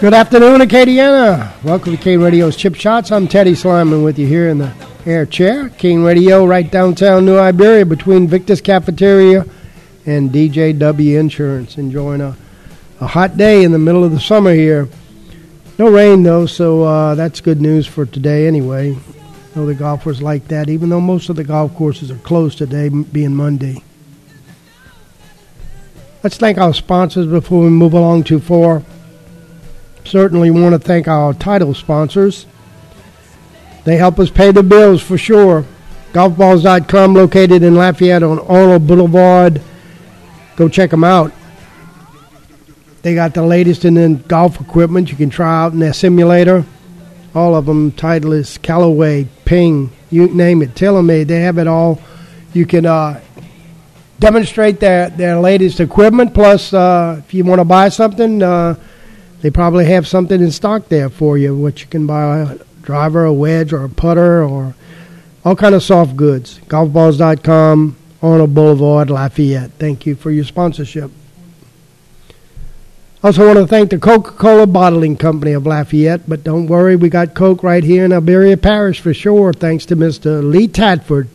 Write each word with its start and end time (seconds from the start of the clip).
Good 0.00 0.14
afternoon, 0.14 0.60
Acadiana. 0.60 1.60
Welcome 1.64 1.96
to 1.96 2.00
KANE 2.00 2.20
Radio's 2.20 2.54
Chip 2.54 2.76
Shots. 2.76 3.10
I'm 3.10 3.26
Teddy 3.26 3.54
Sliman 3.54 4.04
with 4.04 4.16
you 4.16 4.28
here 4.28 4.48
in 4.48 4.58
the 4.58 4.72
air 5.04 5.26
chair. 5.26 5.70
KANE 5.70 6.04
Radio, 6.04 6.46
right 6.46 6.70
downtown 6.70 7.26
New 7.26 7.36
Iberia, 7.36 7.84
between 7.84 8.28
Victor's 8.28 8.60
Cafeteria 8.60 9.44
and 10.06 10.30
DJW 10.30 11.18
Insurance. 11.18 11.78
Enjoying 11.78 12.20
a, 12.20 12.36
a 13.00 13.08
hot 13.08 13.36
day 13.36 13.64
in 13.64 13.72
the 13.72 13.78
middle 13.80 14.04
of 14.04 14.12
the 14.12 14.20
summer 14.20 14.54
here. 14.54 14.88
No 15.80 15.90
rain 15.90 16.22
though, 16.22 16.46
so 16.46 16.84
uh, 16.84 17.16
that's 17.16 17.40
good 17.40 17.60
news 17.60 17.84
for 17.88 18.06
today 18.06 18.46
anyway. 18.46 18.96
Know 19.56 19.66
the 19.66 19.74
golfers 19.74 20.22
like 20.22 20.46
that, 20.46 20.68
even 20.68 20.90
though 20.90 21.00
most 21.00 21.28
of 21.28 21.34
the 21.34 21.42
golf 21.42 21.74
courses 21.74 22.12
are 22.12 22.18
closed 22.18 22.56
today, 22.58 22.88
being 22.88 23.34
Monday. 23.34 23.82
Let's 26.22 26.36
thank 26.36 26.56
our 26.56 26.72
sponsors 26.72 27.26
before 27.26 27.64
we 27.64 27.70
move 27.70 27.94
along 27.94 28.22
too 28.22 28.38
far. 28.38 28.84
Certainly 30.08 30.50
want 30.52 30.72
to 30.72 30.78
thank 30.78 31.06
our 31.06 31.34
title 31.34 31.74
sponsors. 31.74 32.46
They 33.84 33.98
help 33.98 34.18
us 34.18 34.30
pay 34.30 34.52
the 34.52 34.62
bills 34.62 35.02
for 35.02 35.18
sure. 35.18 35.66
Golfballs.com, 36.14 37.12
located 37.12 37.62
in 37.62 37.74
Lafayette 37.74 38.22
on 38.22 38.38
Arnold 38.38 38.86
Boulevard. 38.86 39.60
Go 40.56 40.66
check 40.70 40.90
them 40.90 41.04
out. 41.04 41.30
They 43.02 43.14
got 43.14 43.34
the 43.34 43.42
latest 43.42 43.84
in 43.84 44.22
golf 44.22 44.58
equipment 44.62 45.10
you 45.10 45.16
can 45.18 45.28
try 45.28 45.64
out 45.64 45.74
in 45.74 45.78
their 45.78 45.92
simulator. 45.92 46.64
All 47.34 47.54
of 47.54 47.66
them, 47.66 47.92
Titleist, 47.92 48.62
Callaway, 48.62 49.28
Ping, 49.44 49.90
you 50.08 50.26
name 50.28 50.62
it, 50.62 50.74
TaylorMade. 50.74 51.26
They 51.26 51.40
have 51.40 51.58
it 51.58 51.66
all. 51.66 52.00
You 52.54 52.64
can 52.64 52.86
uh, 52.86 53.20
demonstrate 54.18 54.80
their, 54.80 55.10
their 55.10 55.38
latest 55.38 55.80
equipment. 55.80 56.32
Plus, 56.32 56.72
uh, 56.72 57.20
if 57.22 57.34
you 57.34 57.44
want 57.44 57.60
to 57.60 57.66
buy 57.66 57.90
something, 57.90 58.42
uh, 58.42 58.74
they 59.40 59.50
probably 59.50 59.84
have 59.86 60.06
something 60.06 60.40
in 60.40 60.50
stock 60.50 60.88
there 60.88 61.08
for 61.08 61.38
you, 61.38 61.56
which 61.56 61.82
you 61.82 61.86
can 61.88 62.06
buy 62.06 62.38
a 62.38 62.58
driver, 62.82 63.24
a 63.24 63.32
wedge, 63.32 63.72
or 63.72 63.84
a 63.84 63.88
putter, 63.88 64.42
or 64.42 64.74
all 65.44 65.54
kind 65.54 65.74
of 65.74 65.82
soft 65.82 66.16
goods. 66.16 66.58
Golfballs.com, 66.66 67.96
Arnold 68.22 68.54
Boulevard, 68.54 69.10
Lafayette. 69.10 69.70
Thank 69.72 70.06
you 70.06 70.16
for 70.16 70.30
your 70.30 70.44
sponsorship. 70.44 71.10
Also 73.22 73.44
want 73.46 73.58
to 73.58 73.66
thank 73.66 73.90
the 73.90 73.98
Coca-Cola 73.98 74.66
Bottling 74.68 75.16
Company 75.16 75.52
of 75.52 75.66
Lafayette, 75.66 76.28
but 76.28 76.44
don't 76.44 76.68
worry, 76.68 76.94
we 76.94 77.08
got 77.08 77.34
Coke 77.34 77.64
right 77.64 77.82
here 77.82 78.04
in 78.04 78.12
Iberia 78.12 78.56
Parish 78.56 79.00
for 79.00 79.12
sure, 79.12 79.52
thanks 79.52 79.84
to 79.86 79.96
Mr. 79.96 80.48
Lee 80.48 80.68
Tadford 80.68 81.28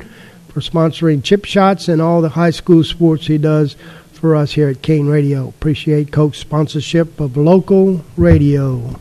for 0.47 0.61
sponsoring 0.61 1.21
chip 1.21 1.43
shots 1.43 1.89
and 1.89 2.01
all 2.01 2.21
the 2.21 2.29
high 2.29 2.51
school 2.51 2.85
sports 2.85 3.27
he 3.27 3.37
does 3.37 3.75
for 4.23 4.37
us 4.37 4.53
here 4.53 4.69
at 4.69 4.81
KANE 4.81 5.07
Radio. 5.07 5.49
Appreciate 5.49 6.13
Coke's 6.13 6.37
sponsorship 6.37 7.19
of 7.19 7.35
local 7.35 8.05
radio. 8.15 8.97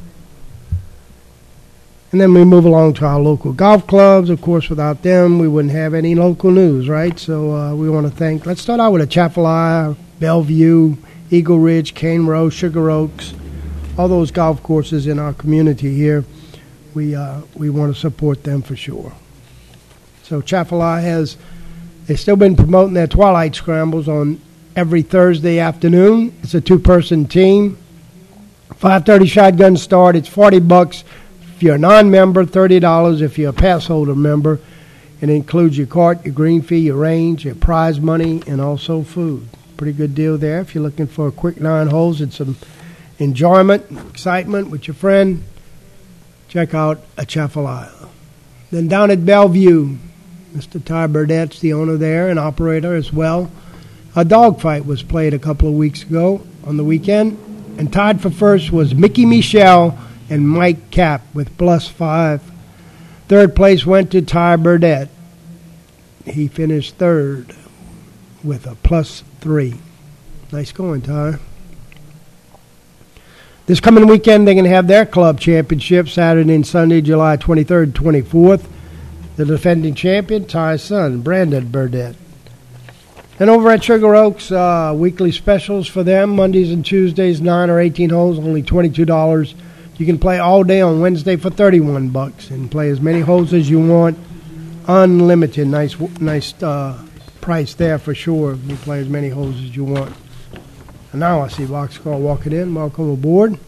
And 2.11 2.21
then 2.21 2.35
we 2.35 2.45
move 2.45 2.65
along 2.65 2.95
to 2.95 3.07
our 3.07 3.21
local 3.21 3.53
golf 3.53 3.87
clubs. 3.87 4.31
Of 4.31 4.41
course, 4.43 4.69
without 4.69 5.05
them, 5.05 5.39
we 5.39 5.47
wouldn't 5.47 5.73
have 5.75 5.95
any 5.95 6.17
local 6.17 6.51
news, 6.51 6.89
right? 6.89 7.17
So 7.21 7.55
uh, 7.55 7.73
we 7.73 7.89
want 7.89 8.05
to 8.09 8.13
thank, 8.13 8.47
let's 8.47 8.63
start 8.63 8.81
out 8.81 8.91
with 8.91 9.01
Atchafalaya, 9.01 9.95
Bellevue, 10.19 10.97
Eagle 11.31 11.61
Ridge, 11.61 11.95
Cane 11.95 12.27
Row, 12.27 12.51
Sugar 12.51 12.91
Oaks, 12.91 13.33
all 13.97 14.09
those 14.09 14.33
golf 14.33 14.61
courses 14.65 15.07
in 15.07 15.21
our 15.21 15.35
community 15.35 15.95
here. 15.95 16.25
We, 16.95 17.15
uh, 17.15 17.43
we 17.55 17.71
want 17.71 17.95
to 17.95 18.01
support 18.01 18.43
them 18.43 18.61
for 18.61 18.75
sure. 18.75 19.13
So 20.25 20.43
Chafalaya 20.43 21.01
has, 21.01 21.37
they've 22.07 22.19
still 22.19 22.35
been 22.35 22.57
promoting 22.57 22.95
their 22.95 23.07
Twilight 23.07 23.55
Scrambles 23.55 24.09
on 24.09 24.41
every 24.75 25.03
Thursday 25.03 25.59
afternoon. 25.59 26.33
It's 26.43 26.55
a 26.55 26.61
two-person 26.61 27.27
team. 27.27 27.77
5:30 28.81 29.27
shotgun 29.27 29.77
start. 29.77 30.17
It's 30.17 30.29
40 30.29 30.61
bucks 30.61 31.05
if 31.55 31.63
you're 31.63 31.77
a 31.77 31.79
non-member, 31.79 32.45
$30 32.45 33.23
if 33.23 33.39
you're 33.39 33.51
a 33.51 33.53
pass 33.53 33.87
holder 33.87 34.15
member. 34.15 34.59
It 35.21 35.31
includes 35.31 35.79
your 35.79 35.87
cart, 35.87 36.25
your 36.25 36.35
green 36.35 36.63
fee, 36.63 36.81
your 36.81 36.97
range, 36.97 37.45
your 37.45 37.55
prize 37.55 38.01
money, 38.01 38.43
and 38.47 38.61
also 38.61 39.03
food. 39.03 39.47
Pretty 39.77 39.93
good 39.93 40.15
deal 40.15 40.37
there 40.37 40.61
if 40.61 40.75
you're 40.75 40.83
looking 40.83 41.07
for 41.07 41.29
a 41.29 41.33
quick 41.33 41.61
nine 41.61 41.89
holes 41.89 42.21
and 42.21 42.33
some 42.33 42.57
enjoyment, 43.19 43.85
excitement 44.11 44.71
with 44.71 44.89
your 44.89 44.95
friend. 44.95 45.45
Check 46.49 46.75
out 46.75 47.01
Atchafalaya. 47.17 48.09
Then 48.73 48.89
down 48.89 49.11
at 49.11 49.25
Bellevue, 49.25 49.97
Mr. 50.57 50.85
Ty 50.85 51.07
Burdett's 51.07 51.61
the 51.61 51.73
owner 51.73 51.97
there 51.97 52.29
and 52.29 52.39
operator 52.39 52.95
as 52.97 53.13
well. 53.13 53.51
A 54.15 54.25
dogfight 54.27 54.85
was 54.85 55.03
played 55.03 55.33
a 55.33 55.39
couple 55.39 55.69
of 55.69 55.75
weeks 55.75 56.03
ago 56.03 56.43
on 56.65 56.77
the 56.77 56.85
weekend, 56.85 57.39
and 57.79 57.91
tied 57.91 58.21
for 58.21 58.29
first 58.29 58.71
was 58.71 58.95
Mickey 58.95 59.25
Michelle 59.25 59.99
and 60.29 60.47
Mike 60.47 60.91
Cap 60.91 61.23
with 61.33 61.57
plus 61.57 61.89
five. 61.89 62.43
Third 63.29 63.57
place 63.57 63.87
went 63.87 64.13
to 64.13 64.21
Ty 64.21 64.57
Burdett. 64.57 65.09
He 66.27 66.47
finished 66.47 66.97
third 66.97 67.57
with 68.45 68.67
a 68.67 68.75
plus 68.75 69.25
three. 69.41 69.75
Nice 70.53 70.73
going, 70.73 71.01
Ty. 71.01 71.39
This 73.65 73.81
coming 73.81 74.07
weekend, 74.07 74.47
they're 74.47 74.55
going 74.55 74.65
to 74.65 74.71
have 74.71 74.89
their 74.89 75.07
club 75.07 75.41
championship 75.41 76.09
Saturday 76.09 76.55
and 76.55 76.67
Sunday, 76.67 77.01
July 77.01 77.39
23rd, 77.39 77.93
24th. 77.93 78.67
The 79.37 79.47
defending 79.47 79.95
champion, 79.95 80.45
Ty's 80.47 80.83
son, 80.83 81.23
Brandon 81.23 81.69
Burdett. 81.69 82.17
And 83.43 83.51
over 83.51 83.71
at 83.71 83.83
Sugar 83.83 84.15
Oaks, 84.15 84.53
uh, 84.53 84.95
weekly 84.97 85.33
specials 85.33 85.89
for 85.89 86.05
them 86.05 86.37
Mondays 86.37 86.71
and 86.71 86.87
Tuesdays, 86.87 87.41
9 87.41 87.71
or 87.71 87.81
18 87.81 88.11
holes, 88.11 88.39
only 88.39 88.63
$22. 88.63 89.55
You 89.97 90.07
can 90.07 90.17
play 90.17 90.39
all 90.39 90.63
day 90.63 90.81
on 90.81 91.01
Wednesday 91.01 91.35
for 91.35 91.51
31 91.51 92.11
bucks 92.11 92.51
and 92.51 92.71
play 92.71 92.89
as 92.89 93.01
many 93.01 93.19
holes 93.19 93.53
as 93.53 93.69
you 93.69 93.85
want. 93.85 94.17
Unlimited. 94.87 95.67
Nice, 95.67 95.99
nice 96.21 96.55
uh, 96.63 96.97
price 97.41 97.75
there 97.75 97.99
for 97.99 98.15
sure. 98.15 98.55
You 98.55 98.77
play 98.77 99.01
as 99.01 99.09
many 99.09 99.31
holes 99.31 99.57
as 99.57 99.75
you 99.75 99.87
want. 99.87 100.15
And 101.11 101.19
now 101.19 101.41
I 101.41 101.49
see 101.49 101.65
Boxcar 101.65 102.21
walking 102.21 102.53
in. 102.53 102.73
Welcome 102.73 103.11
aboard. 103.11 103.59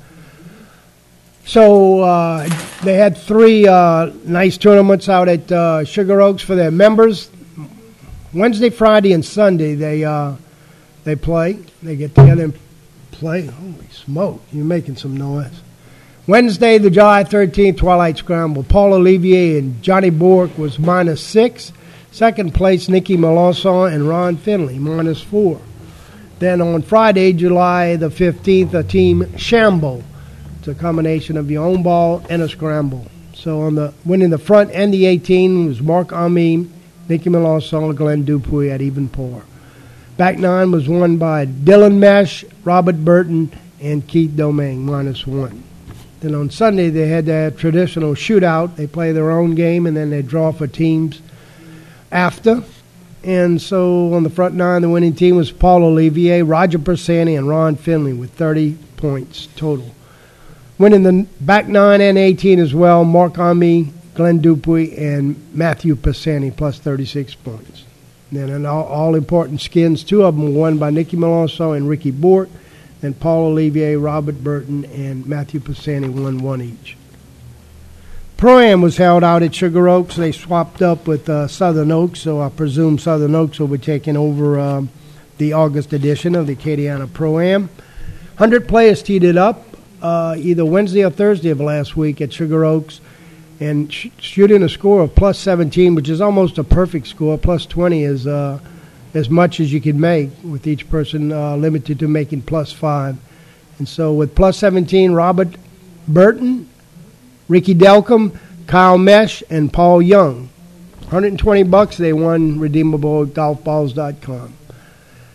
So 1.46 1.98
uh, 1.98 2.48
they 2.84 2.94
had 2.94 3.16
three 3.16 3.66
uh, 3.66 4.12
nice 4.22 4.56
tournaments 4.56 5.08
out 5.08 5.28
at 5.28 5.50
uh, 5.50 5.84
Sugar 5.84 6.20
Oaks 6.20 6.44
for 6.44 6.54
their 6.54 6.70
members. 6.70 7.28
Wednesday, 8.34 8.70
Friday, 8.70 9.12
and 9.12 9.24
Sunday 9.24 9.74
they 9.74 10.04
uh, 10.04 10.34
they 11.04 11.14
play. 11.14 11.58
They 11.82 11.96
get 11.96 12.14
together 12.14 12.44
and 12.44 12.58
play. 13.12 13.46
Holy 13.46 13.88
smoke! 13.88 14.42
You're 14.52 14.64
making 14.64 14.96
some 14.96 15.16
noise. 15.16 15.60
Wednesday, 16.26 16.78
the 16.78 16.90
July 16.90 17.22
13th 17.22 17.76
Twilight 17.76 18.16
Scramble. 18.16 18.64
Paul 18.64 18.94
Olivier 18.94 19.58
and 19.58 19.82
Johnny 19.82 20.10
Bork 20.10 20.56
was 20.56 20.78
minus 20.78 21.22
six. 21.22 21.72
Second 22.10 22.54
place, 22.54 22.88
Nicky 22.88 23.16
Melanson 23.16 23.92
and 23.92 24.08
Ron 24.08 24.36
Finley, 24.36 24.78
minus 24.78 25.20
four. 25.20 25.60
Then 26.38 26.60
on 26.60 26.82
Friday, 26.82 27.32
July 27.32 27.96
the 27.96 28.08
15th, 28.08 28.74
a 28.74 28.82
team 28.82 29.36
Shamble. 29.36 30.02
It's 30.58 30.68
a 30.68 30.74
combination 30.74 31.36
of 31.36 31.50
your 31.50 31.64
own 31.64 31.82
ball 31.82 32.24
and 32.30 32.40
a 32.40 32.48
scramble. 32.48 33.06
So 33.34 33.62
on 33.62 33.74
the 33.74 33.92
winning 34.04 34.30
the 34.30 34.38
front 34.38 34.70
and 34.70 34.94
the 34.94 35.06
18 35.06 35.66
was 35.66 35.80
Mark 35.82 36.12
Ami, 36.12 36.70
Nicky 37.08 37.30
Melanson, 37.30 37.94
Glenn 37.94 38.24
Dupuy 38.24 38.70
at 38.70 38.80
even 38.80 39.08
par. 39.08 39.42
Back 40.16 40.38
nine 40.38 40.70
was 40.70 40.88
won 40.88 41.16
by 41.16 41.46
Dylan 41.46 41.98
Mesh, 41.98 42.44
Robert 42.62 43.04
Burton, 43.04 43.50
and 43.80 44.06
Keith 44.06 44.36
Domingue, 44.36 44.84
minus 44.84 45.26
one. 45.26 45.64
Then 46.20 46.34
on 46.34 46.50
Sunday, 46.50 46.88
they 46.88 47.08
had 47.08 47.26
that 47.26 47.58
traditional 47.58 48.14
shootout. 48.14 48.76
They 48.76 48.86
play 48.86 49.12
their 49.12 49.30
own 49.30 49.54
game, 49.54 49.86
and 49.86 49.96
then 49.96 50.10
they 50.10 50.22
draw 50.22 50.52
for 50.52 50.66
teams 50.66 51.20
after. 52.10 52.62
And 53.24 53.60
so 53.60 54.14
on 54.14 54.22
the 54.22 54.30
front 54.30 54.54
nine, 54.54 54.82
the 54.82 54.88
winning 54.88 55.14
team 55.14 55.36
was 55.36 55.50
Paul 55.50 55.82
Olivier, 55.84 56.42
Roger 56.42 56.78
Persani, 56.78 57.36
and 57.36 57.48
Ron 57.48 57.76
Finley 57.76 58.12
with 58.12 58.30
30 58.32 58.78
points 58.96 59.48
total. 59.56 59.94
Winning 60.78 61.02
the 61.02 61.26
back 61.40 61.66
nine 61.68 62.00
and 62.00 62.18
18 62.18 62.58
as 62.58 62.74
well, 62.74 63.04
Mark 63.04 63.38
Ami, 63.38 63.92
Glenn 64.14 64.38
Dupuy, 64.38 64.96
and 64.96 65.36
Matthew 65.52 65.96
Pisani 65.96 66.50
plus 66.50 66.78
36 66.78 67.34
points. 67.36 67.84
Then 68.30 68.48
an 68.50 68.66
all, 68.66 68.84
all 68.84 69.14
important 69.14 69.60
skins, 69.60 70.02
two 70.02 70.24
of 70.24 70.36
them 70.36 70.54
were 70.54 70.60
won 70.60 70.78
by 70.78 70.90
Nicky 70.90 71.16
Melanson 71.16 71.76
and 71.76 71.88
Ricky 71.88 72.10
Bort. 72.10 72.48
Then 73.00 73.14
Paul 73.14 73.46
Olivier, 73.48 73.96
Robert 73.96 74.42
Burton, 74.42 74.84
and 74.86 75.26
Matthew 75.26 75.60
Pisani 75.60 76.08
won 76.08 76.42
one 76.42 76.62
each. 76.62 76.96
Pro-Am 78.36 78.82
was 78.82 78.96
held 78.96 79.22
out 79.22 79.42
at 79.42 79.54
Sugar 79.54 79.88
Oaks. 79.88 80.16
They 80.16 80.32
swapped 80.32 80.82
up 80.82 81.06
with 81.06 81.28
uh, 81.28 81.46
Southern 81.48 81.92
Oaks, 81.92 82.20
so 82.20 82.40
I 82.40 82.48
presume 82.48 82.98
Southern 82.98 83.34
Oaks 83.34 83.60
will 83.60 83.68
be 83.68 83.78
taking 83.78 84.16
over 84.16 84.58
um, 84.58 84.90
the 85.38 85.52
August 85.52 85.92
edition 85.92 86.34
of 86.34 86.46
the 86.46 86.56
Acadiana 86.56 87.12
Pro-Am. 87.12 87.68
100 87.68 88.66
players 88.66 89.02
teed 89.02 89.22
it 89.22 89.36
up 89.36 89.64
uh, 90.02 90.34
either 90.36 90.64
Wednesday 90.64 91.04
or 91.04 91.10
Thursday 91.10 91.50
of 91.50 91.60
last 91.60 91.96
week 91.96 92.20
at 92.20 92.32
Sugar 92.32 92.64
Oaks 92.64 93.00
and 93.60 93.92
sh- 93.92 94.08
shooting 94.18 94.62
a 94.62 94.68
score 94.68 95.02
of 95.02 95.14
plus 95.14 95.38
17, 95.38 95.94
which 95.94 96.08
is 96.08 96.20
almost 96.20 96.58
a 96.58 96.64
perfect 96.64 97.06
score. 97.06 97.38
Plus 97.38 97.66
20 97.66 98.02
is 98.02 98.26
uh, 98.26 98.58
as 99.14 99.30
much 99.30 99.60
as 99.60 99.72
you 99.72 99.80
can 99.80 100.00
make, 100.00 100.30
with 100.42 100.66
each 100.66 100.88
person 100.90 101.32
uh, 101.32 101.56
limited 101.56 101.98
to 102.00 102.08
making 102.08 102.42
plus 102.42 102.72
five. 102.72 103.16
And 103.78 103.88
so 103.88 104.12
with 104.12 104.34
plus 104.34 104.58
17, 104.58 105.12
Robert 105.12 105.56
Burton, 106.06 106.68
Ricky 107.48 107.74
Delcom, 107.74 108.36
Kyle 108.66 108.98
Mesh, 108.98 109.42
and 109.50 109.72
Paul 109.72 110.02
Young. 110.02 110.48
120 111.00 111.62
bucks 111.64 111.96
they 111.96 112.12
won 112.12 112.58
redeemable 112.58 113.22
at 113.22 113.28
golfballs.com. 113.28 114.54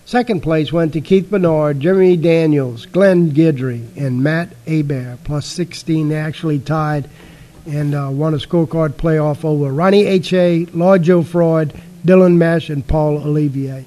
Second 0.04 0.42
place 0.42 0.74
went 0.74 0.94
to 0.94 1.02
Keith 1.02 1.30
Bernard, 1.30 1.80
Jeremy 1.80 2.18
Daniels, 2.18 2.88
Glenn 2.88 3.30
Guidry, 3.30 3.96
and 3.96 4.24
Matt 4.24 4.50
Abear, 4.66 5.20
plus 5.24 5.46
16. 5.46 6.10
They 6.10 6.16
actually 6.16 6.58
tied 6.58 7.08
and 7.66 7.94
uh, 7.94 8.10
won 8.12 8.34
a 8.34 8.38
scorecard 8.38 8.94
playoff 8.94 9.44
over 9.46 9.72
Ronnie 9.72 10.06
H.A., 10.06 10.66
Lord 10.66 11.04
Joe 11.04 11.24
Freud, 11.24 11.74
Dylan 12.06 12.36
Mesh, 12.36 12.70
and 12.70 12.86
Paul 12.86 13.18
Olivier. 13.18 13.86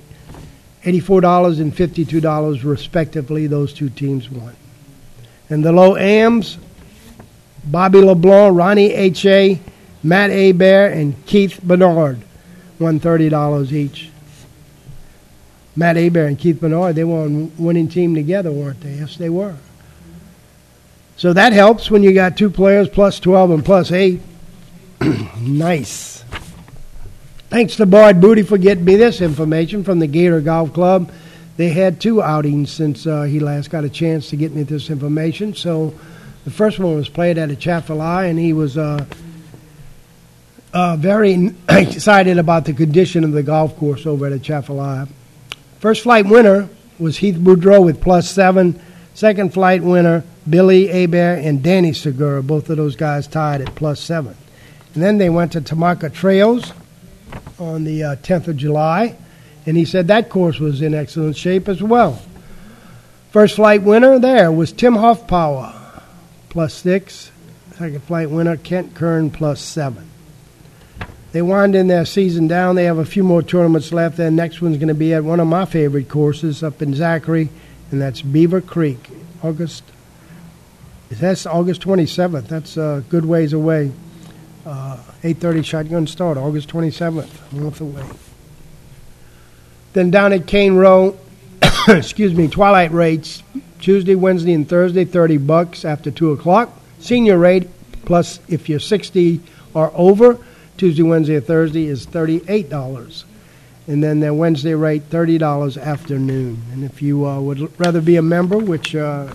$84 0.85 1.61
and 1.61 1.75
$52 1.75 2.65
respectively, 2.65 3.47
those 3.47 3.73
two 3.73 3.89
teams 3.89 4.31
won. 4.31 4.57
And 5.49 5.65
the 5.65 5.73
low 5.73 5.97
AMs, 5.97 6.59
Bobby 7.65 8.01
LeBlanc, 8.01 8.57
Ronnie 8.57 8.93
H.A., 8.93 9.61
Matt 10.03 10.31
Abear, 10.31 10.93
and 10.93 11.25
Keith 11.27 11.61
Bernard 11.63 12.23
won 12.79 12.99
$30 12.99 13.73
each. 13.73 14.11
Matt 15.77 15.97
Abear 15.97 16.27
and 16.27 16.39
Keith 16.39 16.61
Bernard, 16.61 16.97
they 16.97 17.05
were 17.05 17.23
on 17.23 17.53
winning 17.57 17.89
team 17.89 18.15
together, 18.15 18.51
weren't 18.51 18.81
they? 18.81 18.95
Yes, 18.95 19.17
they 19.17 19.31
were. 19.31 19.57
So 21.17 21.32
that 21.32 21.53
helps 21.53 21.91
when 21.91 22.03
you 22.03 22.12
got 22.12 22.37
two 22.37 22.50
players 22.50 22.88
plus 22.88 23.20
12 23.20 23.50
and 23.50 23.64
plus 23.64 23.93
8. 23.93 24.20
nice. 25.41 26.25
Thanks 27.50 27.76
to 27.76 27.87
Bard 27.87 28.20
Booty 28.20 28.43
for 28.43 28.56
getting 28.56 28.85
me 28.85 28.97
this 28.97 29.20
information 29.20 29.85
from 29.85 29.99
the 29.99 30.06
Gator 30.06 30.41
Golf 30.41 30.73
Club. 30.73 31.12
They 31.59 31.69
had 31.69 32.00
two 32.00 32.23
outings 32.23 32.73
since 32.73 33.06
uh, 33.06 33.23
he 33.23 33.41
last 33.41 33.69
got 33.69 33.85
a 33.85 33.91
chance 33.91 34.31
to 34.31 34.37
get 34.37 34.55
me 34.55 34.62
this 34.62 34.88
information. 34.88 35.55
So 35.55 35.94
the 36.44 36.50
first 36.50 36.79
one 36.79 36.97
was 36.97 37.09
played 37.09 37.37
at 37.37 37.50
Atchafalaya, 37.50 38.31
and 38.31 38.38
he 38.38 38.53
was 38.53 38.79
uh, 38.79 39.05
uh, 40.73 40.97
very 40.97 41.50
excited 41.69 42.38
about 42.38 42.65
the 42.65 42.73
condition 42.73 43.23
of 43.23 43.32
the 43.32 43.43
golf 43.43 43.76
course 43.76 44.06
over 44.06 44.26
at 44.26 44.32
Atchafalaya. 44.32 45.08
First 45.79 46.05
flight 46.05 46.26
winner 46.26 46.69
was 46.99 47.19
Heath 47.19 47.37
Boudreau 47.37 47.85
with 47.85 48.00
plus 48.00 48.31
seven. 48.31 48.81
Second 49.15 49.53
flight 49.53 49.82
winner, 49.82 50.25
Billy 50.49 51.05
Abear 51.05 51.37
and 51.37 51.62
Danny 51.62 51.93
Segura. 51.93 52.43
Both 52.43 52.71
of 52.71 52.77
those 52.77 52.97
guys 52.97 53.27
tied 53.27 53.61
at 53.61 53.75
plus 53.75 54.00
seven. 54.00 54.37
And 54.94 55.03
then 55.03 55.19
they 55.19 55.31
went 55.31 55.53
to 55.53 55.61
Tamahka 55.61 56.12
Trails 56.12 56.73
on 57.59 57.85
the 57.85 58.03
uh, 58.05 58.17
10th 58.17 58.49
of 58.49 58.56
July, 58.56 59.17
and 59.65 59.77
he 59.77 59.85
said 59.85 60.09
that 60.09 60.29
course 60.29 60.59
was 60.59 60.83
in 60.83 60.94
excellent 60.94 61.37
shape 61.37 61.69
as 61.69 61.83
well. 61.83 62.21
First 63.31 63.56
flight 63.56 63.83
winner 63.83 64.19
there 64.19 64.53
was 64.53 64.73
Tim 64.73 64.94
Hoffpauir, 64.94 66.03
plus 66.50 66.75
six. 66.75 67.31
Second 67.79 68.03
flight 68.03 68.31
winner, 68.31 68.59
Kent 68.59 68.94
Kern, 68.94 69.31
plus 69.31 69.61
seven. 69.61 70.09
They 71.33 71.41
wind 71.41 71.75
in 71.75 71.87
their 71.87 72.05
season 72.05 72.47
down. 72.47 72.77
They 72.77 72.85
have 72.85 72.99
a 72.99 73.06
few 73.06 73.25
more 73.25 73.43
tournaments 73.43 73.91
left. 73.91 74.19
Their 74.19 74.31
next 74.31 74.61
one's 74.61 74.77
going 74.77 74.89
to 74.89 74.94
be 74.94 75.15
at 75.15 75.25
one 75.25 75.41
of 75.41 75.47
my 75.47 75.65
favorite 75.65 76.11
courses 76.11 76.62
up 76.62 76.83
in 76.83 76.94
Zachary, 76.94 77.49
and 77.91 78.03
that's 78.03 78.21
Beaver 78.21 78.61
Creek, 78.61 79.09
August. 79.43 79.83
That's 81.20 81.47
August 81.47 81.82
27th. 81.82 82.49
That's 82.49 82.76
a 82.76 83.05
good 83.09 83.25
ways 83.25 83.53
away. 83.53 83.93
Uh, 84.64 84.99
8:30 85.23 85.64
shotgun 85.64 86.06
start, 86.06 86.38
August 86.38 86.69
27th, 86.69 87.53
a 87.53 87.55
month 87.56 87.81
away. 87.81 88.05
Then 89.93 90.11
down 90.11 90.32
at 90.32 90.47
Cane 90.47 90.75
Row, 90.75 91.17
excuse 91.88 92.35
me, 92.35 92.49
twilight 92.49 92.93
rates 92.93 93.43
Tuesday, 93.81 94.14
Wednesday, 94.14 94.53
and 94.53 94.69
Thursday, 94.69 95.05
30 95.05 95.38
bucks 95.38 95.85
after 95.85 96.11
two 96.11 96.31
o'clock. 96.31 96.70
Senior 97.00 97.37
rate 97.37 97.69
plus 98.05 98.38
if 98.49 98.69
you're 98.69 98.79
60 98.79 99.41
or 99.75 99.91
over, 99.94 100.38
Tuesday, 100.76 101.03
Wednesday, 101.03 101.37
or 101.37 101.41
Thursday 101.41 101.87
is 101.87 102.06
thirty-eight 102.06 102.69
dollars, 102.69 103.25
and 103.87 104.03
then 104.03 104.20
their 104.20 104.35
Wednesday 104.35 104.75
rate 104.75 105.05
thirty 105.05 105.38
dollars 105.38 105.76
afternoon. 105.76 106.62
And 106.73 106.85
if 106.85 107.03
you 107.03 107.26
uh, 107.26 107.41
would 107.41 107.79
rather 107.79 108.00
be 108.00 108.17
a 108.17 108.23
member, 108.23 108.58
which 108.58 108.94
uh, 108.97 109.32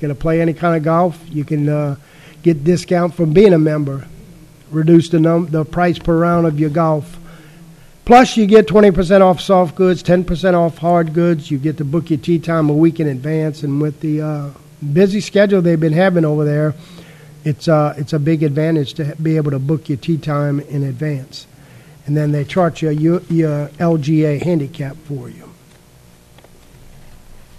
you're 0.00 0.08
going 0.08 0.16
to 0.16 0.20
play 0.20 0.40
any 0.40 0.54
kind 0.54 0.76
of 0.76 0.84
golf, 0.84 1.20
you 1.28 1.44
can 1.44 1.68
uh, 1.68 1.96
get 2.42 2.62
discount 2.62 3.14
from 3.14 3.32
being 3.32 3.52
a 3.52 3.58
member. 3.58 4.06
Reduce 4.70 5.08
the 5.08 5.18
num- 5.18 5.46
the 5.46 5.64
price 5.64 5.98
per 5.98 6.16
round 6.16 6.46
of 6.46 6.60
your 6.60 6.70
golf. 6.70 7.18
Plus, 8.04 8.36
you 8.36 8.46
get 8.46 8.66
20% 8.66 9.20
off 9.20 9.40
soft 9.40 9.74
goods, 9.74 10.02
10% 10.02 10.54
off 10.54 10.78
hard 10.78 11.12
goods. 11.12 11.50
You 11.50 11.58
get 11.58 11.76
to 11.78 11.84
book 11.84 12.10
your 12.10 12.18
tee 12.18 12.38
time 12.38 12.70
a 12.70 12.72
week 12.72 13.00
in 13.00 13.06
advance. 13.06 13.62
And 13.62 13.82
with 13.82 14.00
the 14.00 14.22
uh, 14.22 14.50
busy 14.92 15.20
schedule 15.20 15.60
they've 15.60 15.78
been 15.78 15.92
having 15.92 16.24
over 16.24 16.44
there, 16.44 16.74
it's, 17.44 17.68
uh, 17.68 17.94
it's 17.98 18.12
a 18.12 18.18
big 18.18 18.42
advantage 18.42 18.94
to 18.94 19.14
be 19.16 19.36
able 19.36 19.50
to 19.50 19.58
book 19.58 19.88
your 19.88 19.98
tee 19.98 20.16
time 20.16 20.60
in 20.60 20.84
advance. 20.84 21.46
And 22.06 22.16
then 22.16 22.32
they 22.32 22.44
chart 22.44 22.80
you 22.80 22.90
your, 22.90 23.20
your 23.28 23.68
LGA 23.78 24.40
handicap 24.40 24.96
for 25.04 25.28
you. 25.28 25.47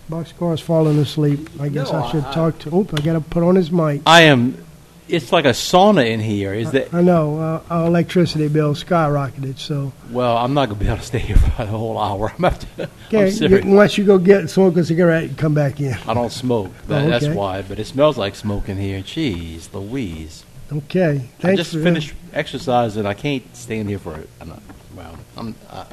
Boxcar's 0.10 0.60
falling 0.62 0.98
asleep. 1.00 1.50
I 1.60 1.70
guess 1.70 1.92
No, 1.92 2.04
I 2.04 2.12
should 2.12 2.24
I- 2.26 2.34
talk 2.34 2.60
to. 2.60 2.70
Oh, 2.72 2.88
I 2.94 3.02
got 3.02 3.14
to 3.14 3.22
put 3.22 3.44
on 3.44 3.56
his 3.56 3.72
mic. 3.72 4.02
I 4.06 4.24
am. 4.24 4.66
It's 5.08 5.32
like 5.32 5.46
a 5.46 5.50
sauna 5.50 6.08
in 6.08 6.20
here. 6.20 6.54
Is 6.54 6.70
that? 6.72 6.94
I 6.94 7.02
know 7.02 7.40
uh, 7.40 7.62
our 7.72 7.88
electricity 7.88 8.48
bill 8.48 8.76
skyrocketed. 8.76 9.58
So 9.58 9.92
Well, 10.12 10.38
I'm 10.38 10.54
not 10.54 10.70
gonna 10.70 10.80
be 10.80 10.86
able 10.86 10.98
to 10.98 11.04
stay 11.04 11.18
here 11.18 11.36
for 11.58 11.66
the 11.66 11.72
whole 11.72 11.98
hour. 11.98 12.32
I'm 12.38 12.44
have 12.44 12.60
to. 12.60 12.84
okay, 13.08 13.26
I'm 13.26 13.32
serious. 13.32 13.66
you, 13.66 13.72
once 13.72 13.98
you 13.98 14.06
go 14.06 14.20
get 14.20 14.52
smoke 14.52 14.78
a 14.78 14.84
cigarette, 14.84 15.24
and 15.24 15.36
come 15.38 15.56
back 15.56 15.80
in. 15.80 15.96
I 16.08 16.14
don't 16.14 16.32
smoke. 16.32 16.72
That, 16.88 17.06
Oh, 17.06 17.10
That's 17.10 17.28
why. 17.28 17.64
But 17.64 17.80
it 17.80 17.86
smells 17.88 18.20
like 18.20 18.36
smoke 18.36 18.70
in 18.70 18.78
here. 18.78 19.00
Jeez, 19.02 19.74
Louise. 19.74 20.44
Okay, 20.72 21.28
thanks. 21.40 21.44
I 21.44 21.56
just 21.56 21.72
for- 21.74 21.82
finished 21.82 22.14
exercising. 22.32 23.08
I 23.08 23.16
can't 23.16 23.44
stay 23.56 23.80
in 23.80 23.88
here 23.88 23.98
for. 23.98 24.14
I'm 24.40 24.50
not, 24.50 24.62
well, 24.96 25.18
I'm. 25.36 25.56
Uh, 25.72 25.86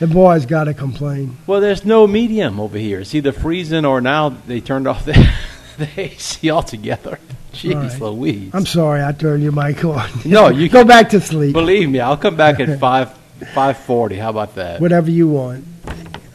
The 0.00 0.06
boys 0.06 0.46
got 0.46 0.64
to 0.64 0.74
complain. 0.74 1.36
well, 1.46 1.60
there's 1.60 1.84
no 1.84 2.06
medium 2.06 2.58
over 2.58 2.78
here. 2.78 3.00
It's 3.00 3.14
either 3.14 3.32
freezing 3.32 3.84
or 3.84 4.00
now 4.00 4.30
they 4.30 4.60
turned 4.60 4.88
off 4.88 5.04
the, 5.04 5.12
the 5.78 5.88
AC 5.96 6.50
altogether. 6.50 7.18
Jeez, 7.52 7.74
right. 7.74 8.00
Louise. 8.00 8.50
I'm 8.54 8.64
sorry, 8.64 9.04
I 9.04 9.12
turned 9.12 9.42
your 9.42 9.52
mic 9.52 9.84
on. 9.84 10.08
No, 10.24 10.48
you 10.48 10.68
go 10.68 10.84
back 10.84 11.10
to 11.10 11.20
sleep. 11.20 11.52
Believe 11.52 11.90
me, 11.90 12.00
I'll 12.00 12.16
come 12.16 12.36
back 12.36 12.60
at 12.60 12.78
five 12.78 13.12
five 13.54 13.76
forty. 13.78 14.16
How 14.16 14.30
about 14.30 14.54
that? 14.54 14.80
Whatever 14.80 15.10
you 15.10 15.28
want. 15.28 15.64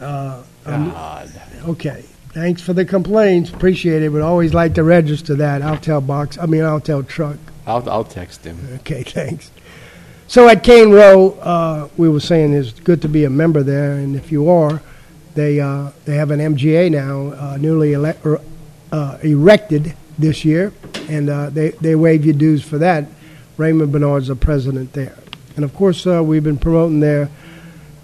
Uh, 0.00 0.42
um, 0.64 0.90
God. 0.90 1.30
okay. 1.68 2.04
Thanks 2.30 2.60
for 2.60 2.74
the 2.74 2.84
complaints. 2.84 3.48
Appreciate 3.50 4.02
it. 4.02 4.10
Would 4.10 4.20
always 4.20 4.52
like 4.52 4.74
to 4.74 4.84
register 4.84 5.34
that. 5.36 5.62
I'll 5.62 5.78
tell 5.78 6.02
Box. 6.02 6.36
I 6.36 6.44
mean, 6.44 6.62
I'll 6.64 6.80
tell 6.80 7.02
Truck. 7.02 7.38
I'll, 7.66 7.88
I'll 7.88 8.04
text 8.04 8.44
him. 8.44 8.58
Okay, 8.80 9.02
thanks. 9.02 9.50
So 10.28 10.48
at 10.48 10.64
Cane 10.64 10.90
Row, 10.90 11.32
uh, 11.40 11.88
we 11.96 12.08
were 12.08 12.20
saying 12.20 12.52
it's 12.52 12.72
good 12.72 13.00
to 13.02 13.08
be 13.08 13.24
a 13.24 13.30
member 13.30 13.62
there, 13.62 13.92
and 13.92 14.16
if 14.16 14.32
you 14.32 14.50
are, 14.50 14.82
they 15.34 15.60
uh, 15.60 15.90
they 16.04 16.16
have 16.16 16.32
an 16.32 16.40
MGA 16.40 16.90
now, 16.90 17.32
uh, 17.38 17.56
newly 17.58 17.94
ele- 17.94 18.16
er, 18.24 18.40
uh, 18.90 19.18
erected 19.22 19.94
this 20.18 20.44
year, 20.44 20.72
and 21.08 21.30
uh, 21.30 21.50
they 21.50 21.70
they 21.70 21.94
waive 21.94 22.24
your 22.24 22.34
dues 22.34 22.64
for 22.64 22.78
that. 22.78 23.04
Raymond 23.56 23.92
Bernard's 23.92 24.26
the 24.26 24.34
president 24.34 24.94
there, 24.94 25.16
and 25.54 25.64
of 25.64 25.72
course 25.74 26.04
uh, 26.06 26.22
we've 26.24 26.44
been 26.44 26.58
promoting 26.58 27.00
their 27.00 27.30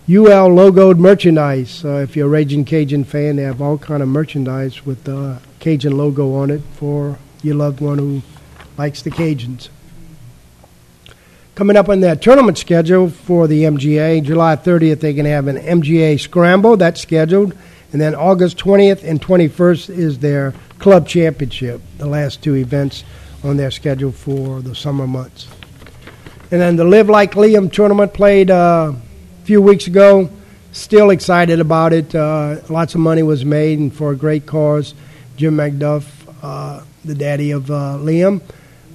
UL 0.08 0.48
logoed 0.50 0.98
merchandise. 0.98 1.84
If 1.84 2.14
you're 2.14 2.26
a 2.26 2.30
Raging 2.30 2.64
Cajun 2.64 3.02
fan, 3.04 3.36
they 3.36 3.42
have 3.42 3.60
all 3.60 3.78
kind 3.78 4.02
of 4.02 4.08
merchandise 4.08 4.86
with 4.86 5.04
the 5.04 5.40
Cajun 5.58 5.96
logo 5.96 6.34
on 6.34 6.50
it 6.50 6.62
for 6.74 7.18
your 7.42 7.56
loved 7.56 7.80
one 7.80 7.98
who 7.98 8.22
likes 8.78 9.02
the 9.02 9.10
Cajuns. 9.10 9.68
Coming 11.54 11.76
up 11.76 11.90
on 11.90 12.00
their 12.00 12.16
tournament 12.16 12.56
schedule 12.56 13.10
for 13.10 13.46
the 13.46 13.64
MGA, 13.64 14.24
July 14.24 14.56
30th, 14.56 15.00
they're 15.00 15.12
going 15.12 15.26
to 15.26 15.30
have 15.30 15.48
an 15.48 15.58
MGA 15.58 16.18
Scramble. 16.18 16.78
That's 16.78 17.02
scheduled. 17.02 17.54
And 17.92 18.00
then 18.00 18.14
August 18.14 18.56
20th 18.56 19.04
and 19.04 19.20
21st 19.20 19.90
is 19.90 20.18
their 20.18 20.54
club 20.78 21.06
championship, 21.06 21.82
the 21.98 22.06
last 22.06 22.42
two 22.42 22.54
events 22.54 23.04
on 23.44 23.58
their 23.58 23.70
schedule 23.70 24.12
for 24.12 24.62
the 24.62 24.74
summer 24.74 25.06
months. 25.06 25.46
And 26.50 26.58
then 26.58 26.76
the 26.76 26.84
Live 26.84 27.10
Like 27.10 27.32
Liam 27.32 27.70
tournament 27.70 28.14
played 28.14 28.50
uh, 28.50 28.94
a 28.94 29.44
few 29.44 29.60
weeks 29.60 29.86
ago. 29.86 30.30
Still 30.72 31.10
excited 31.10 31.60
about 31.60 31.92
it. 31.92 32.14
Uh, 32.14 32.60
lots 32.70 32.94
of 32.94 33.02
money 33.02 33.22
was 33.22 33.44
made 33.44 33.78
and 33.78 33.94
for 33.94 34.12
a 34.12 34.16
great 34.16 34.46
cause. 34.46 34.94
Jim 35.36 35.56
McDuff, 35.56 36.06
uh, 36.42 36.82
the 37.04 37.14
daddy 37.14 37.50
of 37.50 37.70
uh, 37.70 37.98
Liam, 38.00 38.40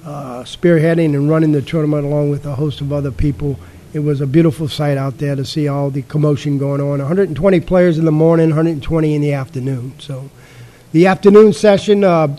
uh, 0.08 0.42
spearheading 0.44 1.14
and 1.14 1.28
running 1.28 1.52
the 1.52 1.60
tournament 1.60 2.06
along 2.06 2.30
with 2.30 2.46
a 2.46 2.54
host 2.54 2.80
of 2.80 2.92
other 2.92 3.10
people. 3.10 3.58
It 3.92 3.98
was 3.98 4.22
a 4.22 4.26
beautiful 4.26 4.66
sight 4.66 4.96
out 4.96 5.18
there 5.18 5.36
to 5.36 5.44
see 5.44 5.68
all 5.68 5.90
the 5.90 6.02
commotion 6.02 6.56
going 6.56 6.80
on. 6.80 6.98
120 6.98 7.60
players 7.60 7.98
in 7.98 8.06
the 8.06 8.12
morning, 8.12 8.48
120 8.48 9.14
in 9.14 9.20
the 9.20 9.34
afternoon. 9.34 9.92
So 9.98 10.30
the 10.92 11.06
afternoon 11.06 11.52
session, 11.52 12.04
uh, 12.04 12.34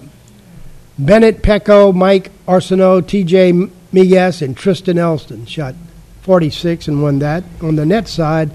Bennett, 0.97 1.43
Pecco, 1.43 1.93
Mike 1.93 2.31
Arsenault, 2.47 3.01
TJ 3.01 3.71
Miguez, 3.93 4.41
and 4.41 4.57
Tristan 4.57 4.97
Elston 4.97 5.45
shot 5.45 5.75
46 6.21 6.87
and 6.87 7.03
won 7.03 7.19
that. 7.19 7.43
On 7.61 7.75
the 7.75 7.85
net 7.85 8.07
side, 8.07 8.49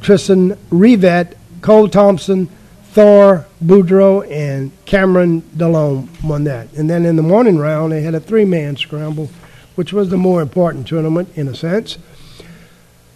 Tristan 0.00 0.58
Rivet, 0.70 1.36
Cole 1.60 1.88
Thompson, 1.88 2.48
Thor 2.92 3.46
Boudreau 3.64 4.30
and 4.30 4.70
Cameron 4.84 5.40
Delhomme 5.56 6.10
won 6.22 6.44
that. 6.44 6.70
And 6.74 6.90
then 6.90 7.06
in 7.06 7.16
the 7.16 7.22
morning 7.22 7.56
round, 7.56 7.90
they 7.90 8.02
had 8.02 8.14
a 8.14 8.20
three 8.20 8.44
man 8.44 8.76
scramble, 8.76 9.30
which 9.76 9.94
was 9.94 10.10
the 10.10 10.18
more 10.18 10.42
important 10.42 10.86
tournament 10.86 11.30
in 11.34 11.48
a 11.48 11.54
sense. 11.54 11.96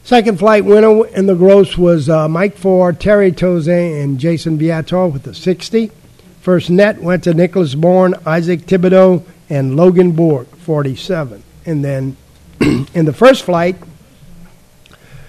Second 0.02 0.38
flight 0.38 0.64
winner 0.64 1.06
in 1.08 1.26
the 1.26 1.34
gross 1.34 1.76
was 1.76 2.08
uh, 2.08 2.26
Mike 2.26 2.56
Ford, 2.56 2.98
Terry 2.98 3.30
Toze, 3.32 3.68
and 3.68 4.18
Jason 4.18 4.56
Viator 4.56 5.08
with 5.08 5.24
the 5.24 5.34
60. 5.34 5.90
First 6.40 6.70
net 6.70 7.02
went 7.02 7.24
to 7.24 7.34
Nicholas 7.34 7.74
Bourne, 7.74 8.14
Isaac 8.24 8.60
Thibodeau, 8.60 9.24
and 9.50 9.76
Logan 9.76 10.12
Borg, 10.12 10.46
47. 10.46 11.42
And 11.66 11.84
then 11.84 12.16
in 12.94 13.04
the 13.04 13.12
first 13.12 13.42
flight, 13.42 13.76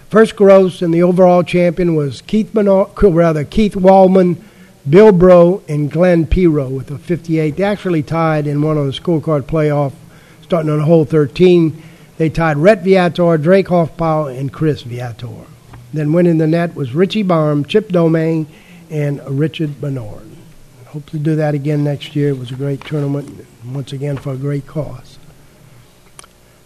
first 0.10 0.36
gross 0.36 0.82
and 0.82 0.94
the 0.94 1.04
overall 1.04 1.44
champion 1.44 1.96
was 1.96 2.22
Keith 2.22 2.54
Menard, 2.54 2.90
rather 3.02 3.44
Keith 3.44 3.74
Wallman, 3.74 4.42
Bill 4.90 5.12
Bro, 5.12 5.64
and 5.68 5.92
Glenn 5.92 6.26
Piro 6.26 6.70
with 6.70 6.90
a 6.92 6.98
58. 6.98 7.58
They 7.58 7.64
actually 7.64 8.04
tied 8.04 8.48
in 8.48 8.62
one 8.62 8.78
on 8.78 8.88
the 8.88 8.94
scorecard 8.94 9.44
playoff, 9.44 9.94
starting 10.42 10.72
on 10.72 10.80
hole 10.80 11.06
13. 11.06 11.82
They 12.18 12.30
tied 12.30 12.58
Rhett 12.58 12.84
Viator, 12.84 13.38
Drake 13.38 13.68
Hoffpauir, 13.68 14.38
and 14.38 14.52
Chris 14.52 14.82
Viator. 14.84 15.46
Then 15.94 16.14
winning 16.14 16.38
the 16.38 16.48
net 16.48 16.76
was 16.76 16.94
Richie 16.94 17.24
Baum, 17.24 17.66
Chip 17.66 17.90
Domain, 17.90 18.48
and 18.90 19.22
Richard 19.28 19.80
Bernard. 19.82 20.24
Hope 20.88 21.10
to 21.12 21.20
do 21.20 21.36
that 21.36 21.54
again 21.54 21.84
next 21.84 22.16
year. 22.16 22.30
It 22.30 22.40
was 22.40 22.52
a 22.52 22.56
great 22.56 22.82
tournament, 22.82 23.46
once 23.66 23.92
again 23.92 24.18
for 24.18 24.34
a 24.34 24.38
great 24.38 24.66
cause. 24.66 25.20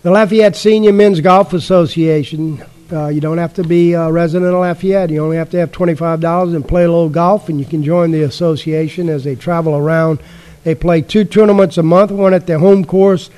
The 0.04 0.12
Lafayette 0.12 0.56
Senior 0.56 0.94
Men's 0.94 1.22
Golf 1.22 1.54
Association. 1.54 2.64
Uh, 2.92 3.08
you 3.08 3.22
don't 3.22 3.38
have 3.38 3.54
to 3.54 3.64
be 3.64 3.94
a 3.94 4.12
resident 4.12 4.54
of 4.54 4.60
Lafayette. 4.60 5.10
You 5.10 5.24
only 5.24 5.38
have 5.38 5.50
to 5.52 5.58
have 5.58 5.72
$25 5.72 6.56
and 6.56 6.68
play 6.68 6.84
a 6.84 6.88
little 6.92 7.10
golf, 7.10 7.48
and 7.48 7.60
you 7.60 7.66
can 7.66 7.84
join 7.84 8.12
the 8.12 8.24
association 8.24 9.08
as 9.08 9.24
they 9.24 9.36
travel 9.36 9.76
around. 9.76 10.20
They 10.64 10.76
play 10.76 11.02
two 11.02 11.24
tournaments 11.24 11.78
a 11.78 11.84
month, 11.84 12.12
one 12.12 12.34
at 12.34 12.48
their 12.48 12.60
home 12.60 12.84
course 12.86 13.30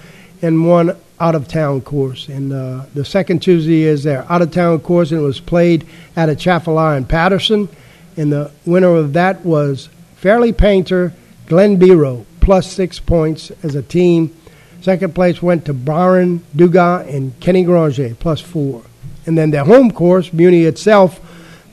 and 0.41 0.67
one 0.67 0.95
out 1.19 1.35
of 1.35 1.47
town 1.47 1.81
course. 1.81 2.27
And 2.27 2.51
uh, 2.51 2.85
the 2.93 3.05
second 3.05 3.41
Tuesday 3.41 3.83
is 3.83 4.03
their 4.03 4.29
out 4.31 4.41
of 4.41 4.51
town 4.51 4.79
course, 4.79 5.11
and 5.11 5.21
it 5.21 5.23
was 5.23 5.39
played 5.39 5.85
at 6.15 6.29
Atchafalaya 6.29 6.97
in 6.97 7.05
Patterson. 7.05 7.69
And 8.17 8.31
the 8.31 8.51
winner 8.65 8.95
of 8.95 9.13
that 9.13 9.45
was 9.45 9.89
Fairleigh 10.17 10.53
Painter, 10.53 11.13
Glenn 11.47 11.79
Biro, 11.79 12.25
plus 12.41 12.71
six 12.71 12.99
points 12.99 13.51
as 13.63 13.75
a 13.75 13.81
team. 13.81 14.35
Second 14.81 15.15
place 15.15 15.41
went 15.41 15.65
to 15.65 15.73
Baron 15.73 16.43
Dugas 16.55 17.07
and 17.13 17.39
Kenny 17.39 17.63
Granger, 17.63 18.15
plus 18.15 18.41
four. 18.41 18.83
And 19.25 19.37
then 19.37 19.51
their 19.51 19.63
home 19.63 19.91
course, 19.91 20.33
Muni 20.33 20.63
itself, 20.63 21.19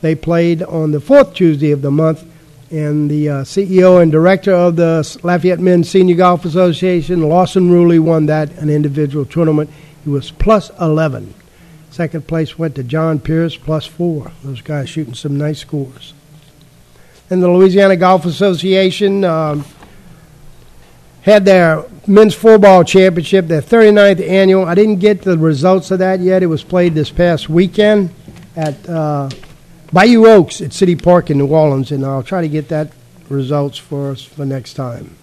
they 0.01 0.15
played 0.15 0.63
on 0.63 0.93
the 0.93 1.01
fourth 1.01 1.35
Tuesday 1.35 1.73
of 1.73 1.83
the 1.83 1.91
month. 1.91 2.25
And 2.71 3.11
the 3.11 3.29
uh, 3.29 3.35
CEO 3.43 4.01
and 4.01 4.13
director 4.13 4.53
of 4.53 4.77
the 4.77 5.19
Lafayette 5.25 5.59
Men's 5.59 5.91
Senior 5.91 6.15
Golf 6.15 6.45
Association, 6.45 7.29
Lawson 7.29 7.69
Ruley, 7.69 7.99
won 7.99 8.27
that 8.27 8.53
an 8.59 8.71
individual 8.71 9.25
tournament. 9.25 9.71
He 10.05 10.11
was 10.11 10.31
plus 10.31 10.71
11. 10.81 11.35
Second 11.91 12.29
place 12.29 12.57
went 12.57 12.77
to 12.77 12.85
John 12.85 13.19
Pierce, 13.19 13.57
plus 13.57 13.87
four. 13.87 14.31
Those 14.45 14.61
guys 14.61 14.89
shooting 14.89 15.15
some 15.15 15.37
nice 15.37 15.59
scores. 15.59 16.15
And 17.29 17.43
the 17.43 17.49
Louisiana 17.49 17.97
Golf 17.97 18.25
Association 18.25 19.25
um, 19.25 19.65
had 21.23 21.45
their 21.45 21.85
men's 22.07 22.35
four-ball 22.35 22.85
championship, 22.85 23.47
their 23.47 23.63
39th 23.63 24.27
annual. 24.27 24.65
I 24.65 24.75
didn't 24.75 24.97
get 24.97 25.23
the 25.23 25.37
results 25.37 25.91
of 25.91 25.99
that 25.99 26.21
yet. 26.21 26.43
It 26.43 26.47
was 26.47 26.65
played 26.65 26.95
this 26.95 27.11
past 27.11 27.49
weekend 27.49 28.11
at 28.57 28.89
uh, 28.89 29.29
Bayou 29.93 30.27
Oaks 30.27 30.61
at 30.61 30.73
City 30.73 30.97
Park 30.97 31.31
in 31.31 31.39
New 31.39 31.49
Orleans, 31.49 31.93
and 31.93 32.05
I'll 32.05 32.23
try 32.23 32.41
to 32.41 32.49
get 32.49 32.69
that 32.69 32.93
results 33.29 33.79
for 33.79 34.11
us 34.11 34.23
for 34.23 34.45
next 34.45 34.75
time. 34.75 35.17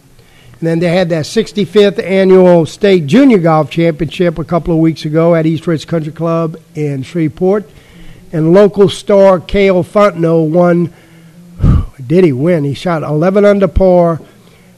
And 0.59 0.67
then 0.67 0.79
they 0.79 0.89
had 0.89 1.09
their 1.09 1.21
65th 1.21 2.03
annual 2.03 2.65
state 2.65 3.05
junior 3.05 3.37
golf 3.37 3.69
championship 3.69 4.39
a 4.39 4.43
couple 4.43 4.73
of 4.73 4.79
weeks 4.79 5.05
ago 5.05 5.35
at 5.35 5.45
East 5.45 5.67
Ridge 5.67 5.85
Country 5.85 6.11
Club 6.11 6.57
in 6.73 7.03
Shreveport. 7.03 7.69
And 8.33 8.53
local 8.53 8.89
star 8.89 9.39
Cale 9.39 9.83
Fontenot 9.83 10.49
won. 10.49 10.93
Did 12.05 12.23
he 12.23 12.31
win? 12.31 12.63
He 12.63 12.73
shot 12.73 13.03
11 13.03 13.45
under 13.45 13.67
par. 13.67 14.19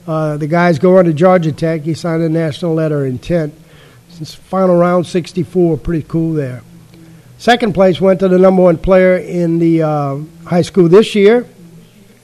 Uh, 0.09 0.37
the 0.37 0.47
guy's 0.47 0.79
going 0.79 1.05
to 1.05 1.13
Georgia 1.13 1.51
Tech. 1.51 1.81
He 1.81 1.93
signed 1.93 2.23
a 2.23 2.29
national 2.29 2.73
letter 2.73 3.05
of 3.05 3.11
intent. 3.11 3.53
Since 4.09 4.33
final 4.33 4.75
round 4.75 5.05
64, 5.05 5.77
pretty 5.77 6.03
cool 6.07 6.33
there. 6.33 6.63
Second 7.37 7.75
place 7.75 8.01
went 8.01 8.19
to 8.21 8.27
the 8.27 8.39
number 8.39 8.63
one 8.63 8.79
player 8.79 9.17
in 9.17 9.59
the 9.59 9.83
uh, 9.83 10.17
high 10.47 10.63
school 10.63 10.89
this 10.89 11.13
year. 11.13 11.45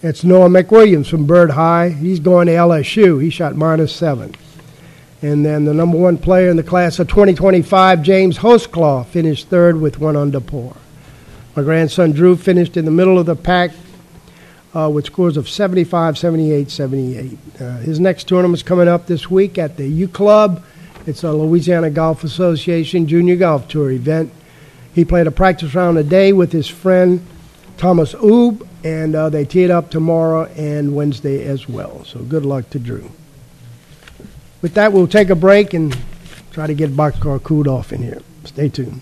It's 0.01 0.23
Noah 0.23 0.49
McWilliams 0.49 1.07
from 1.07 1.27
Byrd 1.27 1.51
High. 1.51 1.89
He's 1.89 2.19
going 2.19 2.47
to 2.47 2.53
LSU. 2.53 3.21
He 3.21 3.29
shot 3.29 3.55
minus 3.55 3.95
seven. 3.95 4.33
And 5.21 5.45
then 5.45 5.65
the 5.65 5.73
number 5.75 5.99
one 5.99 6.17
player 6.17 6.49
in 6.49 6.57
the 6.57 6.63
class 6.63 6.97
of 6.97 7.07
2025, 7.07 8.01
James 8.01 8.39
Hostclaw, 8.39 9.05
finished 9.05 9.49
third 9.49 9.79
with 9.79 9.99
one 9.99 10.15
under 10.15 10.39
par. 10.39 10.75
My 11.55 11.61
grandson 11.61 12.13
Drew 12.13 12.35
finished 12.35 12.77
in 12.77 12.85
the 12.85 12.91
middle 12.91 13.19
of 13.19 13.27
the 13.27 13.35
pack 13.35 13.69
uh, 14.75 14.89
with 14.89 15.05
scores 15.05 15.37
of 15.37 15.47
75, 15.47 16.17
78, 16.17 16.69
78. 16.69 17.37
Uh, 17.59 17.77
his 17.77 17.99
next 17.99 18.27
tournament 18.27 18.59
is 18.59 18.63
coming 18.63 18.87
up 18.87 19.07
this 19.07 19.29
week 19.29 19.57
at 19.57 19.77
the 19.77 19.87
U 19.87 20.07
Club. 20.07 20.63
It's 21.07 21.23
a 21.23 21.31
Louisiana 21.31 21.89
Golf 21.89 22.23
Association 22.23 23.07
Junior 23.07 23.37
Golf 23.37 23.67
Tour 23.67 23.91
event. 23.91 24.33
He 24.93 25.05
played 25.05 25.27
a 25.27 25.31
practice 25.31 25.73
round 25.75 25.97
a 25.97 26.03
day 26.03 26.33
with 26.33 26.51
his 26.51 26.67
friend 26.67 27.25
Thomas 27.77 28.13
Oob, 28.15 28.67
and 28.83 29.15
uh, 29.15 29.29
they 29.29 29.45
tee 29.45 29.63
it 29.63 29.71
up 29.71 29.91
tomorrow 29.91 30.45
and 30.55 30.95
Wednesday 30.95 31.45
as 31.45 31.69
well. 31.69 32.03
So 32.05 32.19
good 32.19 32.45
luck 32.45 32.69
to 32.71 32.79
Drew. 32.79 33.11
With 34.61 34.73
that, 34.73 34.93
we'll 34.93 35.07
take 35.07 35.29
a 35.29 35.35
break 35.35 35.73
and 35.73 35.95
try 36.51 36.67
to 36.67 36.73
get 36.73 36.91
Boxcar 36.91 37.41
cooled 37.43 37.67
off 37.67 37.93
in 37.93 38.01
here. 38.01 38.21
Stay 38.45 38.69
tuned. 38.69 39.01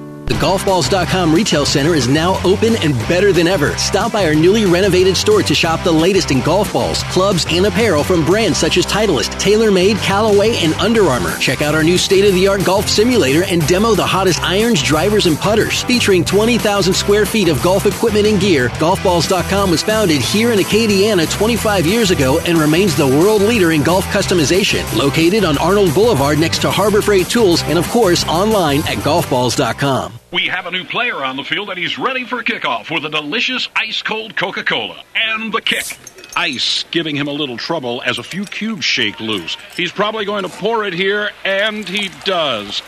The 0.31 0.37
golfballs.com 0.37 1.33
retail 1.33 1.65
center 1.65 1.93
is 1.93 2.07
now 2.07 2.39
open 2.45 2.77
and 2.77 2.97
better 3.09 3.33
than 3.33 3.49
ever. 3.49 3.77
Stop 3.77 4.13
by 4.13 4.25
our 4.25 4.33
newly 4.33 4.63
renovated 4.63 5.17
store 5.17 5.43
to 5.43 5.53
shop 5.53 5.83
the 5.83 5.91
latest 5.91 6.31
in 6.31 6.39
golf 6.39 6.71
balls, 6.71 7.03
clubs, 7.11 7.45
and 7.49 7.65
apparel 7.65 8.01
from 8.01 8.23
brands 8.23 8.57
such 8.57 8.77
as 8.77 8.85
Titleist, 8.85 9.31
TaylorMade, 9.41 9.97
Callaway, 9.97 10.55
and 10.59 10.73
Under 10.75 11.03
Armour. 11.07 11.37
Check 11.39 11.61
out 11.61 11.75
our 11.75 11.83
new 11.83 11.97
state 11.97 12.23
of 12.23 12.33
the 12.33 12.47
art 12.47 12.63
golf 12.63 12.87
simulator 12.87 13.43
and 13.43 13.67
demo 13.67 13.93
the 13.93 14.05
hottest 14.05 14.41
irons, 14.41 14.81
drivers, 14.81 15.25
and 15.25 15.37
putters. 15.37 15.83
Featuring 15.83 16.23
20,000 16.23 16.93
square 16.93 17.25
feet 17.25 17.49
of 17.49 17.61
golf 17.61 17.85
equipment 17.85 18.25
and 18.25 18.39
gear, 18.39 18.69
golfballs.com 18.79 19.69
was 19.69 19.83
founded 19.83 20.21
here 20.21 20.53
in 20.53 20.59
Acadiana 20.59 21.29
25 21.29 21.85
years 21.85 22.09
ago 22.09 22.39
and 22.45 22.57
remains 22.57 22.95
the 22.95 23.05
world 23.05 23.41
leader 23.41 23.73
in 23.73 23.83
golf 23.83 24.05
customization. 24.05 24.81
Located 24.95 25.43
on 25.43 25.57
Arnold 25.57 25.93
Boulevard 25.93 26.39
next 26.39 26.61
to 26.61 26.71
Harbor 26.71 27.01
Freight 27.01 27.27
Tools 27.27 27.63
and, 27.63 27.77
of 27.77 27.85
course, 27.89 28.25
online 28.29 28.79
at 28.87 28.99
golfballs.com. 28.99 30.20
We 30.31 30.43
have 30.43 30.65
a 30.65 30.71
new 30.71 30.85
player 30.85 31.25
on 31.25 31.35
the 31.35 31.43
field 31.43 31.69
and 31.69 31.77
he's 31.77 31.97
ready 31.97 32.23
for 32.23 32.41
kickoff 32.41 32.89
with 32.89 33.03
a 33.03 33.09
delicious 33.09 33.67
ice 33.75 34.01
cold 34.01 34.37
Coca 34.37 34.63
Cola 34.63 35.03
and 35.13 35.51
the 35.51 35.59
kick. 35.59 35.97
Ice 36.37 36.85
giving 36.89 37.17
him 37.17 37.27
a 37.27 37.33
little 37.33 37.57
trouble 37.57 38.01
as 38.05 38.17
a 38.17 38.23
few 38.23 38.45
cubes 38.45 38.85
shake 38.85 39.19
loose. 39.19 39.57
He's 39.75 39.91
probably 39.91 40.23
going 40.23 40.43
to 40.43 40.49
pour 40.49 40.85
it 40.85 40.93
here, 40.93 41.31
and 41.43 41.85
he 41.85 42.09
does. 42.23 42.81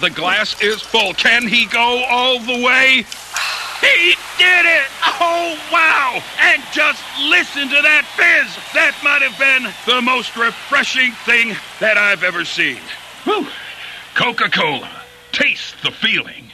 The 0.00 0.10
glass 0.10 0.60
is 0.60 0.82
full. 0.82 1.14
Can 1.14 1.48
he 1.48 1.64
go 1.64 2.04
all 2.04 2.38
the 2.38 2.62
way? 2.62 3.06
He 3.80 4.14
did 4.36 4.66
it! 4.66 4.84
Oh, 5.02 5.58
wow! 5.72 6.22
And 6.38 6.62
just 6.72 7.02
listen 7.22 7.62
to 7.62 7.80
that 7.80 8.04
fizz! 8.14 8.74
That 8.74 8.94
might 9.02 9.22
have 9.22 9.38
been 9.38 9.72
the 9.86 10.02
most 10.02 10.36
refreshing 10.36 11.12
thing 11.24 11.56
that 11.80 11.96
I've 11.96 12.22
ever 12.22 12.44
seen. 12.44 12.80
Coca 14.14 14.50
Cola. 14.50 14.90
Taste 15.32 15.76
the 15.82 15.90
feeling. 15.90 16.53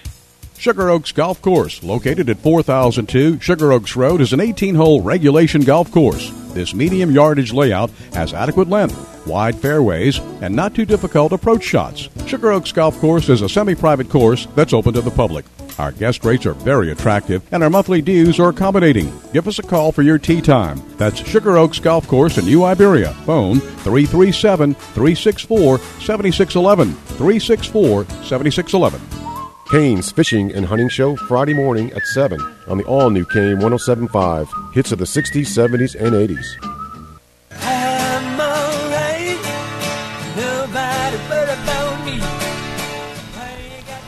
Sugar 0.60 0.90
Oaks 0.90 1.10
Golf 1.10 1.40
Course, 1.40 1.82
located 1.82 2.28
at 2.28 2.36
4002 2.36 3.40
Sugar 3.40 3.72
Oaks 3.72 3.96
Road, 3.96 4.20
is 4.20 4.34
an 4.34 4.40
18 4.40 4.74
hole 4.74 5.00
regulation 5.00 5.62
golf 5.62 5.90
course. 5.90 6.30
This 6.52 6.74
medium 6.74 7.10
yardage 7.10 7.50
layout 7.50 7.88
has 8.12 8.34
adequate 8.34 8.68
length, 8.68 9.26
wide 9.26 9.54
fairways, 9.56 10.18
and 10.42 10.54
not 10.54 10.74
too 10.74 10.84
difficult 10.84 11.32
approach 11.32 11.62
shots. 11.64 12.10
Sugar 12.26 12.52
Oaks 12.52 12.72
Golf 12.72 12.98
Course 13.00 13.30
is 13.30 13.40
a 13.40 13.48
semi 13.48 13.74
private 13.74 14.10
course 14.10 14.46
that's 14.54 14.74
open 14.74 14.92
to 14.92 15.00
the 15.00 15.10
public. 15.10 15.46
Our 15.78 15.92
guest 15.92 16.26
rates 16.26 16.44
are 16.44 16.52
very 16.52 16.92
attractive, 16.92 17.42
and 17.52 17.62
our 17.62 17.70
monthly 17.70 18.02
dues 18.02 18.38
are 18.38 18.50
accommodating. 18.50 19.10
Give 19.32 19.48
us 19.48 19.60
a 19.60 19.62
call 19.62 19.92
for 19.92 20.02
your 20.02 20.18
tee 20.18 20.42
time. 20.42 20.82
That's 20.98 21.26
Sugar 21.26 21.56
Oaks 21.56 21.78
Golf 21.78 22.06
Course 22.06 22.36
in 22.36 22.44
New 22.44 22.64
Iberia. 22.64 23.14
Phone 23.24 23.60
337 23.60 24.74
364 24.74 25.78
7611. 25.78 26.92
364 26.92 28.04
7611. 28.04 29.29
Kane's 29.70 30.10
Fishing 30.10 30.52
and 30.52 30.66
Hunting 30.66 30.88
Show 30.88 31.14
Friday 31.14 31.54
morning 31.54 31.92
at 31.92 32.04
7 32.04 32.40
on 32.66 32.76
the 32.76 32.82
all 32.86 33.08
new 33.08 33.24
Kane 33.24 33.60
1075. 33.60 34.50
Hits 34.74 34.90
of 34.90 34.98
the 34.98 35.04
60s, 35.04 35.46
70s, 35.46 35.94
and 35.94 36.12
80s. 36.12 36.56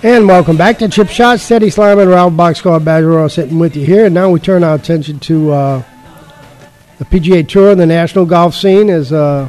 And 0.03 0.27
welcome 0.27 0.57
back 0.57 0.81
to 0.81 0.89
Chip 0.89 1.09
Shots. 1.09 1.47
Teddy 1.47 1.69
Sliman, 1.69 2.11
Ralph 2.11 2.33
Boxcar 2.33 2.85
Badger 2.85 3.29
sitting 3.29 3.61
with 3.61 3.77
you 3.77 3.87
here. 3.87 4.07
And 4.07 4.15
now 4.15 4.31
we 4.31 4.41
turn 4.41 4.65
our 4.65 4.75
attention 4.75 5.21
to 5.21 5.53
uh, 5.53 5.83
the 6.99 7.05
PGA 7.05 7.47
Tour, 7.47 7.71
and 7.71 7.81
the 7.81 7.87
national 7.87 8.27
golf 8.27 8.57
scene, 8.57 8.91
as 8.91 9.13
uh, 9.13 9.49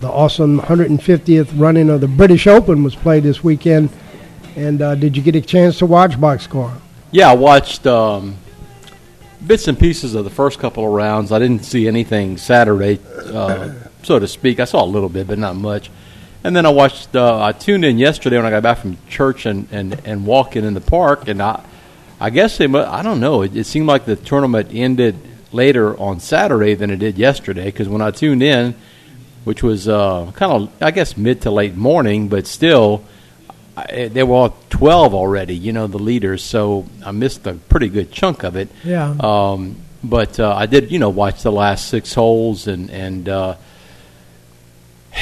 the 0.00 0.08
awesome 0.08 0.60
150th 0.60 1.58
running 1.58 1.88
of 1.88 2.02
the 2.02 2.08
British 2.08 2.46
Open 2.46 2.84
was 2.84 2.94
played 2.94 3.22
this 3.22 3.42
weekend. 3.42 3.88
And 4.56 4.80
uh, 4.80 4.94
did 4.94 5.18
you 5.18 5.22
get 5.22 5.36
a 5.36 5.42
chance 5.42 5.78
to 5.78 5.86
watch 5.86 6.12
Boxcar? 6.12 6.80
Yeah, 7.10 7.30
I 7.30 7.34
watched 7.34 7.86
um, 7.86 8.36
bits 9.46 9.68
and 9.68 9.78
pieces 9.78 10.14
of 10.14 10.24
the 10.24 10.30
first 10.30 10.58
couple 10.58 10.86
of 10.86 10.92
rounds. 10.92 11.30
I 11.30 11.38
didn't 11.38 11.64
see 11.64 11.86
anything 11.86 12.38
Saturday, 12.38 12.98
uh, 13.16 13.74
so 14.02 14.18
to 14.18 14.26
speak. 14.26 14.58
I 14.58 14.64
saw 14.64 14.82
a 14.82 14.86
little 14.86 15.10
bit, 15.10 15.26
but 15.26 15.38
not 15.38 15.56
much. 15.56 15.90
And 16.42 16.56
then 16.56 16.64
I 16.64 16.70
watched. 16.70 17.14
Uh, 17.14 17.44
I 17.44 17.52
tuned 17.52 17.84
in 17.84 17.98
yesterday 17.98 18.36
when 18.38 18.46
I 18.46 18.50
got 18.50 18.62
back 18.62 18.78
from 18.78 18.96
church 19.08 19.44
and, 19.44 19.68
and, 19.70 20.00
and 20.06 20.24
walking 20.26 20.64
in 20.64 20.72
the 20.72 20.80
park, 20.80 21.28
and 21.28 21.42
I 21.42 21.62
I 22.18 22.30
guess 22.30 22.56
they. 22.56 22.64
I 22.66 23.02
don't 23.02 23.20
know. 23.20 23.42
It, 23.42 23.54
it 23.54 23.64
seemed 23.64 23.86
like 23.86 24.06
the 24.06 24.16
tournament 24.16 24.70
ended 24.72 25.16
later 25.52 25.98
on 26.00 26.18
Saturday 26.18 26.74
than 26.74 26.90
it 26.90 26.96
did 26.96 27.18
yesterday. 27.18 27.66
Because 27.66 27.90
when 27.90 28.00
I 28.00 28.10
tuned 28.10 28.42
in, 28.42 28.74
which 29.44 29.62
was 29.62 29.86
uh, 29.86 30.32
kind 30.34 30.50
of 30.50 30.82
I 30.82 30.92
guess 30.92 31.14
mid 31.18 31.42
to 31.42 31.50
late 31.50 31.76
morning, 31.76 32.28
but 32.28 32.46
still. 32.46 33.04
I, 33.76 34.08
they 34.08 34.22
were 34.22 34.34
all 34.34 34.56
12 34.70 35.14
already, 35.14 35.54
you 35.54 35.72
know, 35.72 35.86
the 35.86 35.98
leaders, 35.98 36.42
so 36.42 36.86
I 37.04 37.10
missed 37.10 37.46
a 37.46 37.54
pretty 37.54 37.88
good 37.88 38.10
chunk 38.10 38.42
of 38.42 38.56
it. 38.56 38.68
Yeah. 38.82 39.14
Um, 39.20 39.76
but 40.02 40.40
uh, 40.40 40.54
I 40.54 40.66
did, 40.66 40.90
you 40.90 40.98
know, 40.98 41.10
watch 41.10 41.42
the 41.42 41.52
last 41.52 41.88
six 41.88 42.14
holes, 42.14 42.68
and 42.68 42.90
and 42.90 43.28
uh, 43.28 43.56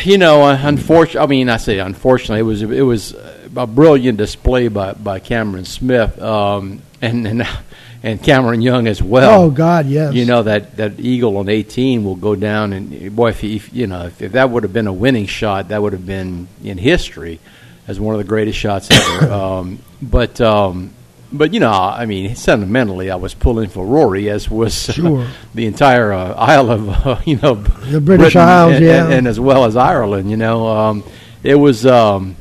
you 0.02 0.18
know, 0.18 0.46
unfortunately, 0.46 1.20
I 1.20 1.26
mean, 1.26 1.48
I 1.48 1.56
say 1.56 1.78
unfortunately, 1.78 2.40
it 2.40 2.42
was 2.42 2.62
it 2.62 2.82
was 2.82 3.14
a 3.56 3.66
brilliant 3.66 4.18
display 4.18 4.68
by, 4.68 4.92
by 4.92 5.20
Cameron 5.20 5.64
Smith 5.64 6.20
um, 6.20 6.82
and, 7.00 7.26
and 7.26 7.48
and 8.02 8.22
Cameron 8.22 8.60
Young 8.60 8.86
as 8.86 9.02
well. 9.02 9.42
Oh 9.42 9.50
God, 9.50 9.86
yes. 9.86 10.14
You 10.14 10.26
know 10.26 10.42
that, 10.42 10.76
that 10.76 11.00
eagle 11.00 11.38
on 11.38 11.48
18 11.48 12.04
will 12.04 12.16
go 12.16 12.36
down, 12.36 12.72
and 12.74 13.16
boy, 13.16 13.30
if, 13.30 13.40
he, 13.40 13.56
if 13.56 13.72
you 13.72 13.86
know 13.86 14.06
if, 14.06 14.20
if 14.20 14.32
that 14.32 14.50
would 14.50 14.62
have 14.62 14.72
been 14.72 14.86
a 14.86 14.92
winning 14.92 15.26
shot, 15.26 15.68
that 15.68 15.80
would 15.80 15.92
have 15.92 16.06
been 16.06 16.46
in 16.62 16.78
history 16.78 17.40
as 17.86 18.00
one 18.00 18.14
of 18.14 18.18
the 18.18 18.28
greatest 18.28 18.58
shots 18.58 18.88
ever. 18.90 19.32
um, 19.32 19.78
but 20.00 20.40
um, 20.40 20.90
but 21.32 21.52
you 21.52 21.60
know, 21.60 21.72
I 21.72 22.06
mean, 22.06 22.36
sentimentally, 22.36 23.10
I 23.10 23.16
was 23.16 23.34
pulling 23.34 23.68
for 23.68 23.84
Rory, 23.84 24.30
as 24.30 24.48
was 24.48 24.88
uh, 24.98 25.28
the 25.54 25.66
entire 25.66 26.12
uh, 26.12 26.34
Isle 26.34 26.70
of 26.70 26.88
uh, 26.88 27.20
you 27.26 27.36
know 27.36 27.54
The 27.54 28.00
British 28.00 28.34
Britain 28.34 28.48
Isles, 28.48 28.74
and, 28.74 28.84
yeah. 28.84 29.04
and, 29.04 29.12
and 29.12 29.28
as 29.28 29.40
well 29.40 29.64
as 29.64 29.76
Ireland. 29.76 30.30
You 30.30 30.36
know, 30.36 30.68
um, 30.68 31.04
it 31.42 31.56
was 31.56 31.84
um, 31.86 32.36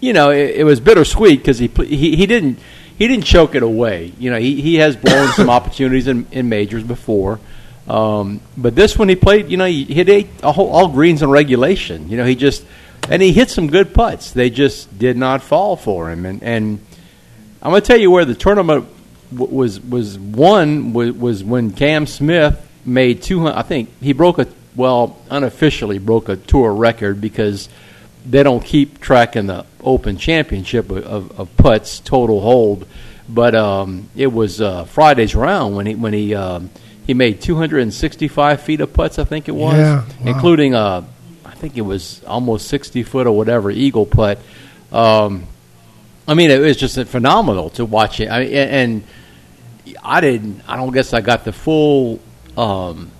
you 0.00 0.12
know 0.12 0.30
it, 0.30 0.56
it 0.56 0.64
was 0.64 0.80
bittersweet 0.80 1.40
because 1.40 1.58
he, 1.58 1.68
he 1.68 2.16
he 2.16 2.26
didn't 2.26 2.58
he 2.98 3.08
didn't 3.08 3.24
choke 3.24 3.54
it 3.54 3.62
away. 3.62 4.12
You 4.18 4.30
know, 4.30 4.38
he 4.38 4.60
he 4.60 4.76
has 4.76 4.96
blown 4.96 5.32
some 5.32 5.48
opportunities 5.58 6.08
in, 6.08 6.26
in 6.30 6.48
majors 6.48 6.82
before. 6.82 7.40
Um, 7.86 8.42
but 8.54 8.74
this 8.74 8.98
one 8.98 9.08
he 9.08 9.16
played, 9.16 9.48
you 9.48 9.56
know, 9.56 9.64
he 9.64 9.84
hit 9.84 10.10
eight, 10.10 10.28
a 10.42 10.52
whole, 10.52 10.68
all 10.68 10.88
greens 10.88 11.22
in 11.22 11.30
regulation. 11.30 12.10
You 12.10 12.18
know, 12.18 12.26
he 12.26 12.34
just 12.34 12.62
and 13.10 13.22
he 13.22 13.32
hit 13.32 13.50
some 13.50 13.68
good 13.68 13.94
putts. 13.94 14.30
They 14.32 14.50
just 14.50 14.98
did 14.98 15.16
not 15.16 15.42
fall 15.42 15.76
for 15.76 16.10
him. 16.10 16.26
And, 16.26 16.42
and 16.42 16.80
I'm 17.62 17.70
going 17.70 17.82
to 17.82 17.86
tell 17.86 17.98
you 17.98 18.10
where 18.10 18.24
the 18.24 18.34
tournament 18.34 18.86
w- 19.34 19.52
was 19.54 19.80
was 19.80 20.18
won 20.18 20.92
was, 20.92 21.12
was 21.12 21.44
when 21.44 21.70
Cam 21.72 22.06
Smith 22.06 22.60
made 22.84 23.22
200. 23.22 23.54
I 23.54 23.62
think 23.62 23.90
he 24.00 24.12
broke 24.12 24.38
a 24.38 24.46
well 24.76 25.16
unofficially 25.30 25.98
broke 25.98 26.28
a 26.28 26.36
tour 26.36 26.72
record 26.72 27.20
because 27.20 27.68
they 28.26 28.42
don't 28.42 28.64
keep 28.64 29.00
track 29.00 29.36
in 29.36 29.46
the 29.46 29.64
Open 29.82 30.18
Championship 30.18 30.90
of, 30.90 30.98
of, 31.04 31.40
of 31.40 31.56
putts 31.56 32.00
total 32.00 32.40
hold. 32.40 32.86
But 33.28 33.54
um, 33.54 34.08
it 34.16 34.28
was 34.32 34.60
uh, 34.60 34.84
Friday's 34.84 35.34
round 35.34 35.76
when 35.76 35.86
he 35.86 35.94
when 35.94 36.12
he 36.12 36.34
um, 36.34 36.70
he 37.06 37.14
made 37.14 37.40
265 37.42 38.60
feet 38.62 38.80
of 38.80 38.92
putts. 38.92 39.18
I 39.18 39.24
think 39.24 39.48
it 39.48 39.52
was, 39.52 39.74
Yeah, 39.76 40.00
wow. 40.00 40.06
including 40.24 40.74
a 40.74 40.78
I 40.78 41.04
think 41.58 41.76
it 41.76 41.82
was 41.82 42.22
almost 42.24 42.68
60 42.68 43.02
foot 43.02 43.26
or 43.26 43.32
whatever 43.36 43.70
eagle 43.70 44.06
putt. 44.06 44.38
Um, 44.92 45.44
I 46.26 46.34
mean, 46.34 46.50
it 46.50 46.60
was 46.60 46.76
just 46.76 46.98
phenomenal 47.08 47.70
to 47.70 47.84
watch 47.84 48.20
it. 48.20 48.30
I 48.30 48.40
mean, 48.44 48.52
and 48.54 49.02
I 50.02 50.20
didn't. 50.20 50.62
I 50.68 50.76
don't 50.76 50.92
guess 50.92 51.12
I 51.14 51.20
got 51.20 51.44
the 51.44 51.52
full 51.52 52.20
um, 52.56 53.10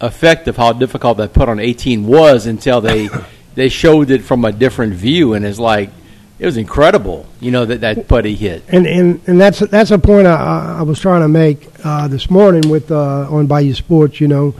effect 0.00 0.48
of 0.48 0.56
how 0.56 0.72
difficult 0.72 1.16
that 1.18 1.32
putt 1.32 1.48
on 1.48 1.58
18 1.58 2.06
was 2.06 2.46
until 2.46 2.80
they 2.80 3.08
they 3.54 3.68
showed 3.68 4.10
it 4.10 4.22
from 4.22 4.44
a 4.44 4.52
different 4.52 4.94
view, 4.94 5.34
and 5.34 5.44
it's 5.44 5.58
like 5.58 5.90
it 6.38 6.46
was 6.46 6.56
incredible. 6.56 7.26
You 7.40 7.50
know 7.52 7.64
that 7.64 7.80
that 7.80 8.08
putt 8.08 8.24
he 8.24 8.34
hit. 8.34 8.64
And 8.68 8.86
and 8.86 9.20
and 9.26 9.40
that's 9.40 9.60
that's 9.60 9.90
a 9.90 9.98
point 9.98 10.26
I- 10.26 10.34
I, 10.34 10.78
I 10.80 10.82
was 10.82 11.00
trying 11.00 11.22
to 11.22 11.28
make 11.28 11.68
uh, 11.84 12.08
this 12.08 12.30
morning 12.30 12.68
with 12.68 12.90
uh, 12.90 13.28
on 13.30 13.46
Bayou 13.46 13.72
Sports. 13.72 14.20
You 14.20 14.28
know, 14.28 14.54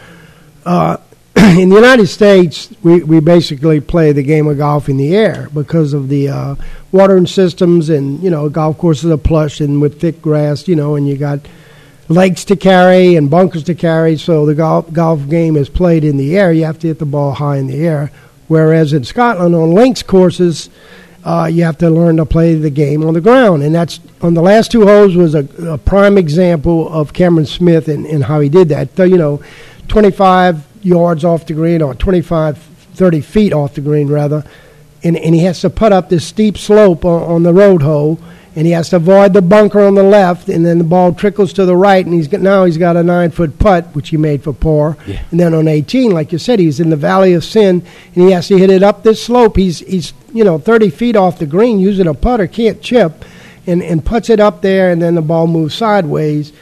uh, 0.64 0.96
in 1.58 1.68
the 1.68 1.74
United 1.74 2.06
States, 2.06 2.70
we, 2.82 3.02
we 3.02 3.20
basically 3.20 3.78
play 3.78 4.12
the 4.12 4.22
game 4.22 4.46
of 4.46 4.56
golf 4.56 4.88
in 4.88 4.96
the 4.96 5.14
air 5.14 5.48
because 5.52 5.92
of 5.92 6.08
the 6.08 6.28
uh, 6.28 6.54
watering 6.90 7.26
systems, 7.26 7.90
and 7.90 8.22
you 8.22 8.30
know, 8.30 8.48
golf 8.48 8.78
courses 8.78 9.10
are 9.10 9.18
plush 9.18 9.60
and 9.60 9.82
with 9.82 10.00
thick 10.00 10.22
grass. 10.22 10.66
You 10.66 10.76
know, 10.76 10.96
and 10.96 11.06
you 11.06 11.18
got 11.18 11.40
lakes 12.08 12.46
to 12.46 12.56
carry 12.56 13.16
and 13.16 13.30
bunkers 13.30 13.62
to 13.64 13.74
carry. 13.74 14.16
So 14.16 14.46
the 14.46 14.54
golf 14.54 14.90
golf 14.92 15.28
game 15.28 15.56
is 15.56 15.68
played 15.68 16.02
in 16.02 16.16
the 16.16 16.34
air. 16.34 16.50
You 16.50 16.64
have 16.64 16.78
to 16.78 16.86
hit 16.86 16.98
the 16.98 17.04
ball 17.04 17.32
high 17.32 17.58
in 17.58 17.66
the 17.66 17.86
air. 17.86 18.10
Whereas 18.48 18.94
in 18.94 19.04
Scotland, 19.04 19.54
on 19.54 19.74
links 19.74 20.02
courses, 20.02 20.70
uh, 21.24 21.50
you 21.52 21.64
have 21.64 21.76
to 21.78 21.90
learn 21.90 22.16
to 22.18 22.24
play 22.24 22.54
the 22.54 22.70
game 22.70 23.04
on 23.04 23.12
the 23.12 23.20
ground, 23.20 23.62
and 23.62 23.74
that's 23.74 24.00
on 24.22 24.32
the 24.32 24.42
last 24.42 24.70
two 24.70 24.86
holes 24.86 25.14
was 25.14 25.34
a, 25.34 25.46
a 25.66 25.76
prime 25.76 26.16
example 26.16 26.90
of 26.90 27.12
Cameron 27.12 27.46
Smith 27.46 27.88
and, 27.88 28.06
and 28.06 28.24
how 28.24 28.40
he 28.40 28.48
did 28.48 28.70
that. 28.70 28.96
So, 28.96 29.04
you 29.04 29.18
know, 29.18 29.42
25 29.88 30.73
yards 30.84 31.24
off 31.24 31.46
the 31.46 31.54
green 31.54 31.82
or 31.82 31.94
25, 31.94 32.58
30 32.58 33.20
feet 33.20 33.52
off 33.52 33.74
the 33.74 33.80
green 33.80 34.08
rather, 34.08 34.44
and, 35.02 35.16
and 35.16 35.34
he 35.34 35.42
has 35.44 35.60
to 35.62 35.70
put 35.70 35.92
up 35.92 36.08
this 36.08 36.24
steep 36.26 36.56
slope 36.56 37.04
on, 37.04 37.22
on 37.22 37.42
the 37.42 37.52
road 37.52 37.82
hole, 37.82 38.18
and 38.56 38.66
he 38.68 38.72
has 38.72 38.90
to 38.90 38.96
avoid 38.96 39.32
the 39.32 39.42
bunker 39.42 39.80
on 39.80 39.96
the 39.96 40.02
left, 40.04 40.48
and 40.48 40.64
then 40.64 40.78
the 40.78 40.84
ball 40.84 41.12
trickles 41.12 41.52
to 41.54 41.64
the 41.64 41.74
right, 41.74 42.04
and 42.06 42.14
he's 42.14 42.28
got, 42.28 42.40
now 42.40 42.64
he's 42.64 42.78
got 42.78 42.96
a 42.96 43.02
nine 43.02 43.30
foot 43.32 43.58
putt 43.58 43.86
which 43.94 44.10
he 44.10 44.16
made 44.16 44.44
for 44.44 44.52
par, 44.52 44.96
Yeah. 45.06 45.20
and 45.32 45.40
then 45.40 45.54
on 45.54 45.66
18, 45.66 46.12
like 46.12 46.30
you 46.30 46.38
said, 46.38 46.60
he's 46.60 46.78
in 46.78 46.90
the 46.90 46.96
valley 46.96 47.32
of 47.34 47.42
sin, 47.42 47.82
and 48.14 48.24
he 48.24 48.30
has 48.30 48.46
to 48.48 48.56
hit 48.58 48.70
it 48.70 48.82
up 48.84 49.02
this 49.02 49.24
slope. 49.24 49.56
He's 49.56 49.80
he's 49.80 50.12
you 50.32 50.44
know 50.44 50.58
30 50.58 50.90
feet 50.90 51.16
off 51.16 51.38
the 51.40 51.46
green 51.46 51.80
using 51.80 52.06
a 52.06 52.14
putter, 52.14 52.46
can't 52.46 52.80
chip, 52.80 53.24
and 53.66 53.82
and 53.82 54.04
puts 54.04 54.30
it 54.30 54.38
up 54.38 54.62
there, 54.62 54.90
and 54.92 55.02
then 55.02 55.16
the 55.16 55.22
ball 55.22 55.48
moves 55.48 55.74
sideways. 55.74 56.52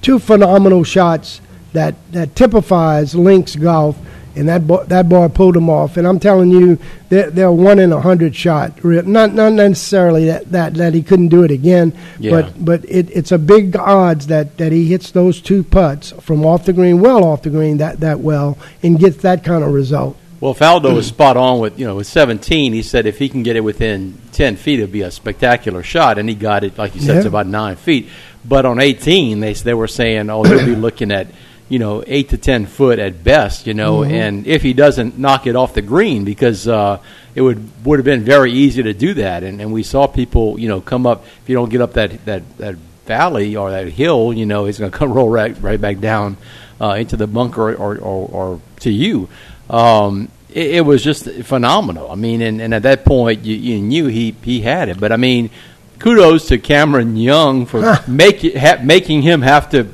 Two 0.00 0.18
phenomenal 0.18 0.82
shots 0.82 1.40
that 1.72 1.94
that 2.12 2.34
typifies 2.36 3.14
links 3.14 3.56
golf, 3.56 3.96
and 4.36 4.48
that 4.48 4.66
boy, 4.66 4.84
that 4.84 5.08
boy 5.08 5.28
pulled 5.28 5.56
him 5.56 5.68
off. 5.70 5.96
And 5.96 6.06
I'm 6.06 6.18
telling 6.18 6.50
you, 6.50 6.78
they're, 7.08 7.30
they're 7.30 7.52
one 7.52 7.78
in 7.78 7.92
a 7.92 8.00
hundred 8.00 8.34
shot. 8.34 8.82
Not 8.84 9.34
not 9.34 9.52
necessarily 9.52 10.26
that, 10.26 10.50
that, 10.52 10.74
that 10.74 10.94
he 10.94 11.02
couldn't 11.02 11.28
do 11.28 11.42
it 11.44 11.50
again, 11.50 11.92
Yeah. 12.18 12.30
but 12.30 12.64
but 12.64 12.84
it, 12.86 13.10
it's 13.10 13.32
a 13.32 13.38
big 13.38 13.76
odds 13.76 14.28
that, 14.28 14.56
that 14.58 14.72
he 14.72 14.86
hits 14.86 15.10
those 15.10 15.40
two 15.40 15.62
putts 15.62 16.12
from 16.20 16.44
off 16.46 16.64
the 16.64 16.72
green, 16.72 17.00
well 17.00 17.24
off 17.24 17.42
the 17.42 17.50
green 17.50 17.78
that, 17.78 18.00
that 18.00 18.20
well, 18.20 18.56
and 18.82 18.98
gets 18.98 19.18
that 19.18 19.44
kind 19.44 19.62
of 19.64 19.72
result. 19.72 20.16
Well, 20.40 20.56
Faldo 20.56 20.92
was 20.92 21.06
spot 21.06 21.36
on 21.36 21.60
with 21.60 21.78
you 21.78 21.86
know 21.86 21.94
with 21.96 22.08
17. 22.08 22.72
He 22.72 22.82
said 22.82 23.06
if 23.06 23.18
he 23.18 23.28
can 23.28 23.42
get 23.44 23.54
it 23.56 23.60
within 23.60 24.18
10 24.32 24.56
feet, 24.56 24.80
it'd 24.80 24.90
be 24.90 25.02
a 25.02 25.10
spectacular 25.10 25.82
shot, 25.84 26.18
and 26.18 26.28
he 26.28 26.34
got 26.34 26.64
it 26.64 26.76
like 26.78 26.94
you 26.96 27.00
said, 27.00 27.16
Yeah. 27.16 27.22
to 27.22 27.28
about 27.28 27.46
nine 27.46 27.76
feet. 27.76 28.08
But 28.44 28.64
on 28.66 28.80
18, 28.80 29.38
they 29.38 29.52
they 29.52 29.74
were 29.74 29.86
saying, 29.86 30.28
oh, 30.30 30.42
he'll 30.42 30.66
be 30.66 30.74
looking 30.74 31.12
at 31.12 31.28
you 31.72 31.78
know 31.78 32.04
eight 32.06 32.28
to 32.28 32.38
10 32.38 32.66
foot 32.66 32.98
at 32.98 33.24
best, 33.24 33.66
you 33.66 33.74
know, 33.74 34.04
and 34.04 34.46
if 34.46 34.62
he 34.62 34.72
doesn't 34.72 35.18
knock 35.18 35.46
it 35.46 35.56
off 35.56 35.74
the 35.74 35.82
green, 35.82 36.24
because 36.24 36.68
uh, 36.68 36.98
it 37.34 37.40
would 37.40 37.84
would 37.84 37.98
have 37.98 38.04
been 38.04 38.24
very 38.24 38.52
easy 38.52 38.82
to 38.82 38.92
do 38.92 39.14
that, 39.14 39.42
and 39.42 39.60
and 39.60 39.72
we 39.72 39.82
saw 39.82 40.06
people 40.06 40.58
you 40.60 40.68
know 40.68 40.80
come 40.80 41.06
up 41.06 41.24
if 41.42 41.48
you 41.48 41.54
don't 41.54 41.70
get 41.70 41.80
up 41.80 41.94
that 41.94 42.24
that 42.26 42.58
that 42.58 42.76
valley 43.06 43.56
or 43.56 43.70
that 43.70 43.88
hill, 43.88 44.32
you 44.32 44.46
know, 44.46 44.64
he's 44.64 44.78
going 44.78 44.90
to 44.92 44.96
come 44.96 45.12
roll 45.12 45.28
right 45.28 45.56
right 45.60 45.80
back 45.80 46.00
down 46.00 46.36
uh, 46.80 46.94
into 46.98 47.16
the 47.16 47.26
bunker 47.26 47.74
or, 47.74 47.96
or, 47.96 48.28
or 48.28 48.60
to 48.80 48.90
you. 48.90 49.28
Um, 49.70 50.28
it, 50.50 50.76
it 50.76 50.80
was 50.80 51.02
just 51.02 51.28
phenomenal. 51.44 52.10
I 52.10 52.14
mean, 52.14 52.42
and, 52.42 52.60
and 52.60 52.74
at 52.74 52.82
that 52.82 53.04
point, 53.04 53.44
you, 53.44 53.54
you 53.56 53.80
knew 53.80 54.06
he, 54.06 54.34
he 54.42 54.60
had 54.60 54.88
it. 54.88 55.00
But 55.00 55.12
I 55.12 55.16
mean, 55.16 55.50
kudos 55.98 56.48
to 56.48 56.58
Cameron 56.58 57.16
Young 57.16 57.66
for 57.66 57.98
make, 58.08 58.42
ha, 58.56 58.78
making 58.82 59.22
him 59.22 59.42
have 59.42 59.70
to 59.70 59.84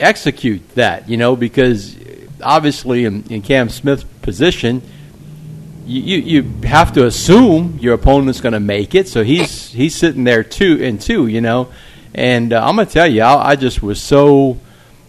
execute 0.00 0.68
that. 0.74 1.08
You 1.08 1.16
know, 1.16 1.36
because 1.36 1.96
obviously 2.42 3.04
in, 3.04 3.24
in 3.30 3.42
Cam 3.42 3.68
Smith's 3.68 4.04
position, 4.22 4.82
you, 5.86 6.00
you, 6.00 6.40
you 6.42 6.66
have 6.66 6.92
to 6.94 7.06
assume 7.06 7.78
your 7.80 7.94
opponent's 7.94 8.40
going 8.40 8.52
to 8.54 8.60
make 8.60 8.94
it. 8.94 9.08
So 9.08 9.22
he's 9.22 9.70
he's 9.70 9.94
sitting 9.94 10.24
there 10.24 10.42
two 10.42 10.82
and 10.82 11.00
two. 11.00 11.26
You 11.26 11.40
know, 11.40 11.72
and 12.14 12.52
uh, 12.52 12.66
I'm 12.66 12.76
going 12.76 12.86
to 12.86 12.92
tell 12.92 13.06
you, 13.06 13.22
I, 13.22 13.50
I 13.50 13.56
just 13.56 13.82
was 13.82 14.00
so. 14.00 14.60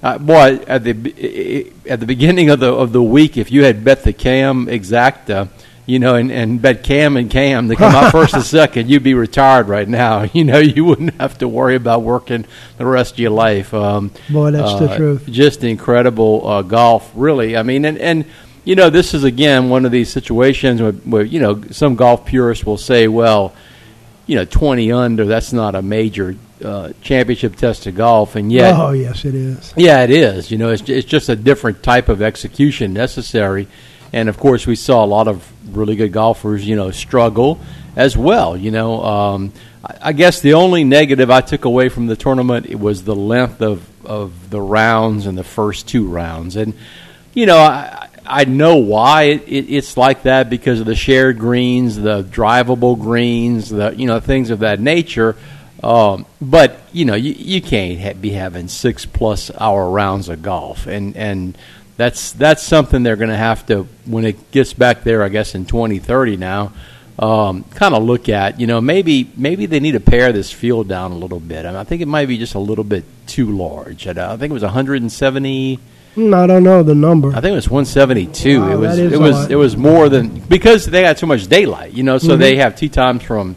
Uh, 0.04 0.20
boy, 0.20 0.60
at 0.68 0.84
the 0.84 1.74
at 1.90 2.00
the 2.00 2.06
beginning 2.06 2.52
of 2.52 2.60
the 2.60 2.72
of 2.72 2.92
the 2.92 3.02
week, 3.02 3.36
if 3.36 3.52
you 3.52 3.64
had 3.64 3.84
bet 3.84 4.04
the 4.04 4.14
Cam 4.14 4.68
exacta, 4.68 5.50
you 5.88 6.00
know, 6.00 6.16
and, 6.16 6.32
and 6.32 6.62
bet 6.62 6.84
Cam 6.84 7.16
and 7.18 7.32
Cam 7.32 7.70
to 7.70 7.76
come 7.76 7.96
out 7.96 8.12
first 8.12 8.34
and 8.34 8.44
second, 8.60 8.90
you'd 8.90 9.04
be 9.04 9.16
retired 9.16 9.68
right 9.68 9.88
now. 9.88 10.28
You 10.38 10.44
know, 10.44 10.60
you 10.60 10.86
wouldn't 10.86 11.16
have 11.16 11.40
to 11.40 11.48
worry 11.48 11.76
about 11.76 12.04
working 12.04 12.46
the 12.78 12.86
rest 12.86 13.14
of 13.14 13.20
your 13.20 13.32
life. 13.32 13.74
Um, 13.74 14.12
Boy, 14.30 14.52
that's 14.52 14.74
uh, 14.74 14.80
the 14.80 14.96
truth. 14.96 15.26
Just 15.28 15.64
incredible 15.64 16.48
uh, 16.48 16.62
golf, 16.62 17.10
really. 17.16 17.58
I 17.58 17.64
mean, 17.64 17.86
and, 17.86 17.98
and 17.98 18.26
you 18.66 18.76
know, 18.76 18.90
this 18.90 19.14
is 19.14 19.24
again 19.24 19.70
one 19.70 19.86
of 19.86 19.92
these 19.92 20.12
situations 20.12 20.82
where, 20.82 20.92
where 20.92 21.24
you 21.24 21.40
know 21.40 21.64
some 21.72 21.96
golf 21.96 22.26
purists 22.26 22.66
will 22.66 22.78
say, 22.78 23.08
well, 23.08 23.56
you 24.28 24.36
know, 24.36 24.44
twenty 24.46 24.92
under, 24.92 25.26
that's 25.26 25.54
not 25.54 25.74
a 25.74 25.82
major 25.82 26.36
uh, 26.64 26.92
championship 27.02 27.56
test 27.56 27.88
of 27.88 27.96
golf, 27.96 28.36
and 28.36 28.52
yet, 28.52 28.76
oh 28.78 28.92
yes, 28.92 29.26
it 29.26 29.34
is. 29.34 29.74
yeah, 29.78 30.04
it 30.04 30.10
is. 30.10 30.52
You 30.52 30.58
know, 30.58 30.70
it's 30.70 30.88
it's 30.90 31.08
just 31.08 31.30
a 31.30 31.36
different 31.36 31.82
type 31.82 32.10
of 32.10 32.22
execution 32.22 32.94
necessary, 32.94 33.68
and 34.14 34.30
of 34.30 34.38
course, 34.38 34.66
we 34.66 34.76
saw 34.76 35.04
a 35.04 35.08
lot 35.08 35.28
of 35.28 35.46
really 35.76 35.96
good 35.96 36.12
golfers, 36.12 36.68
you 36.68 36.76
know, 36.76 36.92
struggle 36.92 37.60
as 37.96 38.18
well. 38.18 38.56
You 38.56 38.72
know, 38.72 39.04
um, 39.04 39.54
I, 39.84 39.98
I 40.02 40.14
guess 40.14 40.42
the 40.42 40.54
only 40.54 40.84
negative 40.84 41.30
I 41.30 41.42
took 41.42 41.66
away 41.66 41.90
from 41.90 42.08
the 42.08 42.16
tournament 42.16 42.74
was 42.76 43.04
the 43.04 43.16
length 43.16 43.62
of 43.62 43.86
of 44.06 44.50
the 44.50 44.62
rounds 44.62 45.26
and 45.26 45.38
the 45.38 45.44
first 45.44 45.88
two 45.88 46.08
rounds, 46.08 46.56
and 46.56 46.74
you 47.34 47.46
know, 47.46 47.58
I 47.58 48.08
I 48.26 48.46
know 48.46 48.78
why 48.78 49.24
it, 49.24 49.44
it, 49.48 49.70
it's 49.70 49.98
like 49.98 50.24
that 50.24 50.50
because 50.50 50.80
of 50.80 50.86
the 50.86 50.96
shared 50.96 51.40
greens, 51.40 51.96
the 51.96 52.24
drivable 52.24 53.00
greens, 53.00 53.70
the 53.70 53.96
you 53.96 54.08
know 54.08 54.20
things 54.20 54.50
of 54.50 54.60
that 54.60 54.80
nature. 54.80 55.36
Um, 55.84 56.26
but 56.42 56.80
you 56.92 57.06
know, 57.06 57.16
you, 57.16 57.34
you 57.34 57.62
can't 57.62 58.00
ha- 58.00 58.20
be 58.20 58.32
having 58.32 58.68
six 58.68 59.06
plus 59.06 59.52
hour 59.60 59.90
rounds 59.90 60.30
of 60.30 60.42
golf, 60.42 60.88
and 60.88 61.16
and 61.16 61.58
that's 61.98 62.32
that's 62.34 62.64
something 62.64 63.04
they're 63.04 63.16
going 63.16 63.30
to 63.30 63.36
have 63.38 63.66
to 63.68 63.88
when 64.06 64.24
it 64.26 64.52
gets 64.52 64.74
back 64.74 65.04
there. 65.04 65.24
I 65.24 65.30
guess 65.30 65.56
in 65.56 65.66
2030 65.66 66.38
now, 66.38 66.72
um, 67.20 67.64
kind 67.64 67.94
of 67.96 68.04
look 68.04 68.30
at. 68.30 68.60
You 68.60 68.68
know, 68.68 68.80
maybe 68.80 69.30
maybe 69.36 69.66
they 69.66 69.80
need 69.80 69.94
to 69.94 70.00
pare 70.00 70.32
this 70.32 70.52
field 70.52 70.88
down 70.88 71.12
a 71.12 71.18
little 71.18 71.40
bit. 71.40 71.66
I, 71.66 71.70
mean, 71.70 71.78
I 71.78 71.84
think 71.84 72.02
it 72.02 72.08
might 72.08 72.28
be 72.28 72.38
just 72.38 72.56
a 72.56 72.60
little 72.60 72.84
bit 72.84 73.04
too 73.26 73.50
large. 73.58 74.08
I, 74.08 74.34
I 74.34 74.38
think 74.38 74.52
it 74.52 74.54
was 74.54 74.64
170. 74.64 75.80
Mm, 76.16 76.34
I 76.34 76.48
don't 76.48 76.64
know 76.64 76.82
the 76.82 76.96
number. 76.96 77.30
I 77.30 77.42
think 77.42 77.52
it 77.52 77.56
was 77.56 77.70
172. 77.70 78.60
Wow, 78.62 78.72
it 78.72 78.76
was 78.76 78.98
it 78.98 79.20
was 79.20 79.36
lot. 79.36 79.52
it 79.52 79.56
was 79.56 79.78
more 79.78 80.10
than 80.10 80.40
because 80.40 80.86
they 80.86 81.02
got 81.04 81.20
so 81.20 81.28
much 81.28 81.48
daylight, 81.48 81.94
you 81.94 82.04
know. 82.04 82.18
So 82.18 82.30
Mm-hmm. 82.30 82.42
they 82.42 82.56
have 82.58 82.76
tea 82.76 82.90
times 82.90 83.22
from, 83.24 83.56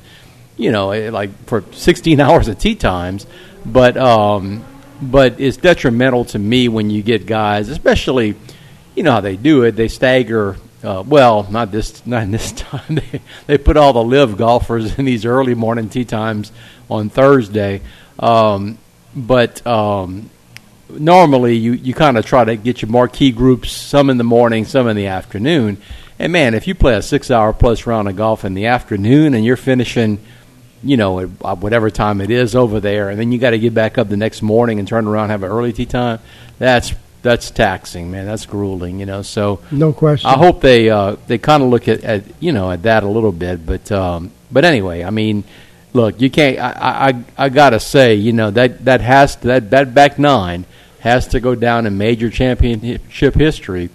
you 0.56 0.70
know, 0.70 0.90
eh, 0.90 1.10
like 1.10 1.30
for 1.46 1.64
16 1.72 2.20
hours 2.26 2.48
of 2.48 2.58
tea 2.58 2.74
times, 2.74 3.26
but 3.64 3.96
um, 3.96 4.62
but 5.00 5.40
it's 5.40 5.56
detrimental 5.56 6.24
to 6.26 6.38
me 6.38 6.68
when 6.68 6.90
you 6.90 7.02
get 7.02 7.26
guys, 7.26 7.68
especially, 7.68 8.34
you 8.94 9.02
know 9.02 9.12
how 9.12 9.20
they 9.20 9.36
do 9.36 9.62
it. 9.62 9.72
They 9.72 9.88
stagger. 9.88 10.56
Uh, 10.82 11.02
well, 11.06 11.46
not 11.50 11.70
this, 11.70 12.04
not 12.06 12.30
this 12.30 12.52
time. 12.56 12.96
They, 12.96 13.20
they 13.46 13.58
put 13.58 13.76
all 13.76 13.92
the 13.92 14.02
LIV 14.02 14.36
golfers 14.36 14.98
in 14.98 15.04
these 15.04 15.24
early 15.24 15.54
morning 15.54 15.88
tea 15.88 16.04
times 16.04 16.52
on 16.88 17.10
Thursday, 17.10 17.82
um, 18.18 18.78
but 19.14 19.66
um, 19.66 20.30
normally 20.88 21.56
you, 21.56 21.72
you 21.72 21.94
kind 21.94 22.16
of 22.16 22.24
try 22.24 22.44
to 22.44 22.56
get 22.56 22.82
your 22.82 22.90
marquee 22.90 23.30
groups, 23.30 23.70
some 23.72 24.10
in 24.10 24.18
the 24.18 24.24
morning, 24.24 24.64
some 24.64 24.88
in 24.88 24.96
the 24.96 25.06
afternoon. 25.06 25.78
And 26.18 26.32
man, 26.32 26.54
if 26.54 26.66
you 26.66 26.74
play 26.74 26.94
a 26.94 27.02
six 27.02 27.30
hour 27.30 27.52
plus 27.52 27.86
round 27.86 28.08
of 28.08 28.16
golf 28.16 28.44
in 28.44 28.54
the 28.54 28.66
afternoon 28.66 29.34
and 29.34 29.44
you're 29.44 29.56
finishing, 29.56 30.18
you 30.82 30.96
know, 30.96 31.20
at 31.20 31.28
uh, 31.42 31.54
whatever 31.56 31.90
time 31.90 32.20
it 32.20 32.30
is 32.30 32.54
over 32.54 32.80
there, 32.80 33.10
and 33.10 33.18
then 33.18 33.32
you 33.32 33.38
got 33.38 33.50
to 33.50 33.58
get 33.58 33.74
back 33.74 33.98
up 33.98 34.08
the 34.08 34.16
next 34.16 34.42
morning 34.42 34.78
and 34.78 34.88
turn 34.88 35.06
around 35.06 35.24
and 35.24 35.32
have 35.32 35.42
an 35.42 35.50
early 35.50 35.72
tea 35.72 35.86
time, 35.86 36.20
that's 36.58 36.94
that's 37.22 37.50
taxing, 37.50 38.10
man. 38.10 38.26
That's 38.26 38.46
grueling, 38.46 38.98
you 38.98 39.06
know. 39.06 39.22
So 39.22 39.60
No 39.70 39.92
question. 39.92 40.30
I 40.30 40.34
hope 40.34 40.60
they 40.60 40.88
uh, 40.90 41.16
they 41.26 41.38
kind 41.38 41.62
of 41.62 41.68
look 41.68 41.88
at, 41.88 42.02
at 42.02 42.24
you 42.40 42.52
know 42.52 42.70
at 42.70 42.82
that 42.84 43.02
a 43.02 43.08
little 43.08 43.32
bit, 43.32 43.64
but 43.66 43.90
um, 43.92 44.32
but 44.50 44.64
anyway, 44.64 45.04
I 45.04 45.10
mean, 45.10 45.44
look, 45.92 46.20
you 46.20 46.30
can't. 46.30 46.58
I 46.58 47.10
I, 47.36 47.44
I 47.44 47.48
gotta 47.48 47.80
say, 47.80 48.14
you 48.14 48.32
know 48.32 48.50
that 48.50 48.84
that 48.86 49.00
has 49.00 49.36
to, 49.36 49.46
that 49.48 49.70
that 49.70 49.94
back 49.94 50.18
nine 50.18 50.64
has 51.00 51.28
to 51.28 51.40
go 51.40 51.54
down 51.54 51.86
in 51.86 51.98
major 51.98 52.30
championship 52.30 53.34
history. 53.34 53.90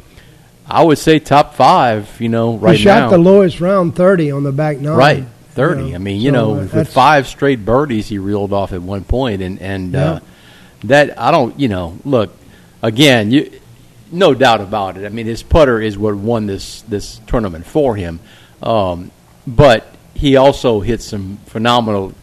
I 0.68 0.84
would 0.84 0.98
say 0.98 1.20
top 1.20 1.54
five, 1.54 2.20
you 2.20 2.30
know, 2.30 2.58
right 2.58 2.76
he 2.76 2.84
shot 2.84 3.00
now. 3.00 3.10
the 3.10 3.18
lowest 3.20 3.62
round 3.62 3.96
thirty 3.96 4.32
on 4.32 4.44
the 4.44 4.52
back 4.52 4.78
nine. 4.80 4.98
Right, 4.98 5.26
thirty. 5.56 5.90
Yeah. 5.90 5.96
I 5.96 5.98
mean, 5.98 6.22
you 6.22 6.30
So, 6.32 6.36
know, 6.36 6.52
uh, 6.60 6.68
with 6.72 6.94
five 6.94 7.28
straight 7.28 7.66
birdies 7.66 8.08
he 8.08 8.18
reeled 8.20 8.54
off 8.54 8.72
at 8.74 8.82
one 8.82 9.04
point, 9.04 9.42
and 9.42 9.60
and 9.62 9.96
uh, 9.96 10.20
that 10.84 11.20
I 11.20 11.32
don't, 11.32 11.60
you 11.60 11.68
know, 11.68 11.98
look 12.06 12.32
again, 12.84 13.32
you 13.32 13.52
no 14.12 14.34
doubt 14.36 14.62
about 14.62 14.98
it. 14.98 15.06
I 15.06 15.10
mean, 15.10 15.26
his 15.26 15.42
putter 15.42 15.82
is 15.82 15.98
what 15.98 16.16
won 16.16 16.46
this 16.46 16.82
this 16.84 17.20
tournament 17.28 17.66
for 17.66 17.96
him, 17.96 18.20
um, 18.62 19.10
but 19.48 19.88
he 20.14 20.38
also 20.38 20.80
hit 20.80 21.02
some 21.02 21.38
phenomenal, 21.48 22.14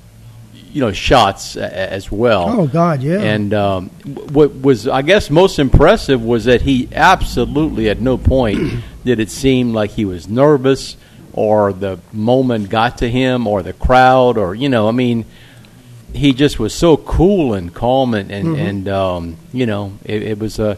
you 0.72 0.80
know, 0.80 0.92
shots 0.92 1.56
as 1.56 2.10
well. 2.10 2.60
Oh 2.60 2.66
God, 2.66 3.02
yeah. 3.02 3.18
And 3.20 3.52
um, 3.52 3.90
w- 4.04 4.28
what 4.28 4.60
was, 4.62 4.88
I 4.88 5.02
guess, 5.02 5.28
most 5.28 5.58
impressive 5.58 6.22
was 6.24 6.44
that 6.46 6.62
he 6.62 6.88
absolutely 6.94 7.90
at 7.90 8.00
no 8.00 8.16
point 8.16 8.82
did 9.04 9.20
it 9.20 9.30
seem 9.30 9.74
like 9.74 9.90
he 9.90 10.04
was 10.06 10.28
nervous 10.28 10.96
or 11.32 11.72
the 11.72 11.98
moment 12.12 12.68
got 12.68 12.98
to 12.98 13.08
him 13.08 13.46
or 13.46 13.62
the 13.62 13.72
crowd 13.72 14.36
or, 14.36 14.54
you 14.54 14.68
know, 14.68 14.88
I 14.88 14.92
mean, 14.92 15.24
he 16.12 16.32
just 16.32 16.58
was 16.58 16.74
so 16.74 16.96
cool 16.96 17.54
and 17.54 17.74
calm 17.74 18.14
and, 18.14 18.30
and, 18.30 18.56
and 18.56 18.88
um, 18.88 19.36
you 19.52 19.66
know, 19.66 19.98
it, 20.04 20.22
it 20.22 20.38
was 20.38 20.58
a, 20.58 20.76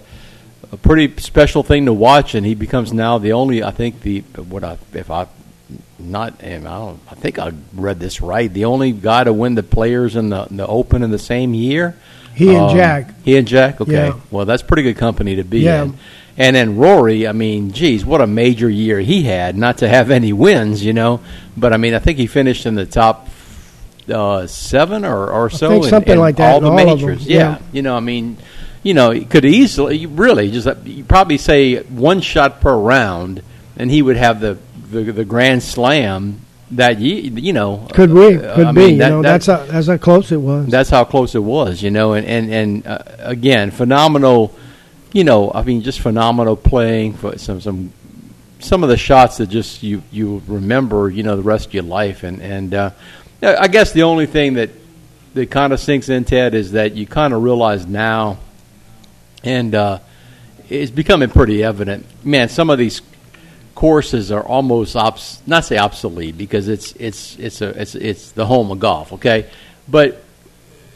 a 0.70 0.76
pretty 0.76 1.20
special 1.20 1.62
thing 1.62 1.86
to 1.86 1.92
watch. 1.92 2.34
And 2.34 2.46
he 2.46 2.54
becomes 2.54 2.92
now 2.92 3.18
the 3.18 3.32
only, 3.32 3.62
I 3.62 3.72
think, 3.72 4.00
the, 4.02 4.20
what 4.20 4.62
I, 4.62 4.78
if 4.92 5.10
I, 5.10 5.26
not, 5.98 6.40
and 6.40 6.68
I 6.68 6.78
don't. 6.78 7.00
I 7.10 7.14
think 7.14 7.38
I 7.38 7.52
read 7.74 7.98
this 7.98 8.20
right. 8.20 8.52
The 8.52 8.66
only 8.66 8.92
guy 8.92 9.24
to 9.24 9.32
win 9.32 9.54
the 9.54 9.62
Players 9.62 10.16
in 10.16 10.28
the, 10.28 10.46
the 10.50 10.66
Open 10.66 11.02
in 11.02 11.10
the 11.10 11.18
same 11.18 11.54
year. 11.54 11.96
He 12.34 12.48
and 12.54 12.64
Um, 12.70 12.76
Jack. 12.76 13.14
He 13.24 13.36
and 13.36 13.46
Jack. 13.46 13.80
Okay. 13.80 13.92
Yeah. 13.92 14.14
Well, 14.30 14.44
that's 14.44 14.62
pretty 14.62 14.82
good 14.82 14.96
company 14.96 15.36
to 15.36 15.44
be 15.44 15.60
Yeah. 15.60 15.84
in. 15.84 15.94
And 16.36 16.56
then 16.56 16.76
Rory. 16.76 17.28
I 17.28 17.32
mean, 17.32 17.70
geez, 17.72 18.04
what 18.04 18.20
a 18.20 18.26
major 18.26 18.68
year 18.68 18.98
he 19.00 19.22
had. 19.22 19.56
Not 19.56 19.78
to 19.78 19.88
have 19.88 20.10
any 20.10 20.32
wins, 20.32 20.84
you 20.84 20.92
know, 20.92 21.20
but 21.56 21.72
I 21.72 21.76
mean, 21.76 21.94
I 21.94 22.00
think 22.00 22.18
he 22.18 22.26
finished 22.26 22.66
in 22.66 22.74
the 22.74 22.86
top 22.86 23.28
uh, 24.12 24.46
seven 24.46 25.04
or, 25.04 25.28
or 25.30 25.48
so. 25.48 25.68
think 25.70 25.84
in- 25.84 25.90
something 25.90 26.12
in 26.14 26.18
like 26.18 26.36
that 26.36 26.52
All 26.54 26.60
the 26.60 26.68
all 26.70 26.74
majors. 26.76 27.24
yeah. 27.26 27.58
You 27.72 27.82
know, 27.82 27.96
I 27.96 28.00
mean, 28.00 28.36
you 28.82 28.92
know, 28.94 29.12
he 29.12 29.24
could 29.24 29.44
easily, 29.44 30.04
really, 30.06 30.50
just 30.50 30.66
uh, 30.66 30.74
you 30.84 31.04
probably 31.04 31.38
say 31.38 31.76
one 31.84 32.20
shot 32.20 32.60
per 32.60 32.76
round, 32.76 33.40
and 33.76 33.90
he 33.90 34.02
would 34.02 34.16
have 34.16 34.40
the 34.40 34.58
the, 34.90 35.04
the 35.04 35.24
Grand 35.24 35.62
Slam 35.62 36.40
that 36.72 36.98
ye, 36.98 37.20
you 37.28 37.52
know. 37.52 37.86
could 37.92 38.10
we? 38.12 38.36
uh, 38.36 38.54
Could 38.54 38.66
I 38.66 38.72
be. 38.72 38.78
mean, 38.80 38.90
you 38.92 38.96
know, 38.98 39.22
that- 39.22 39.44
that's 39.44 39.46
how, 39.46 39.64
that's 39.66 39.86
how 39.86 39.96
close 39.98 40.32
it 40.32 40.38
was. 40.40 40.66
that's 40.68 40.90
how 40.90 41.04
close 41.04 41.34
it 41.34 41.42
was, 41.42 41.82
you 41.82 41.90
know, 41.90 42.14
and 42.14 42.26
and 42.26 42.52
and 42.52 42.86
uh, 42.86 42.98
again, 43.18 43.70
phenomenal, 43.70 44.54
you 45.12 45.24
know, 45.24 45.50
I 45.54 45.62
mean, 45.62 45.82
just 45.82 46.00
phenomenal 46.00 46.56
playing 46.56 47.14
for 47.14 47.38
some 47.38 47.60
some 47.60 47.92
some 48.60 48.82
of 48.82 48.88
the 48.88 48.96
shots 48.96 49.36
that 49.38 49.48
just 49.48 49.82
you 49.82 50.02
you 50.10 50.42
remember, 50.46 51.10
you 51.10 51.22
know, 51.22 51.36
the 51.36 51.42
rest 51.42 51.66
of 51.68 51.74
your 51.74 51.82
life, 51.84 52.22
and 52.24 52.40
and 52.42 52.72
uh, 52.74 52.90
I 53.42 53.68
guess 53.68 53.92
the 53.92 54.04
only 54.04 54.26
thing 54.26 54.54
that 54.54 54.70
that 55.34 55.50
kind 55.50 55.72
of 55.72 55.80
sinks 55.80 56.08
in, 56.08 56.24
Ted, 56.24 56.54
is 56.54 56.72
that 56.72 56.94
you 56.94 57.06
kind 57.06 57.34
of 57.34 57.42
realize 57.42 57.86
now, 57.86 58.38
and 59.42 59.74
uh, 59.74 59.98
it's 60.70 60.90
becoming 60.90 61.28
pretty 61.28 61.62
evident. 61.62 62.06
Man, 62.24 62.48
some 62.48 62.70
of 62.70 62.78
these 62.78 63.02
courses 63.74 64.30
are 64.30 64.42
almost 64.42 64.96
obs- 64.96 65.42
not 65.46 65.64
say 65.64 65.76
obsolete 65.76 66.36
because 66.38 66.68
it's 66.68 66.92
it's 66.92 67.36
it's 67.38 67.60
a 67.60 67.80
it's 67.80 67.94
it's 67.94 68.30
the 68.32 68.46
home 68.46 68.70
of 68.70 68.78
golf, 68.78 69.12
okay, 69.14 69.50
but 69.88 70.22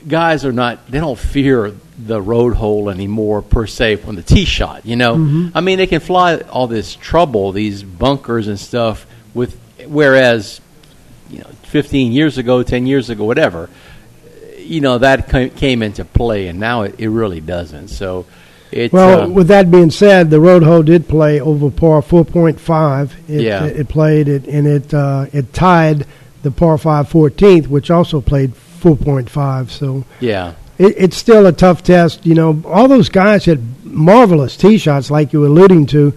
guys 0.06 0.44
are 0.44 0.52
not 0.52 0.88
they 0.88 1.00
don't 1.00 1.18
fear 1.18 1.74
the 1.98 2.20
road 2.22 2.54
hole 2.54 2.88
anymore 2.88 3.42
per 3.42 3.66
se 3.66 3.96
from 3.96 4.16
the 4.16 4.22
tee 4.22 4.44
shot. 4.44 4.86
You 4.86 4.96
know, 4.96 5.16
mm-hmm. 5.16 5.48
I 5.56 5.60
mean 5.60 5.78
they 5.78 5.86
can 5.86 6.00
fly 6.00 6.36
all 6.36 6.66
this 6.66 6.94
trouble, 6.94 7.52
these 7.52 7.82
bunkers 7.82 8.48
and 8.48 8.58
stuff 8.58 9.06
with 9.34 9.58
whereas 9.86 10.60
you 11.30 11.38
know 11.38 11.50
15 11.64 12.12
years 12.12 12.38
ago, 12.38 12.62
10 12.62 12.86
years 12.86 13.10
ago, 13.10 13.24
whatever, 13.24 13.68
you 14.58 14.80
know 14.80 14.98
that 14.98 15.28
came 15.56 15.82
into 15.82 16.04
play, 16.04 16.48
and 16.48 16.60
now 16.60 16.82
it, 16.82 16.98
it 16.98 17.08
really 17.08 17.40
doesn't. 17.40 17.88
So. 17.88 18.26
It, 18.70 18.92
Well, 18.92 19.22
uh, 19.22 19.28
with 19.28 19.48
that 19.48 19.70
being 19.70 19.90
said, 19.90 20.30
the 20.30 20.40
road 20.40 20.62
hole 20.62 20.82
did 20.82 21.08
play 21.08 21.40
over 21.40 21.70
par 21.70 22.02
4.5. 22.02 23.10
It, 23.28 23.40
Yeah. 23.42 23.64
it, 23.64 23.88
played 23.88 24.28
it, 24.28 24.46
and 24.46 24.66
it 24.66 24.92
uh, 24.92 25.26
it 25.32 25.52
tied 25.52 26.06
the 26.42 26.50
par 26.50 26.78
five 26.78 27.08
14th, 27.08 27.66
which 27.68 27.90
also 27.90 28.20
played 28.20 28.52
4.5. 28.54 29.70
So 29.70 30.04
Yeah. 30.20 30.52
it, 30.78 30.94
it's 30.98 31.16
still 31.16 31.46
a 31.46 31.52
tough 31.52 31.82
test. 31.82 32.24
You 32.26 32.34
know, 32.34 32.62
all 32.66 32.88
those 32.88 33.08
guys 33.08 33.44
had 33.46 33.60
marvelous 33.84 34.56
tee 34.56 34.78
shots, 34.78 35.10
like 35.10 35.32
you 35.32 35.40
were 35.40 35.46
alluding 35.46 35.86
to, 35.86 36.12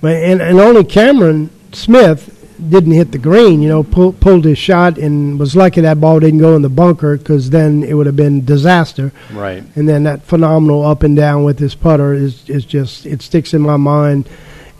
but 0.00 0.14
and, 0.16 0.40
and 0.40 0.60
only 0.60 0.84
Cameron 0.84 1.50
Smith 1.72 2.30
didn't 2.70 2.92
hit 2.92 3.12
the 3.12 3.18
green. 3.18 3.62
You 3.62 3.68
know, 3.68 3.82
pull, 3.82 4.12
pulled 4.12 4.44
his 4.44 4.58
shot 4.58 4.98
and 4.98 5.38
was 5.38 5.54
lucky 5.56 5.80
that 5.82 6.00
ball 6.00 6.20
didn't 6.20 6.38
go 6.40 6.54
in 6.56 6.62
the 6.62 6.68
bunker 6.68 7.16
because 7.16 7.50
then 7.50 7.82
it 7.82 7.94
would 7.94 8.06
have 8.06 8.16
been 8.16 8.44
disaster. 8.44 9.12
Right. 9.32 9.62
And 9.76 9.88
then 9.88 10.04
that 10.04 10.22
phenomenal 10.22 10.84
up 10.84 11.02
and 11.02 11.16
down 11.16 11.44
with 11.44 11.58
his 11.58 11.74
putter 11.74 12.14
is 12.14 12.48
is 12.48 12.64
just 12.64 13.06
it 13.06 13.22
sticks 13.22 13.54
in 13.54 13.62
my 13.62 13.76
mind. 13.76 14.28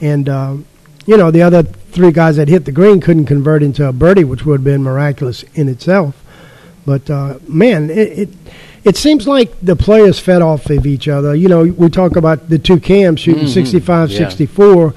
And 0.01 0.29
uh, 0.29 0.57
you 1.07 1.17
know, 1.17 1.31
the 1.31 1.43
other 1.43 1.63
three 1.63 2.13
guys 2.13 2.37
that 2.37 2.49
hit 2.49 2.65
the 2.65 2.73
green 2.73 3.01
couldn't 3.01 3.27
convert 3.27 3.63
into 3.63 3.87
a 3.87 3.93
birdie, 3.93 4.25
which 4.25 4.45
would 4.47 4.61
have 4.61 4.65
been 4.65 4.83
miraculous 4.83 5.45
in 5.55 5.69
itself. 5.69 6.21
But 6.87 7.09
uh, 7.11 7.39
man, 7.49 7.91
it, 7.91 8.19
it 8.19 8.29
it 8.85 8.97
seems 8.97 9.27
like 9.27 9.59
the 9.63 9.77
players 9.77 10.19
fed 10.21 10.43
off 10.43 10.69
of 10.69 10.87
each 10.87 11.09
other. 11.09 11.35
You 11.35 11.49
know, 11.49 11.65
we 11.65 11.89
talk 11.89 12.17
about 12.17 12.51
the 12.51 12.59
two 12.59 12.79
cams 12.79 13.21
shooting 13.21 13.45
Mhm. 13.45 13.49
65, 13.55 14.11
Yeah. 14.11 14.19
64, 14.19 14.95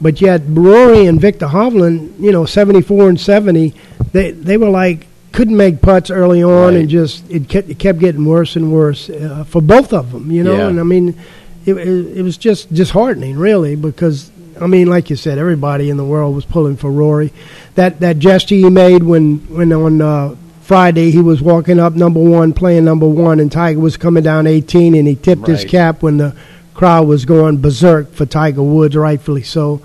but 0.00 0.20
yet 0.20 0.42
Rory 0.48 1.06
and 1.06 1.20
Viktor 1.20 1.46
Hovland, 1.46 2.18
you 2.20 2.32
know, 2.32 2.44
74 2.46 3.08
and 3.10 3.20
70, 3.20 3.74
they 4.12 4.30
they 4.32 4.56
were 4.56 4.70
like 4.70 5.06
couldn't 5.32 5.56
make 5.56 5.80
putts 5.82 6.10
early 6.10 6.42
on, 6.42 6.72
Right. 6.72 6.76
and 6.80 6.88
just 6.88 7.30
it 7.30 7.48
kept, 7.48 7.68
it 7.68 7.78
kept 7.78 7.98
getting 7.98 8.24
worse 8.24 8.56
and 8.56 8.72
worse 8.72 9.10
uh, 9.10 9.44
for 9.46 9.60
both 9.60 9.92
of 9.92 10.10
them. 10.12 10.30
You 10.30 10.42
know, 10.42 10.56
Yeah. 10.56 10.68
and 10.68 10.80
I 10.80 10.82
mean, 10.84 11.14
it, 11.66 11.74
it, 11.74 12.18
it 12.18 12.22
was 12.22 12.36
just 12.38 12.72
disheartening, 12.72 13.36
really, 13.36 13.76
because 13.76 14.30
I 14.60 14.66
mean, 14.66 14.88
like 14.88 15.10
you 15.10 15.16
said, 15.16 15.38
everybody 15.38 15.90
in 15.90 15.96
the 15.98 16.04
world 16.04 16.34
was 16.34 16.44
pulling 16.44 16.76
for 16.76 16.90
Rory. 16.90 17.32
That 17.74 18.00
that 18.00 18.18
gesture 18.18 18.54
he 18.56 18.70
made 18.70 19.02
when 19.02 19.38
when 19.54 19.72
on 19.72 20.00
uh, 20.00 20.34
Friday 20.62 21.10
he 21.10 21.20
was 21.20 21.40
walking 21.42 21.78
up 21.78 21.94
number 21.94 22.20
one, 22.20 22.52
playing 22.52 22.84
number 22.84 23.06
one, 23.08 23.38
and 23.38 23.52
Tiger 23.52 23.78
was 23.80 23.96
coming 23.96 24.22
down 24.24 24.46
18, 24.46 24.94
and 24.94 25.06
he 25.06 25.14
tipped 25.14 25.46
his 25.46 25.64
cap 25.64 26.02
when 26.02 26.16
the 26.16 26.34
crowd 26.78 27.08
was 27.08 27.24
going 27.24 27.60
berserk 27.60 28.12
for 28.12 28.24
Tiger 28.24 28.62
Woods, 28.62 28.94
rightfully 28.94 29.42
so. 29.42 29.82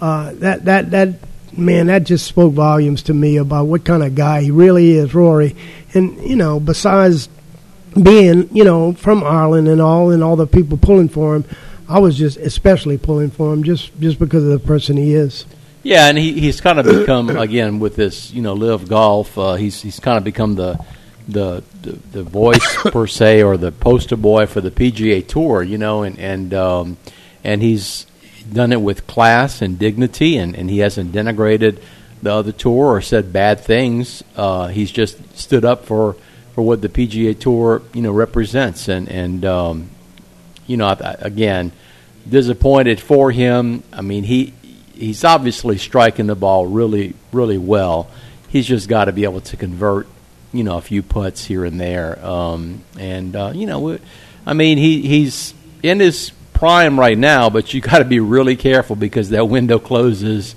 Uh, 0.00 0.32
that 0.34 0.64
that 0.66 0.92
that 0.92 1.14
man, 1.52 1.88
that 1.88 2.04
just 2.04 2.26
spoke 2.26 2.52
volumes 2.54 3.02
to 3.02 3.12
me 3.12 3.38
about 3.38 3.66
what 3.66 3.84
kind 3.84 4.04
of 4.04 4.14
guy 4.14 4.42
he 4.42 4.52
really 4.52 4.92
is, 4.92 5.12
Rory. 5.12 5.56
And 5.94 6.16
you 6.22 6.36
know, 6.36 6.60
besides 6.60 7.28
being 8.00 8.48
you 8.56 8.62
know 8.62 8.92
from 8.92 9.24
Ireland 9.24 9.66
and 9.66 9.80
all, 9.80 10.12
and 10.12 10.22
all 10.22 10.36
the 10.36 10.46
people 10.46 10.78
pulling 10.78 11.08
for 11.08 11.34
him, 11.34 11.44
I 11.88 11.98
was 11.98 12.16
just 12.16 12.36
especially 12.36 12.98
pulling 12.98 13.30
for 13.30 13.52
him 13.52 13.64
just 13.64 13.98
just 13.98 14.20
because 14.20 14.44
of 14.44 14.50
the 14.50 14.60
person 14.60 14.96
he 14.96 15.14
is. 15.14 15.44
Yeah, 15.82 16.06
and 16.06 16.16
he, 16.18 16.38
he's 16.38 16.60
kind 16.60 16.78
of 16.78 16.86
become 16.86 17.30
again 17.30 17.80
with 17.80 17.96
this, 17.96 18.32
you 18.32 18.42
know, 18.42 18.54
LIV 18.54 18.88
golf. 18.88 19.36
Uh, 19.36 19.54
he's 19.54 19.82
he's 19.82 19.98
kind 19.98 20.18
of 20.18 20.22
become 20.22 20.54
the, 20.54 20.78
the 21.28 21.62
the 21.82 21.92
the 22.12 22.22
voice 22.22 22.76
per 22.84 23.06
se, 23.06 23.42
or 23.42 23.56
the 23.56 23.70
poster 23.70 24.16
boy 24.16 24.46
for 24.46 24.60
the 24.60 24.70
PGA 24.70 25.26
Tour. 25.26 25.62
You 25.62 25.78
know, 25.78 26.02
and 26.02 26.18
and 26.18 26.54
um, 26.54 26.96
and 27.44 27.62
he's 27.62 28.06
done 28.52 28.72
it 28.72 28.80
with 28.80 29.06
class 29.06 29.60
and 29.62 29.78
dignity, 29.78 30.36
and, 30.38 30.56
and 30.56 30.70
he 30.70 30.78
hasn't 30.78 31.12
denigrated 31.12 31.80
the 32.22 32.32
other 32.32 32.50
tour 32.50 32.86
or 32.94 33.00
said 33.02 33.32
bad 33.32 33.60
things. 33.60 34.24
Uh, 34.34 34.68
he's 34.68 34.90
just 34.90 35.38
stood 35.38 35.64
up 35.64 35.84
for, 35.84 36.16
for 36.54 36.62
what 36.62 36.80
the 36.80 36.88
PGA 36.88 37.38
Tour 37.38 37.82
you 37.92 38.00
know 38.02 38.10
represents, 38.12 38.88
and 38.88 39.08
and 39.08 39.44
um, 39.44 39.90
you 40.66 40.76
know, 40.78 40.86
I- 40.86 40.92
I- 41.10 41.16
again, 41.20 41.72
disappointed 42.28 43.00
for 43.00 43.30
him. 43.30 43.82
I 43.92 44.00
mean, 44.00 44.24
he 44.24 44.52
he's 44.94 45.24
obviously 45.24 45.78
striking 45.78 46.26
the 46.26 46.34
ball 46.34 46.66
really, 46.66 47.14
really 47.32 47.58
well. 47.58 48.10
He's 48.48 48.66
just 48.66 48.88
got 48.88 49.04
to 49.04 49.12
be 49.12 49.24
able 49.24 49.42
to 49.42 49.56
convert, 49.56 50.06
you 50.52 50.64
know, 50.64 50.76
a 50.78 50.80
few 50.80 51.02
putts 51.02 51.44
here 51.44 51.64
and 51.64 51.80
there. 51.80 52.24
Um, 52.24 52.82
and 52.98 53.34
uh, 53.36 53.52
you 53.54 53.66
know, 53.66 53.98
I 54.46 54.52
mean, 54.54 54.78
he 54.78 55.02
he's 55.02 55.54
in 55.82 56.00
his 56.00 56.32
prime 56.54 56.98
right 56.98 57.16
now, 57.18 57.50
but 57.50 57.72
you 57.72 57.80
got 57.80 57.98
to 57.98 58.04
be 58.04 58.20
really 58.20 58.56
careful 58.56 58.96
because 58.96 59.30
that 59.30 59.48
window 59.48 59.78
closes 59.78 60.54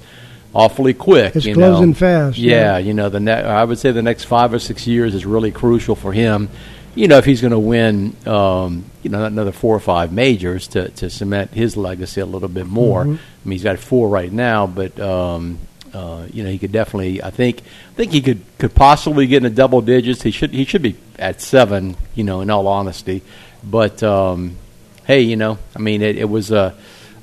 awfully 0.54 0.93
quick. 0.93 1.36
It's 1.36 1.45
closing 1.45 1.89
know. 1.89 1.93
fast, 1.95 2.38
Yeah, 2.38 2.51
yeah. 2.73 2.77
you 2.80 2.93
know, 2.93 3.10
the 3.10 3.19
ne- 3.19 3.32
I 3.43 3.63
would 3.63 3.77
say 3.80 3.91
the 3.91 4.01
next 4.01 4.25
five 4.25 4.54
or 4.54 4.60
six 4.60 4.88
years 4.88 5.13
is 5.13 5.25
really 5.25 5.51
crucial 5.51 5.95
for 5.95 6.12
him. 6.12 6.49
You 6.93 7.08
know, 7.08 7.17
if 7.19 7.23
he's 7.25 7.39
going 7.39 7.51
to 7.51 7.60
win, 7.60 8.17
um, 8.27 8.84
you 9.01 9.10
know, 9.10 9.23
another 9.23 9.54
four 9.54 9.73
or 9.75 9.80
five 9.80 10.12
majors 10.12 10.67
to, 10.69 10.89
to 10.89 11.10
cement 11.10 11.51
his 11.51 11.77
legacy 11.77 12.19
a 12.19 12.25
little 12.25 12.49
bit 12.49 12.65
more. 12.67 13.06
Mhm. 13.06 13.15
I 13.15 13.47
mean, 13.47 13.51
he's 13.54 13.63
got 13.63 13.80
four 13.80 14.10
right 14.10 14.32
now, 14.32 14.67
but 14.67 14.99
um, 14.99 15.58
uh, 15.93 16.25
you 16.32 16.43
know, 16.43 16.49
he 16.49 16.58
could 16.58 16.71
definitely. 16.71 17.21
I 17.21 17.32
think, 17.32 17.62
I 17.62 17.93
think 17.95 18.12
he 18.12 18.21
could 18.21 18.41
could 18.58 18.73
possibly 18.73 19.27
get 19.27 19.38
into 19.38 19.49
double 19.49 19.82
digits. 19.82 20.21
He 20.21 20.32
should 20.32 20.51
he 20.51 20.65
should 20.65 20.82
be 20.82 20.95
at 21.19 21.41
seven. 21.41 21.97
You 22.15 22.23
know, 22.23 22.41
in 22.41 22.49
all 22.49 22.67
honesty, 22.67 23.21
but 23.63 24.01
um, 24.04 24.56
hey, 25.06 25.21
you 25.21 25.36
know, 25.36 25.58
I 25.75 25.80
mean, 25.80 26.01
it, 26.01 26.17
it 26.17 26.30
was 26.30 26.51
a 26.51 26.75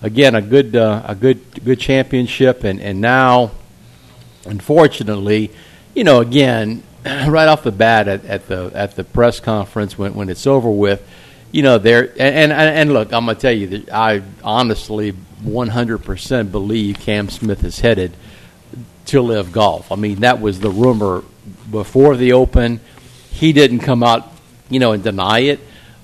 again 0.02 0.34
a 0.34 0.42
good 0.42 0.76
uh, 0.76 1.02
a 1.06 1.14
good 1.14 1.64
good 1.64 1.80
championship, 1.80 2.64
and 2.64 2.80
and 2.80 3.00
now 3.00 3.52
unfortunately, 4.44 5.50
you 5.94 6.04
know, 6.04 6.20
again, 6.20 6.82
right 7.04 7.48
off 7.48 7.62
the 7.62 7.72
bat 7.72 8.08
at, 8.08 8.24
at 8.24 8.48
the 8.48 8.70
at 8.74 8.96
the 8.96 9.04
press 9.04 9.40
conference 9.40 9.96
when 9.96 10.14
when 10.14 10.28
it's 10.28 10.46
over 10.46 10.70
with, 10.70 11.06
you 11.52 11.62
know, 11.62 11.78
there 11.78 12.10
and 12.18 12.52
and, 12.52 12.52
and 12.52 12.92
look, 12.92 13.12
I'm 13.12 13.26
gonna 13.26 13.38
tell 13.38 13.52
you 13.52 13.66
that 13.68 13.90
I 13.90 14.22
honestly 14.44 15.14
100% 15.44 16.50
believe 16.50 16.98
Cam 16.98 17.28
Smith 17.28 17.62
is 17.64 17.80
headed 17.80 18.12
to 19.08 19.20
LIV 19.20 19.52
golf. 19.52 19.92
I 19.92 19.96
mean, 19.96 20.20
that 20.20 20.40
was 20.40 20.60
the 20.60 20.70
rumor 20.70 21.24
before 21.70 22.16
the 22.16 22.32
Open. 22.32 22.80
He 23.30 23.52
didn't 23.52 23.80
come 23.80 24.02
out, 24.02 24.30
you 24.68 24.80
know, 24.80 24.92
and 24.92 25.02
deny 25.02 25.40
it. 25.40 25.60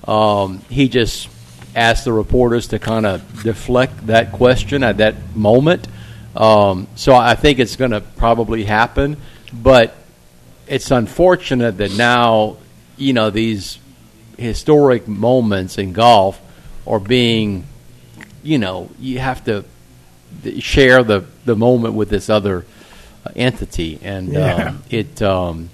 Um, 0.07 0.59
he 0.69 0.89
just 0.89 1.29
asked 1.75 2.05
the 2.05 2.13
reporters 2.13 2.67
to 2.69 2.79
kind 2.79 3.05
of 3.05 3.43
deflect 3.43 4.07
that 4.07 4.31
question 4.31 4.83
at 4.83 4.97
that 4.97 5.35
moment. 5.35 5.87
Um, 6.35 6.87
so 6.95 7.13
I 7.13 7.35
think 7.35 7.59
it's 7.59 7.75
going 7.75 7.91
to 7.91 8.01
probably 8.01 8.65
happen, 8.65 9.17
but 9.53 9.95
it's 10.67 10.91
unfortunate 10.91 11.77
that 11.77 11.91
now, 11.95 12.57
you 12.97 13.13
know, 13.13 13.29
these 13.29 13.79
historic 14.37 15.07
moments 15.07 15.77
in 15.77 15.93
golf 15.93 16.39
are 16.85 16.99
being, 16.99 17.65
you 18.43 18.57
know, 18.57 18.89
you 18.99 19.19
have 19.19 19.43
to 19.45 19.63
share 20.59 21.03
the, 21.03 21.25
the 21.45 21.55
moment 21.55 21.93
with 21.93 22.09
this 22.09 22.29
other 22.29 22.65
entity, 23.35 23.99
and 24.03 24.33
Yeah. 24.33 24.67
um, 24.69 24.83
it 24.89 25.21
um, 25.21 25.69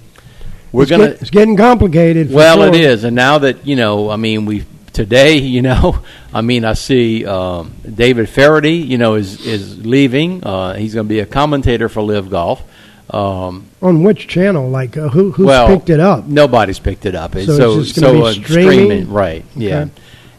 we're 0.71 0.83
it's, 0.83 0.91
gonna. 0.91 1.07
get- 1.09 1.21
it's 1.21 1.29
getting 1.31 1.57
complicated. 1.57 2.29
for 2.29 2.35
Well, 2.35 2.61
it 2.63 2.73
sure. 2.75 2.89
is, 2.89 3.03
and 3.03 3.15
now 3.15 3.39
that 3.39 3.65
you 3.67 3.75
know, 3.75 4.09
I 4.09 4.15
mean, 4.15 4.45
we 4.45 4.65
today, 4.93 5.37
you 5.55 5.61
know, 5.61 5.99
I 6.33 6.41
mean, 6.41 6.65
I 6.65 6.73
see 6.73 7.25
um, 7.25 7.73
David 7.93 8.29
Feherty, 8.29 8.75
you 8.75 8.97
know, 8.97 9.15
is 9.15 9.45
is 9.45 9.85
leaving. 9.85 10.43
Uh, 10.43 10.75
he's 10.75 10.93
going 10.93 11.07
to 11.07 11.09
be 11.09 11.19
a 11.19 11.25
commentator 11.25 11.89
for 11.89 12.01
LIV 12.01 12.29
Golf. 12.29 12.63
Um, 13.09 13.65
On 13.81 14.03
which 14.03 14.29
channel? 14.29 14.69
Like 14.69 14.95
uh, 14.95 15.09
who 15.09 15.31
who's 15.31 15.45
well, 15.45 15.67
picked 15.67 15.89
it 15.89 15.99
up? 15.99 16.27
Nobody's 16.27 16.79
picked 16.79 17.05
it 17.05 17.13
up. 17.15 17.33
So 17.33 17.41
so 17.45 17.79
it's 17.79 17.89
just 17.89 17.99
gonna 18.01 18.13
so 18.17 18.21
be 18.33 18.39
uh, 18.39 18.47
streaming? 18.47 19.09
right? 19.11 19.43
Yeah. 19.55 19.87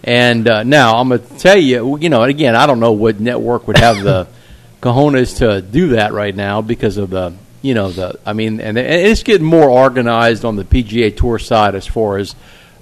And 0.05 0.49
uh, 0.49 0.63
now 0.65 0.97
I'm 0.97 1.11
going 1.11 1.21
to 1.25 1.39
tell 1.39 1.57
you, 1.59 1.97
you 1.99 2.09
know, 2.09 2.23
and 2.23 2.31
again, 2.31 2.57
I 2.57 2.67
don't 2.67 2.81
know 2.81 2.91
what 2.93 3.21
network 3.21 3.69
would 3.69 3.77
have 3.79 4.03
the 4.03 4.27
cojones 4.83 5.39
to 5.39 5.63
do 5.63 5.89
that 5.91 6.13
right 6.13 6.35
now 6.35 6.61
because 6.61 6.99
of 6.99 7.11
the, 7.11 7.33
you 7.63 7.73
know, 7.73 7.91
the. 7.91 8.19
I 8.27 8.35
mean, 8.35 8.61
and, 8.61 8.77
it's 8.77 9.23
getting 9.23 9.47
more 9.47 9.71
organized 9.71 10.45
on 10.45 10.57
the 10.57 10.65
PGA 10.65 11.17
Tour 11.17 11.39
side 11.39 11.75
as 11.75 11.87
far 11.87 12.19
as 12.19 12.35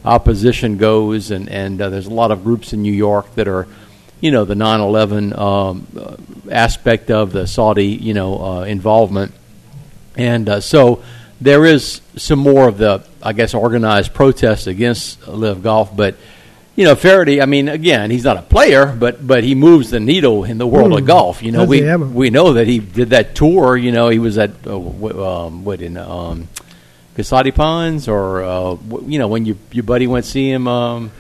opposition 0.05 0.79
goes, 0.79 1.31
and 1.31 1.49
and 1.49 1.81
uh, 1.81 1.91
there's 1.91 2.07
a 2.07 2.15
lot 2.15 2.33
of 2.33 2.43
groups 2.43 2.73
in 2.73 2.83
New 2.83 2.93
York 2.93 3.33
that 3.37 3.47
are. 3.47 3.69
You 4.23 4.31
know 4.31 4.45
the 4.45 4.53
9/11 4.53 5.39
um, 5.39 5.87
uh, 5.99 6.17
aspect 6.53 7.11
of 7.11 7.33
the 7.33 7.47
Saudi, 7.47 7.87
you 7.87 8.13
know, 8.13 8.39
uh, 8.45 8.63
involvement, 8.65 9.33
and 10.15 10.47
uh, 10.47 10.61
so 10.61 11.03
there 11.41 11.65
is 11.65 12.03
some 12.17 12.39
more 12.39 12.69
of 12.69 12.77
the, 12.77 13.03
I 13.23 13.33
guess, 13.33 13.55
organized 13.55 14.13
protest 14.13 14.67
against 14.67 15.27
LIV 15.27 15.63
Golf. 15.63 15.97
But 15.97 16.17
you 16.81 16.87
know, 16.87 16.95
Feherty. 16.95 17.43
I 17.43 17.45
mean, 17.45 17.69
again, 17.69 18.11
he's 18.11 18.25
not 18.25 18.39
a 18.39 18.43
player, 18.43 18.87
but 18.87 19.27
but 19.27 19.45
he 19.45 19.55
moves 19.55 19.91
the 19.91 20.01
needle 20.01 20.45
in 20.45 20.57
the 20.57 20.67
world 20.67 20.95
of 20.95 21.01
Hmm. 21.01 21.05
golf. 21.05 21.43
You 21.43 21.53
know, 21.53 21.67
we 21.67 21.95
we 21.95 22.31
know 22.31 22.55
that 22.55 22.67
he 22.67 22.79
did 22.79 23.11
that 23.11 23.35
tour. 23.35 23.77
You 23.77 23.93
know, 23.93 24.09
he 24.09 24.19
was 24.19 24.39
at 24.39 24.53
uh, 24.67 24.77
um, 24.77 25.63
what 25.63 25.83
in 25.83 25.99
um, 25.99 26.49
Casati 27.19 27.55
Ponds, 27.55 28.09
or 28.09 28.43
uh, 28.43 28.79
you 29.07 29.19
know, 29.19 29.29
when 29.29 29.45
you 29.45 29.59
your 29.73 29.85
buddy 29.85 30.07
went 30.07 30.25
see 30.25 30.51
him. 30.51 30.67
Um, 30.67 31.11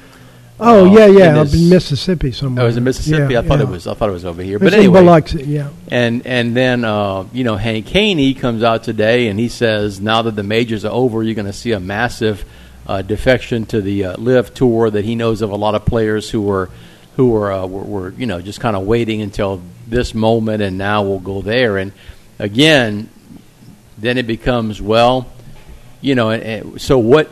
Oh 0.62 0.86
uh, 0.86 0.94
yeah, 0.94 1.06
yeah, 1.06 1.42
in 1.42 1.48
in 1.48 1.68
Mississippi 1.68 2.32
somewhere. 2.32 2.62
Oh, 2.62 2.64
it 2.64 2.68
was 2.68 2.76
in 2.78 2.84
Mississippi. 2.84 3.34
Yeah, 3.34 3.40
I 3.40 3.42
thought 3.42 3.58
yeah. 3.60 3.66
it 3.66 3.70
was. 3.70 3.86
I 3.86 3.92
thought 3.94 4.08
it 4.08 4.12
was 4.12 4.24
over 4.26 4.42
here. 4.42 4.56
It's 4.56 4.64
But 4.64 4.72
anyway, 4.74 5.00
Biloxi, 5.00 5.42
yeah. 5.44 5.68
and 5.90 6.26
and 6.26 6.56
then 6.56 6.84
uh, 6.84 7.24
you 7.32 7.44
know 7.44 7.56
Hank 7.56 7.86
Haney 7.88 8.32
comes 8.34 8.62
out 8.62 8.82
today 8.82 9.28
and 9.28 9.38
he 9.38 9.48
says 9.48 10.00
now 10.00 10.22
that 10.22 10.36
the 10.36 10.42
majors 10.42 10.84
are 10.86 10.92
over, 10.92 11.22
you're 11.22 11.34
going 11.34 11.46
to 11.46 11.52
see 11.52 11.72
a 11.72 11.80
massive 11.80 12.44
uh, 12.90 13.02
defection 13.02 13.66
to 13.66 13.80
the 13.80 14.04
uh, 14.06 14.16
LIV 14.16 14.52
Tour. 14.52 14.90
That 14.90 15.04
he 15.04 15.14
knows 15.14 15.42
of 15.42 15.50
a 15.50 15.56
lot 15.56 15.74
of 15.76 15.84
players 15.84 16.28
who 16.28 16.42
were 16.42 16.70
who 17.16 17.30
were 17.30 17.52
uh, 17.52 17.66
were, 17.66 17.84
were 17.84 18.10
you 18.10 18.26
know 18.26 18.40
just 18.40 18.58
kind 18.58 18.74
of 18.74 18.84
waiting 18.84 19.22
until 19.22 19.62
this 19.86 20.12
moment, 20.12 20.60
and 20.60 20.76
now 20.76 21.02
we'll 21.02 21.20
go 21.20 21.40
there. 21.40 21.78
And 21.78 21.92
again, 22.40 23.08
then 23.96 24.18
it 24.18 24.26
becomes 24.26 24.82
well, 24.82 25.28
you 26.00 26.16
know. 26.16 26.30
And, 26.30 26.42
and 26.42 26.80
so 26.80 26.98
what, 26.98 27.30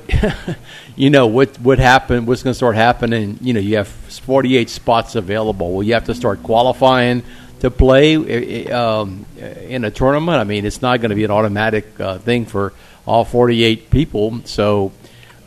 you 0.97 1.11
know, 1.11 1.27
what 1.27 1.59
what 1.61 1.81
happened? 1.81 2.29
What's 2.29 2.44
going 2.44 2.53
to 2.53 2.57
start 2.57 2.77
happening? 2.77 3.38
You 3.40 3.55
know, 3.55 3.61
you 3.61 3.79
have 3.79 3.88
48 3.88 4.71
spots 4.71 5.16
available. 5.16 5.73
Well, 5.73 5.83
you 5.83 5.94
have 5.94 6.05
to 6.05 6.14
start 6.14 6.44
qualifying 6.44 7.25
to 7.61 7.71
play 7.73 8.14
eh, 8.14 8.68
eh, 8.68 8.71
um, 8.71 9.27
in 9.66 9.85
a 9.85 9.90
tournament. 9.90 10.38
I 10.38 10.44
mean, 10.44 10.64
it's 10.64 10.83
not 10.83 11.01
going 11.01 11.11
to 11.11 11.16
be 11.16 11.25
an 11.25 11.33
automatic 11.33 11.99
uh, 11.99 12.18
thing 12.18 12.47
for 12.47 12.73
all 13.07 13.25
48 13.25 13.90
people. 13.90 14.40
So, 14.44 14.92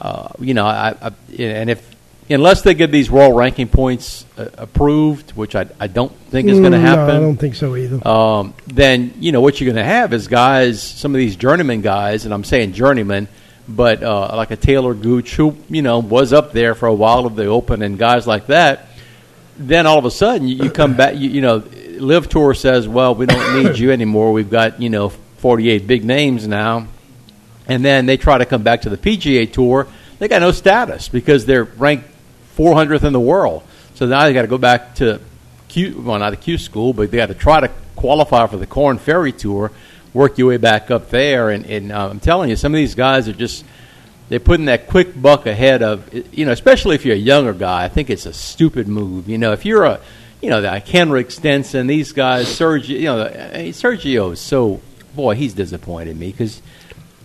uh, 0.02 0.30
you 0.40 0.56
know, 0.56 0.66
I, 0.66 0.96
I, 1.00 1.12
and 1.38 1.70
if 1.70 1.96
unless 2.28 2.62
they 2.62 2.74
get 2.74 2.92
these 2.92 3.12
world 3.12 3.36
ranking 3.38 3.68
points 3.68 4.26
uh, 4.38 4.50
approved, 4.58 5.32
which 5.32 5.56
I, 5.56 5.68
I 5.80 5.88
don't 5.88 6.12
think 6.12 6.50
is 6.50 6.60
going 6.60 6.72
to 6.72 6.80
happen. 6.80 7.08
No, 7.08 7.16
I 7.16 7.20
don't 7.20 7.38
think 7.38 7.56
so 7.56 7.76
either. 7.76 8.06
Um, 8.08 8.56
then 8.66 9.14
you 9.20 9.32
know 9.32 9.42
what 9.42 9.60
you're 9.60 9.72
going 9.72 9.84
to 9.84 9.90
have 9.90 10.12
is 10.14 10.28
guys, 10.28 10.82
some 10.82 11.14
of 11.14 11.20
these 11.20 11.36
journeyman 11.36 11.82
guys, 11.82 12.26
and 12.26 12.34
I'm 12.34 12.44
saying 12.44 12.74
journeyman, 12.74 13.28
but 13.68 14.02
uh, 14.02 14.36
like 14.36 14.50
a 14.50 14.56
Taylor 14.56 14.96
Gooch 14.96 15.36
who 15.36 15.56
you 15.70 15.84
know 15.84 16.00
was 16.00 16.34
up 16.34 16.52
there 16.52 16.74
for 16.74 16.88
a 16.88 16.94
while 16.96 17.28
of 17.28 17.36
the 17.36 17.46
Open, 17.46 17.82
and 17.82 17.98
guys 17.98 18.26
like 18.26 18.48
that. 18.48 18.88
Then 19.58 19.86
all 19.86 20.00
of 20.00 20.06
a 20.06 20.12
sudden 20.12 20.48
you, 20.48 20.64
you 20.64 20.72
come 20.72 20.96
back, 20.96 21.16
you, 21.16 21.30
you 21.30 21.42
know, 21.42 21.64
LIV 22.00 22.30
Tour 22.30 22.54
says, 22.56 22.88
well, 22.88 23.14
we 23.14 23.28
don't 23.28 23.64
need 23.64 23.78
you 23.78 23.92
anymore. 24.00 24.32
We've 24.32 24.50
got 24.50 24.82
you 24.82 24.90
know 24.90 25.10
48 25.10 25.86
big 25.86 26.04
names 26.04 26.48
now, 26.48 26.88
and 27.72 27.86
then 27.86 28.06
they 28.06 28.18
try 28.18 28.38
to 28.38 28.46
come 28.46 28.64
back 28.64 28.82
to 28.82 28.90
the 28.90 28.98
PGA 28.98 29.50
Tour. 29.52 29.88
They 30.20 30.28
got 30.28 30.42
no 30.42 30.52
status 30.52 31.08
because 31.08 31.46
they're 31.46 31.64
ranked 31.64 32.06
400th 32.58 33.06
in 33.06 33.14
the 33.14 33.20
world. 33.20 33.64
So 33.94 34.06
now 34.06 34.26
they 34.26 34.34
got 34.34 34.42
to 34.42 34.50
go 34.50 34.58
back 34.58 34.96
to 34.96 35.22
Q, 35.70 36.02
well, 36.02 36.20
not 36.20 36.34
a 36.34 36.36
Q 36.36 36.58
school, 36.58 36.92
but 36.92 37.10
they 37.10 37.16
got 37.16 37.28
to 37.28 37.34
try 37.34 37.62
to 37.62 37.72
qualify 37.96 38.46
for 38.48 38.58
the 38.58 38.68
Korn 38.68 38.98
Ferry 38.98 39.32
Tour, 39.32 39.72
work 40.14 40.38
your 40.38 40.50
way 40.50 40.58
back 40.58 40.92
up 40.92 41.12
there. 41.12 41.50
And, 41.50 41.66
and 41.66 41.94
uh, 41.94 42.10
I'm 42.10 42.20
telling 42.20 42.50
you, 42.50 42.58
some 42.58 42.74
of 42.74 42.78
these 42.78 42.94
guys 42.94 43.30
are 43.30 43.34
just 43.34 43.64
they're 44.28 44.42
putting 44.42 44.66
that 44.66 44.88
quick 44.88 45.20
buck 45.20 45.46
ahead 45.46 45.82
of 45.82 46.14
you 46.34 46.46
know, 46.46 46.52
especially 46.52 46.96
if 46.96 47.06
you're 47.06 47.16
a 47.16 47.20
younger 47.20 47.54
guy. 47.54 47.86
I 47.86 47.88
think 47.88 48.10
it's 48.10 48.26
a 48.26 48.34
stupid 48.34 48.90
move. 48.90 49.30
You 49.30 49.38
know, 49.38 49.54
if 49.54 49.64
you're 49.64 49.86
a 49.86 50.02
you 50.42 50.50
know, 50.50 50.60
like 50.60 50.90
Henrik 50.90 51.32
Stenson, 51.32 51.88
these 51.88 52.12
guys, 52.12 52.48
Sergio, 52.48 52.90
you 52.90 53.06
know, 53.06 53.30
Sergio 53.72 54.34
is 54.34 54.42
so 54.42 54.82
boy, 55.16 55.36
he's 55.36 55.54
disappointed 55.54 56.18
me 56.18 56.32
because 56.32 56.62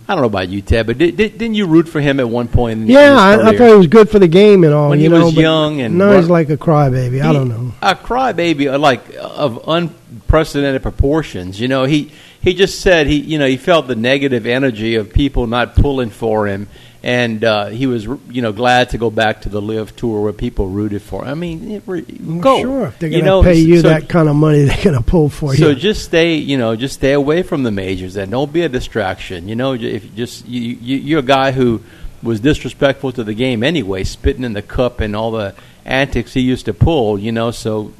I 0.09 0.15
don't 0.15 0.21
know 0.21 0.27
about 0.27 0.47
you, 0.47 0.61
Ted, 0.61 0.87
but 0.87 0.97
did, 0.97 1.17
did, 1.17 1.41
not 1.41 1.51
you 1.51 1.67
root 1.67 1.89
for 1.89 1.99
him 1.99 2.21
at 2.21 2.29
one 2.29 2.47
point? 2.47 2.79
In, 2.79 2.87
yeah, 2.87 3.33
in 3.33 3.39
I, 3.41 3.49
I, 3.49 3.57
thought 3.57 3.67
he 3.67 3.75
was 3.75 3.87
good 3.87 4.09
for 4.09 4.19
the 4.19 4.27
game 4.29 4.63
and 4.63 4.73
all. 4.73 4.89
When 4.89 4.99
you 4.99 5.11
he 5.11 5.17
know, 5.17 5.25
was 5.25 5.35
young 5.35 5.81
and 5.81 5.97
now 5.97 6.15
he's 6.15 6.29
like 6.29 6.49
a 6.49 6.55
crybaby. 6.55 7.21
I 7.21 7.33
don't 7.33 7.49
know. 7.49 7.73
A 7.81 7.93
crybaby, 7.93 8.71
uh, 8.71 8.79
like 8.79 9.01
of 9.19 9.67
unprecedented 9.67 10.81
proportions. 10.81 11.59
You 11.59 11.67
know, 11.67 11.83
he 11.83 12.13
he 12.41 12.53
just 12.53 12.79
said 12.79 13.07
he 13.07 13.17
you 13.17 13.37
know 13.37 13.47
he 13.47 13.57
felt 13.57 13.87
the 13.87 13.97
negative 13.97 14.45
energy 14.45 14.95
of 14.95 15.11
people 15.11 15.45
not 15.45 15.75
pulling 15.75 16.09
for 16.09 16.47
him, 16.47 16.69
and 17.07 17.41
uh, 17.45 17.67
he 17.67 17.87
was 17.87 18.03
you 18.03 18.41
know 18.41 18.51
glad 18.51 18.89
to 18.89 18.97
go 18.97 19.09
back 19.09 19.43
to 19.43 19.49
the 19.49 19.61
LIV 19.61 19.95
tour 19.95 20.21
where 20.21 20.33
people 20.33 20.67
rooted 20.67 21.01
for. 21.01 21.23
Him. 21.23 21.29
I 21.29 21.33
mean, 21.35 21.71
it, 21.71 21.87
well, 21.87 22.01
go. 22.41 22.59
Sure, 22.59 22.93
they're 22.99 23.09
going 23.09 23.23
to 23.23 23.41
pay 23.43 23.55
you 23.55 23.79
so, 23.79 23.87
that 23.87 24.09
kind 24.09 24.27
of 24.27 24.35
money, 24.35 24.63
they're 24.65 24.83
going 24.83 24.97
to 24.97 25.01
pull 25.01 25.29
for 25.29 25.55
so 25.55 25.69
you. 25.69 25.73
So 25.73 25.79
just 25.79 26.03
stay, 26.03 26.35
you 26.35 26.57
know, 26.57 26.75
just 26.75 26.95
stay 26.95 27.13
away 27.13 27.43
from 27.43 27.63
the 27.63 27.71
majors 27.71 28.17
and 28.17 28.29
don't 28.29 28.51
be 28.51 28.61
a 28.63 28.69
distraction. 28.69 29.47
You 29.47 29.55
know, 29.55 29.73
if 29.73 30.13
just 30.15 30.45
you, 30.49 30.61
you 30.61 30.97
you're 30.97 31.19
a 31.19 31.23
guy 31.23 31.53
who 31.53 31.81
was 32.21 32.41
disrespectful 32.41 33.13
to 33.13 33.23
the 33.23 33.33
game 33.33 33.63
anyway, 33.63 34.03
spitting 34.03 34.43
in 34.43 34.51
the 34.51 34.61
cup 34.61 34.99
and 34.99 35.15
all 35.15 35.31
the 35.31 35.55
antics 35.85 36.33
he 36.33 36.41
used 36.41 36.65
to 36.65 36.73
pull. 36.73 37.17
You 37.17 37.31
know, 37.31 37.51
so 37.51 37.93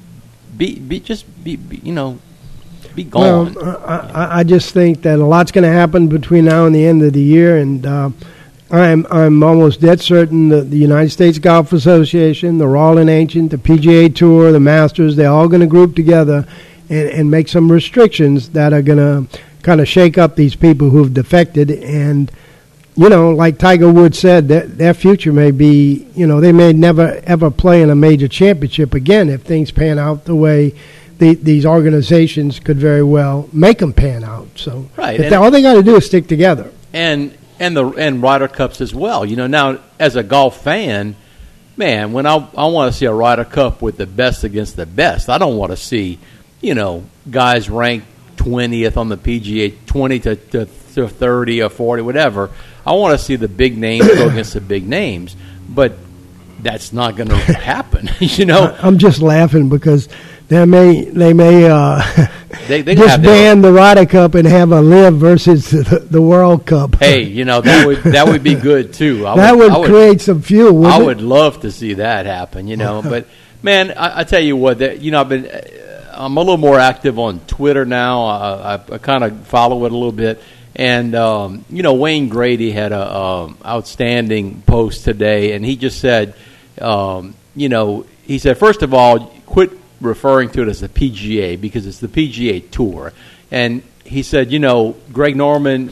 be 0.58 0.80
be 0.80 1.00
just 1.00 1.26
be, 1.46 1.56
be 1.56 1.78
you 1.78 1.94
know 1.94 2.20
be 2.94 3.06
gone. 3.06 3.54
Well, 3.54 3.78
I, 3.88 4.40
I 4.40 4.44
just 4.44 4.74
think 4.74 5.04
that 5.04 5.18
a 5.18 5.26
lot's 5.26 5.54
going 5.54 5.64
to 5.64 5.72
happen 5.72 6.10
between 6.10 6.44
now 6.44 6.66
and 6.66 6.76
the 6.76 6.86
end 6.86 7.04
of 7.04 7.14
the 7.14 7.22
year, 7.22 7.56
and 7.56 7.86
uh, 7.86 8.10
I'm 8.70 9.08
I'm 9.10 9.44
almost 9.44 9.80
dead 9.80 10.02
certain 10.02 10.50
that 10.50 10.70
the 10.70 10.78
United 10.78 11.12
States 11.12 11.40
Golf 11.40 11.72
Association, 11.72 12.58
the 12.58 12.68
Royal 12.68 12.98
and 12.98 13.10
Ancient, 13.10 13.52
the 13.52 13.58
PGA 13.58 14.14
Tour, 14.14 14.52
the 14.52 14.60
Masters, 14.60 15.16
they're 15.16 15.32
all 15.32 15.48
going 15.48 15.62
to 15.62 15.68
group 15.68 15.96
together 15.96 16.46
and, 16.90 17.10
and 17.10 17.32
make 17.32 17.48
some 17.48 17.72
restrictions 17.72 18.50
that 18.50 18.74
are 18.74 18.82
going 18.82 18.98
to 18.98 19.40
kind 19.62 19.80
of 19.80 19.88
shake 19.88 20.18
up 20.18 20.36
these 20.36 20.56
people 20.56 20.90
who've 20.90 21.14
defected 21.14 21.72
and 21.72 22.32
you 22.98 23.10
know, 23.10 23.30
like 23.30 23.60
Tiger 23.60 23.94
Woods 23.94 24.18
said, 24.18 24.48
their, 24.48 24.66
their 24.66 24.94
future 24.96 25.32
may 25.32 25.52
be, 25.52 26.08
you 26.16 26.26
know, 26.26 26.42
they 26.42 26.52
may 26.52 26.74
never 26.74 27.22
ever 27.26 27.52
play 27.52 27.84
in 27.84 27.92
a 27.92 27.96
major 27.96 28.28
championship 28.28 28.96
again 28.96 29.30
if 29.30 29.44
things 29.44 29.70
pan 29.70 30.00
out 30.00 30.26
the 30.26 30.36
way 30.36 30.74
the, 31.20 31.36
these 31.36 31.66
organizations 31.66 32.60
could 32.60 32.78
very 32.78 33.04
well 33.04 33.50
make 33.54 33.78
them 33.78 33.94
pan 33.94 34.24
out. 34.24 34.48
So, 34.56 34.90
right, 34.98 35.20
they, 35.20 35.36
all 35.36 35.52
they 35.52 35.62
got 35.62 35.76
to 35.76 35.84
do 35.84 35.96
is 35.96 36.08
stick 36.08 36.28
together. 36.28 36.72
And 36.92 37.38
and 37.60 37.76
the 37.76 37.88
and 37.92 38.22
Ryder 38.22 38.48
Cups 38.48 38.82
as 38.82 38.94
well. 38.94 39.26
You 39.26 39.36
know, 39.36 39.48
now 39.48 39.80
as 40.00 40.16
a 40.16 40.24
golf 40.24 40.62
fan, 40.62 41.16
man, 41.76 42.14
when 42.14 42.26
I 42.26 42.36
I 42.56 42.66
want 42.68 42.92
to 42.92 42.98
see 42.98 43.06
a 43.06 43.14
Ryder 43.14 43.46
Cup 43.46 43.82
with 43.82 43.98
the 43.98 44.06
best 44.06 44.44
against 44.44 44.76
the 44.76 44.86
best, 44.86 45.30
I 45.30 45.38
don't 45.38 45.58
want 45.58 45.72
to 45.72 45.78
see, 45.78 46.20
you 46.62 46.76
know, 46.76 47.04
guys 47.30 47.70
ranked 47.70 48.08
twentieth 48.38 48.98
on 48.98 49.10
the 49.10 49.18
PGA, 49.18 49.74
twenty 49.86 50.20
to, 50.20 50.36
to, 50.36 50.68
to 50.96 51.08
thirty 51.08 51.62
or 51.62 51.70
forty, 51.70 52.02
whatever. 52.02 52.50
I 52.86 52.94
want 52.94 53.18
to 53.18 53.24
see 53.24 53.36
the 53.36 53.48
big 53.48 53.78
names 53.78 54.08
go 54.08 54.30
against 54.30 54.54
the 54.54 54.62
big 54.62 54.88
names, 54.88 55.36
but 55.68 55.94
that's 56.60 56.94
not 56.94 57.16
going 57.16 57.30
to 57.30 57.36
happen. 57.36 58.10
you 58.20 58.46
know, 58.46 58.76
I'm 58.82 58.98
just 58.98 59.22
laughing 59.22 59.70
because 59.70 60.10
they 60.48 60.66
may 60.66 61.06
they 61.06 61.34
may 61.34 61.70
uh, 61.70 62.02
they, 62.68 62.82
they 62.82 62.96
disband 62.96 63.64
the 63.64 63.72
Ryder 63.74 64.06
Cup 64.06 64.36
and 64.36 64.48
have 64.48 64.72
a 64.72 64.82
LIV 64.82 65.16
versus 65.16 65.70
the, 65.70 66.00
the, 66.00 66.22
World 66.22 66.66
Cup. 66.66 66.96
Hey, 66.96 67.24
you 67.24 67.44
know 67.44 67.62
that 67.62 67.86
would 67.86 67.98
that 68.04 68.28
would 68.28 68.44
be 68.44 68.56
good 68.56 68.94
too. 68.94 69.28
I 69.28 69.36
that 69.36 69.58
would, 69.58 69.74
would 69.74 69.86
create 69.88 70.22
some 70.22 70.42
fuel. 70.42 70.86
I 70.86 71.02
it? 71.02 71.06
would 71.06 71.22
love 71.22 71.62
to 71.62 71.72
see 71.72 71.96
that 71.96 72.26
happen. 72.26 72.68
You 72.68 72.78
know, 72.78 73.02
but 73.02 73.28
man, 73.62 73.92
I, 73.92 74.22
I, 74.22 74.24
tell 74.24 74.42
you 74.42 74.56
what, 74.56 74.80
that 74.80 75.02
you 75.02 75.12
know, 75.12 75.22
I've 75.22 75.30
been 75.30 75.50
I'm 76.14 76.36
a 76.36 76.40
little 76.40 76.58
more 76.58 76.80
active 76.80 77.20
on 77.20 77.40
Twitter 77.42 77.86
now. 77.86 78.26
I, 78.26 78.76
I, 78.76 78.82
I 78.94 78.98
kind 78.98 79.24
of 79.24 79.48
follow 79.48 79.86
it 79.86 79.92
a 79.92 79.96
little 79.96 80.12
bit. 80.12 80.42
And 80.76 81.16
um, 81.16 81.66
you 81.70 81.84
know, 81.84 81.96
Wayne 81.96 82.30
Grady 82.30 82.72
had 82.72 82.92
a 82.92 83.18
um, 83.18 83.58
outstanding 83.66 84.62
post 84.62 85.04
today, 85.04 85.54
and 85.54 85.66
he 85.66 85.76
just 85.76 86.00
said, 86.00 86.36
um, 86.80 87.34
you 87.56 87.68
know, 87.68 88.06
he 88.24 88.38
said, 88.38 88.58
first 88.58 88.84
of 88.84 88.94
all, 88.94 89.28
quit 89.46 89.72
referring 90.02 90.50
to 90.52 90.62
it 90.62 90.68
as 90.68 90.82
the 90.82 90.90
PGA 90.90 91.60
because 91.60 91.86
it's 91.88 92.00
the 92.00 92.08
PGA 92.08 92.70
Tour. 92.70 93.14
And 93.52 93.84
he 94.04 94.24
said, 94.24 94.52
you 94.52 94.60
know, 94.60 94.96
Greg 95.12 95.36
Norman 95.36 95.92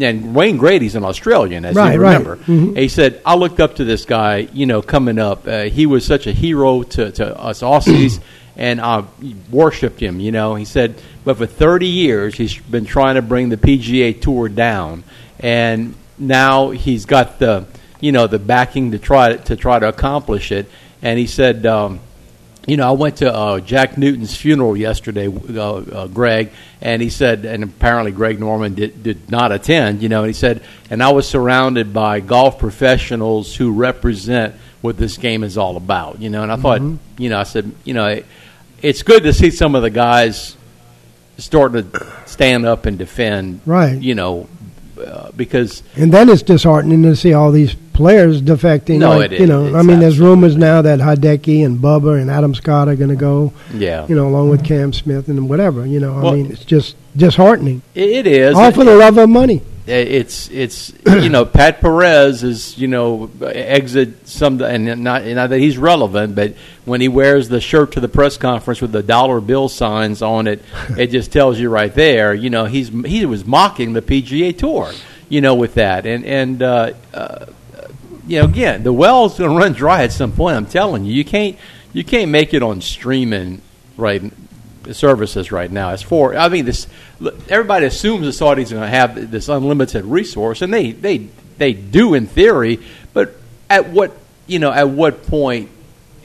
and 0.00 0.34
Wayne 0.34 0.56
Grady's 0.56 0.94
an 0.94 1.04
Australian, 1.04 1.64
as 1.64 1.76
right, 1.76 1.94
you 1.94 2.00
remember. 2.00 2.36
Right. 2.36 2.46
Mm-hmm. 2.46 2.76
He 2.76 2.88
said, 2.88 3.22
I 3.24 3.36
looked 3.36 3.60
up 3.60 3.76
to 3.76 3.84
this 3.84 4.04
guy, 4.04 4.48
you 4.52 4.66
know, 4.66 4.82
coming 4.82 5.18
up. 5.18 5.46
Uh, 5.46 5.64
he 5.64 5.86
was 5.86 6.04
such 6.04 6.26
a 6.26 6.32
hero 6.32 6.82
to, 6.82 7.12
to 7.12 7.38
us 7.38 7.62
Aussies, 7.62 8.20
and 8.56 8.80
I 8.80 9.04
worshipped 9.50 10.00
him, 10.00 10.20
you 10.20 10.32
know. 10.32 10.54
He 10.56 10.64
said, 10.64 11.00
but 11.24 11.36
for 11.36 11.46
30 11.46 11.86
years, 11.86 12.34
he's 12.34 12.58
been 12.58 12.84
trying 12.84 13.14
to 13.14 13.22
bring 13.22 13.48
the 13.48 13.56
PGA 13.56 14.20
Tour 14.20 14.48
down. 14.48 15.04
And 15.38 15.94
now 16.18 16.70
he's 16.70 17.06
got 17.06 17.38
the, 17.38 17.66
you 18.00 18.12
know, 18.12 18.26
the 18.26 18.38
backing 18.38 18.92
to 18.92 18.98
try 18.98 19.36
to 19.36 19.56
try 19.56 19.78
to 19.78 19.88
accomplish 19.88 20.52
it. 20.52 20.68
And 21.02 21.18
he 21.18 21.26
said, 21.26 21.66
um, 21.66 22.00
you 22.66 22.76
know, 22.76 22.88
I 22.88 22.92
went 22.92 23.16
to 23.18 23.32
uh, 23.32 23.60
Jack 23.60 23.98
Newton's 23.98 24.36
funeral 24.36 24.76
yesterday, 24.76 25.28
uh, 25.28 25.74
uh, 25.74 26.06
Greg, 26.06 26.50
and 26.80 27.02
he 27.02 27.10
said, 27.10 27.44
and 27.44 27.62
apparently 27.62 28.12
Greg 28.12 28.40
Norman 28.40 28.74
did, 28.74 29.02
did 29.02 29.30
not 29.30 29.52
attend, 29.52 30.02
you 30.02 30.08
know, 30.08 30.20
and 30.20 30.28
he 30.28 30.32
said, 30.32 30.62
and 30.90 31.02
I 31.02 31.12
was 31.12 31.28
surrounded 31.28 31.92
by 31.92 32.20
golf 32.20 32.58
professionals 32.58 33.54
who 33.54 33.72
represent 33.72 34.54
what 34.80 34.96
this 34.96 35.18
game 35.18 35.44
is 35.44 35.58
all 35.58 35.76
about, 35.76 36.20
you 36.20 36.30
know, 36.30 36.42
and 36.42 36.50
I 36.50 36.56
thought, 36.56 36.80
mm-hmm. 36.80 37.22
you 37.22 37.30
know, 37.30 37.38
I 37.38 37.44
said, 37.44 37.70
you 37.84 37.94
know, 37.94 38.06
it, 38.06 38.26
it's 38.80 39.02
good 39.02 39.24
to 39.24 39.32
see 39.32 39.50
some 39.50 39.74
of 39.74 39.82
the 39.82 39.90
guys 39.90 40.56
starting 41.38 41.90
to 41.90 42.12
stand 42.26 42.64
up 42.64 42.86
and 42.86 42.98
defend, 42.98 43.60
right? 43.66 44.00
You 44.00 44.14
know, 44.14 44.48
uh, 45.02 45.30
because 45.32 45.82
and 45.96 46.12
then 46.12 46.28
it's 46.28 46.42
disheartening 46.42 47.02
to 47.02 47.16
see 47.16 47.32
all 47.32 47.50
these 47.50 47.74
players 47.94 48.42
defecting. 48.42 48.98
No, 48.98 49.16
like, 49.16 49.26
it 49.26 49.34
is. 49.34 49.40
You 49.40 49.46
know, 49.46 49.74
I 49.74 49.82
mean, 49.82 50.00
there's 50.00 50.18
rumors 50.18 50.56
now 50.56 50.82
that 50.82 50.98
Hideki 50.98 51.64
and 51.64 51.78
Bubba 51.78 52.20
and 52.20 52.30
Adam 52.30 52.54
Scott 52.54 52.88
are 52.88 52.96
going 52.96 53.10
to 53.10 53.16
go. 53.16 53.54
Yeah. 53.72 54.06
You 54.06 54.14
know, 54.14 54.28
along 54.28 54.50
with 54.50 54.64
Cam 54.64 54.92
Smith 54.92 55.28
and 55.28 55.48
whatever. 55.48 55.86
You 55.86 56.00
know, 56.00 56.28
I 56.28 56.34
mean, 56.34 56.50
it's 56.50 56.64
just 56.64 56.96
disheartening. 57.16 57.80
it, 57.94 58.10
it 58.10 58.26
is. 58.26 58.54
All 58.56 58.70
for 58.72 58.84
the 58.84 58.94
love 58.94 59.16
of 59.16 59.30
money. 59.30 59.62
it's 59.86 60.48
it's 60.48 60.92
you 61.06 61.28
know 61.28 61.44
Pat 61.58 61.80
Perez 61.80 62.42
is 62.42 62.78
you 62.78 62.88
know 62.88 63.30
exit 63.42 64.26
some 64.26 64.60
and 64.62 65.04
not 65.04 65.24
not 65.24 65.50
that 65.50 65.58
he's 65.58 65.78
relevant, 65.78 66.34
but 66.34 66.54
when 66.84 67.00
he 67.00 67.08
wears 67.08 67.48
the 67.48 67.60
shirt 67.60 67.92
to 67.92 68.00
the 68.00 68.08
press 68.08 68.36
conference 68.36 68.80
with 68.80 68.92
the 68.92 69.02
dollar 69.02 69.40
bill 69.40 69.68
signs 69.68 70.22
on 70.22 70.46
it, 70.46 70.62
it 70.98 71.08
just 71.08 71.32
tells 71.32 71.58
you 71.58 71.70
right 71.70 71.94
there. 71.94 72.34
You 72.34 72.50
know 72.50 72.64
he's 72.64 72.88
he 72.88 73.24
was 73.26 73.44
mocking 73.44 73.92
the 73.92 74.02
PGA 74.02 74.56
Tour, 74.56 74.92
you 75.28 75.40
know, 75.40 75.54
with 75.54 75.74
that 75.74 76.06
and 76.06 76.24
and. 76.24 76.62
Uh, 76.62 76.92
uh, 77.12 77.46
you 78.26 78.40
know, 78.40 78.46
again, 78.46 78.82
the 78.82 78.92
well's 78.92 79.38
going 79.38 79.50
to 79.50 79.56
run 79.56 79.72
dry 79.72 80.04
at 80.04 80.12
some 80.12 80.32
point. 80.32 80.56
I'm 80.56 80.66
telling 80.66 81.04
you, 81.04 81.12
you 81.12 81.24
can't 81.24 81.56
you 81.92 82.04
can't 82.04 82.30
make 82.30 82.54
it 82.54 82.62
on 82.62 82.80
streaming 82.80 83.60
right 83.96 84.22
services 84.92 85.52
right 85.52 85.70
now. 85.70 85.90
As 85.90 86.02
for, 86.02 86.36
I 86.36 86.48
mean, 86.48 86.64
this 86.64 86.86
everybody 87.48 87.86
assumes 87.86 88.24
the 88.24 88.44
Saudis 88.44 88.70
are 88.72 88.76
going 88.76 88.82
to 88.82 88.88
have 88.88 89.30
this 89.30 89.48
unlimited 89.48 90.04
resource, 90.04 90.62
and 90.62 90.72
they 90.72 90.92
they 90.92 91.28
they 91.58 91.72
do 91.72 92.14
in 92.14 92.26
theory. 92.26 92.80
But 93.12 93.34
at 93.68 93.90
what 93.90 94.16
you 94.46 94.58
know, 94.58 94.72
at 94.72 94.88
what 94.88 95.26
point, 95.26 95.70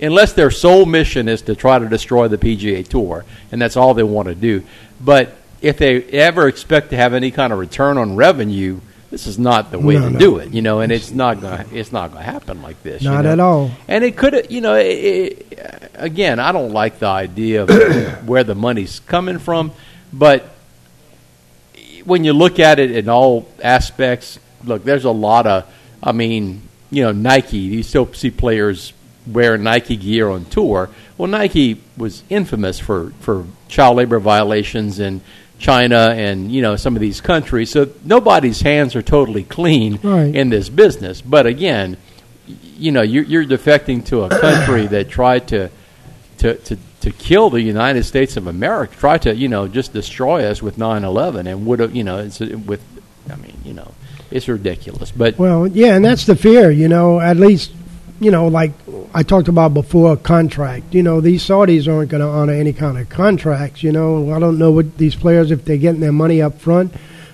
unless 0.01 0.33
their 0.33 0.51
sole 0.51 0.85
mission 0.85 1.27
is 1.27 1.43
to 1.43 1.55
try 1.55 1.79
to 1.79 1.87
destroy 1.87 2.27
the 2.27 2.37
PGA 2.37 2.87
Tour, 2.87 3.25
and 3.51 3.61
that's 3.61 3.77
all 3.77 3.93
they 3.93 4.03
want 4.03 4.27
to 4.27 4.35
do. 4.35 4.63
But 5.01 5.35
if 5.61 5.77
they 5.77 6.03
ever 6.03 6.47
expect 6.47 6.91
to 6.91 6.95
have 6.95 7.13
any 7.13 7.31
kind 7.31 7.51
of 7.51 7.59
return 7.59 7.97
on 7.97 8.15
revenue, 8.15 8.79
this 9.11 9.25
is 9.27 9.39
not 9.39 9.71
the 9.71 9.79
way 9.79 9.95
No, 9.95 10.01
to 10.05 10.09
no. 10.11 10.19
do 10.19 10.37
it, 10.37 10.53
you 10.53 10.61
know, 10.61 10.81
and 10.81 10.91
it's 10.91 11.11
not 11.11 11.41
going 11.41 11.67
to 11.67 11.75
it's 11.75 11.91
not 11.91 12.11
going 12.11 12.23
to 12.23 12.31
happen 12.31 12.61
like 12.61 12.81
this. 12.83 13.01
you 13.01 13.09
Not 13.09 13.23
know? 13.25 13.31
at 13.31 13.39
all. 13.39 13.71
And 13.87 14.03
it 14.03 14.15
could, 14.17 14.47
you 14.51 14.61
know, 14.61 14.75
it, 14.75 14.85
it, 14.85 15.91
again, 15.95 16.39
I 16.39 16.51
don't 16.51 16.71
like 16.71 16.99
the 16.99 17.07
idea 17.07 17.63
of 17.63 17.69
where 18.27 18.43
the 18.43 18.55
money's 18.55 18.99
coming 19.01 19.39
from, 19.39 19.71
but 20.13 20.49
when 22.05 22.23
you 22.23 22.33
look 22.33 22.59
at 22.59 22.79
it 22.79 22.91
in 22.91 23.09
all 23.09 23.47
aspects, 23.63 24.39
look, 24.63 24.83
there's 24.83 25.05
a 25.05 25.11
lot 25.11 25.45
of, 25.47 25.71
I 26.01 26.11
mean, 26.11 26.61
you 26.91 27.03
know, 27.03 27.11
Nike. 27.11 27.57
You 27.57 27.83
still 27.83 28.11
see 28.13 28.31
players 28.31 28.93
wear 29.27 29.57
Nike 29.57 29.95
gear 29.97 30.29
on 30.29 30.45
tour. 30.45 30.89
Well, 31.17 31.27
Nike 31.27 31.81
was 31.97 32.23
infamous 32.29 32.79
for 32.79 33.11
for 33.19 33.45
child 33.67 33.97
labor 33.97 34.19
violations 34.19 34.99
in 34.99 35.21
China 35.59 36.13
and 36.15 36.51
you 36.51 36.61
know 36.61 36.75
some 36.77 36.95
of 36.95 37.01
these 37.01 37.21
countries. 37.21 37.69
So 37.69 37.89
nobody's 38.03 38.61
hands 38.61 38.95
are 38.95 39.01
totally 39.03 39.43
clean 39.43 39.99
Right. 40.01 40.33
in 40.33 40.49
this 40.49 40.69
business. 40.69 41.21
But 41.21 41.45
again, 41.45 41.97
you 42.77 42.91
know, 42.91 43.01
you're, 43.01 43.25
you're 43.25 43.45
defecting 43.45 44.03
to 44.05 44.23
a 44.23 44.29
country 44.29 44.87
that 44.87 45.09
tried 45.09 45.47
to 45.49 45.69
to, 46.39 46.55
to, 46.55 46.77
to 47.01 47.11
kill 47.11 47.49
the 47.49 47.61
United 47.61 48.03
States 48.05 48.37
of 48.37 48.47
America, 48.47 48.95
tried 48.95 49.23
to, 49.23 49.35
you 49.35 49.49
know, 49.49 49.67
just 49.67 49.91
destroy 49.91 50.45
us 50.45 50.61
with 50.61 50.77
9-11 50.77 51.47
and 51.51 51.65
would 51.65 51.79
have, 51.81 51.93
you 51.93 52.05
know, 52.05 52.19
it's, 52.19 52.39
uh, 52.39 52.57
with, 52.65 52.81
I 53.29 53.35
mean, 53.35 53.57
you 53.65 53.73
know, 53.73 53.91
it's 54.31 54.47
ridiculous. 54.47 55.11
But, 55.11 55.37
Well, 55.37 55.67
yeah, 55.67 55.95
and 55.97 56.05
that's 56.05 56.25
the 56.25 56.37
fear, 56.37 56.71
you 56.71 56.87
know, 56.87 57.19
at 57.19 57.35
least, 57.35 57.71
you 58.19 58.31
know, 58.31 58.47
like 58.47 58.71
I 59.13 59.23
talked 59.23 59.47
about 59.47 59.73
before, 59.73 60.17
contract. 60.17 60.93
You 60.93 61.03
know, 61.03 61.21
these 61.21 61.43
Saudis 61.43 61.87
aren't 61.93 62.09
going 62.11 62.21
to 62.21 62.27
honor 62.27 62.53
any 62.53 62.73
kind 62.73 62.97
of 62.97 63.09
contracts, 63.09 63.81
you 63.83 63.91
know. 63.91 64.31
I 64.33 64.39
don't 64.39 64.57
know 64.57 64.71
what 64.71 64.97
these 64.97 65.15
players, 65.15 65.51
if 65.51 65.65
they're 65.65 65.77
getting 65.77 66.01
their 66.01 66.11
money 66.11 66.41
up 66.41 66.59
front, 66.59 66.93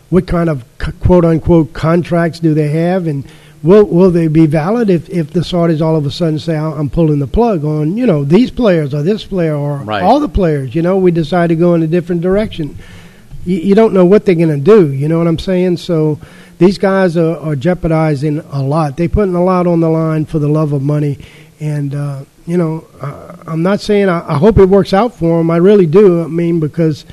what 0.09 0.27
kind 0.27 0.49
of 0.49 0.63
quote 1.01 1.25
unquote 1.25 1.73
contracts 1.73 2.39
do 2.39 2.53
they 2.53 2.69
have? 2.69 3.07
And 3.07 3.25
will, 3.63 3.85
will 3.85 4.11
they 4.11 4.27
be 4.27 4.45
valid 4.45 4.89
if, 4.89 5.09
if 5.09 5.31
the 5.33 5.39
Saudis 5.39 5.81
all 5.81 5.95
of 5.95 6.05
a 6.05 6.11
sudden 6.11 6.37
say, 6.39 6.55
"I- 6.55 6.71
I'm 6.79 6.89
pulling 6.89 7.19
the 7.19 7.27
plug 7.27 7.65
on, 7.65 7.97
you 7.97 8.05
know, 8.05 8.23
these 8.23 8.51
players 8.51 8.93
or 8.93 9.01
this 9.01 9.25
player 9.25 9.55
or 9.55 9.77
Right. 9.77 10.03
all 10.03 10.19
the 10.19 10.29
players, 10.29 10.75
you 10.75 10.81
know, 10.83 10.97
we 10.97 11.11
decide 11.11 11.47
to 11.47 11.55
go 11.55 11.73
in 11.73 11.81
a 11.83 11.87
different 11.87 12.21
direction? 12.21 12.77
you, 13.47 13.57
you 13.57 13.75
don't 13.75 13.93
know 13.93 14.05
what 14.05 14.25
they're 14.25 14.33
going 14.33 14.49
to 14.49 14.57
do. 14.57 14.91
You 14.91 15.07
know 15.07 15.19
what 15.19 15.27
I'm 15.27 15.37
saying? 15.37 15.77
So 15.77 16.19
these 16.57 16.77
guys 16.77 17.17
are, 17.17 17.37
are 17.37 17.55
jeopardizing 17.55 18.39
a 18.39 18.61
lot. 18.61 18.97
They're 18.97 19.09
putting 19.09 19.35
a 19.35 19.43
lot 19.43 19.67
on 19.67 19.79
the 19.79 19.89
line 19.89 20.25
for 20.25 20.39
the 20.39 20.47
love 20.47 20.73
of 20.73 20.81
money. 20.81 21.19
And, 21.59 21.93
uh, 21.93 22.23
you 22.45 22.57
know, 22.57 22.85
I'm 23.47 23.63
not 23.63 23.81
saying 23.81 24.09
I, 24.09 24.35
I 24.35 24.37
hope 24.37 24.57
it 24.57 24.65
works 24.65 24.93
out 24.93 25.13
for 25.15 25.37
them. 25.37 25.51
I 25.51 25.57
really 25.57 25.85
do. 25.85 26.23
I 26.23 26.27
mean, 26.27 26.59
because, 26.59 27.05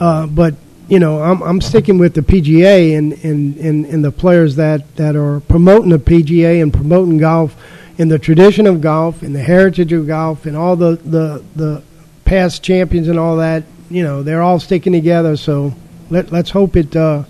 uh, 0.00 0.26
but, 0.26 0.54
you 0.88 0.98
know, 0.98 1.22
I'm, 1.22 1.42
I'm 1.42 1.60
sticking 1.60 1.98
with 1.98 2.14
the 2.14 2.20
PGA 2.20 2.96
and, 2.98 3.12
and, 3.24 3.56
and, 3.56 3.86
and 3.86 4.04
the 4.04 4.12
players 4.12 4.56
that, 4.56 4.96
that 4.96 5.16
are 5.16 5.40
promoting 5.40 5.90
the 5.90 5.98
PGA 5.98 6.62
and 6.62 6.72
promoting 6.72 7.18
golf 7.18 7.56
in 7.96 8.08
the 8.08 8.18
tradition 8.18 8.66
of 8.66 8.80
golf 8.80 9.22
and 9.22 9.34
the 9.34 9.42
heritage 9.42 9.92
of 9.92 10.06
golf 10.06 10.46
and 10.46 10.56
all 10.56 10.74
the, 10.76 10.96
the, 10.96 11.44
the 11.54 11.82
past 12.24 12.62
champions 12.62 13.08
and 13.08 13.18
all 13.18 13.36
that. 13.36 13.62
You 13.88 14.02
know, 14.02 14.22
they're 14.22 14.42
all 14.42 14.58
sticking 14.58 14.92
together. 14.92 15.36
So 15.36 15.74
let, 16.10 16.32
let's 16.32 16.50
hope 16.50 16.76
it 16.76 16.96
uh, 16.96 17.24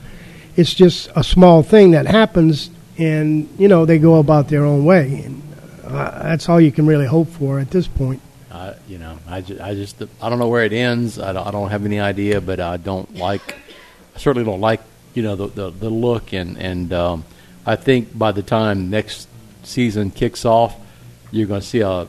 it's 0.57 0.75
just 0.75 1.11
a 1.17 1.25
small 1.25 1.63
thing 1.63 1.93
that 1.93 2.07
happens, 2.07 2.71
and 2.99 3.49
you 3.59 3.69
know 3.69 3.85
they 3.85 3.99
go 3.99 4.17
about 4.17 4.49
their 4.49 4.65
own 4.65 4.85
way. 4.85 5.23
And 5.25 5.43
uh, 5.85 6.23
that's 6.23 6.49
all 6.49 6.61
you 6.61 6.73
can 6.73 6.87
really 6.87 7.07
hope 7.07 7.29
for 7.29 7.61
at 7.61 7.71
this 7.71 7.87
point. 7.87 8.21
I, 8.55 8.75
you 8.87 8.99
know, 8.99 9.19
I, 9.27 9.39
I 9.39 9.75
just, 9.75 10.01
I 10.23 10.29
don't 10.29 10.39
know 10.39 10.49
where 10.49 10.65
it 10.65 10.73
ends. 10.73 11.19
I 11.19 11.33
don't, 11.33 11.47
I 11.47 11.51
don't 11.51 11.71
have 11.71 11.85
any 11.85 11.99
idea, 11.99 12.41
but 12.41 12.61
I 12.61 12.77
don't 12.77 13.17
like, 13.17 13.57
I 14.15 14.19
certainly 14.19 14.47
don't 14.49 14.61
like, 14.61 14.81
you 15.13 15.25
know, 15.25 15.35
the, 15.35 15.49
the, 15.49 15.71
the 15.71 15.91
look. 15.91 16.33
And, 16.33 16.57
and 16.57 16.93
um, 16.93 17.25
I 17.67 17.75
think 17.75 18.17
by 18.17 18.31
the 18.31 18.43
time 18.43 18.91
next 18.91 19.29
season 19.65 20.13
kicks 20.13 20.45
off, 20.45 20.77
you're 21.33 21.49
going 21.49 21.63
to 21.63 21.67
see 21.67 21.81
a, 21.81 22.07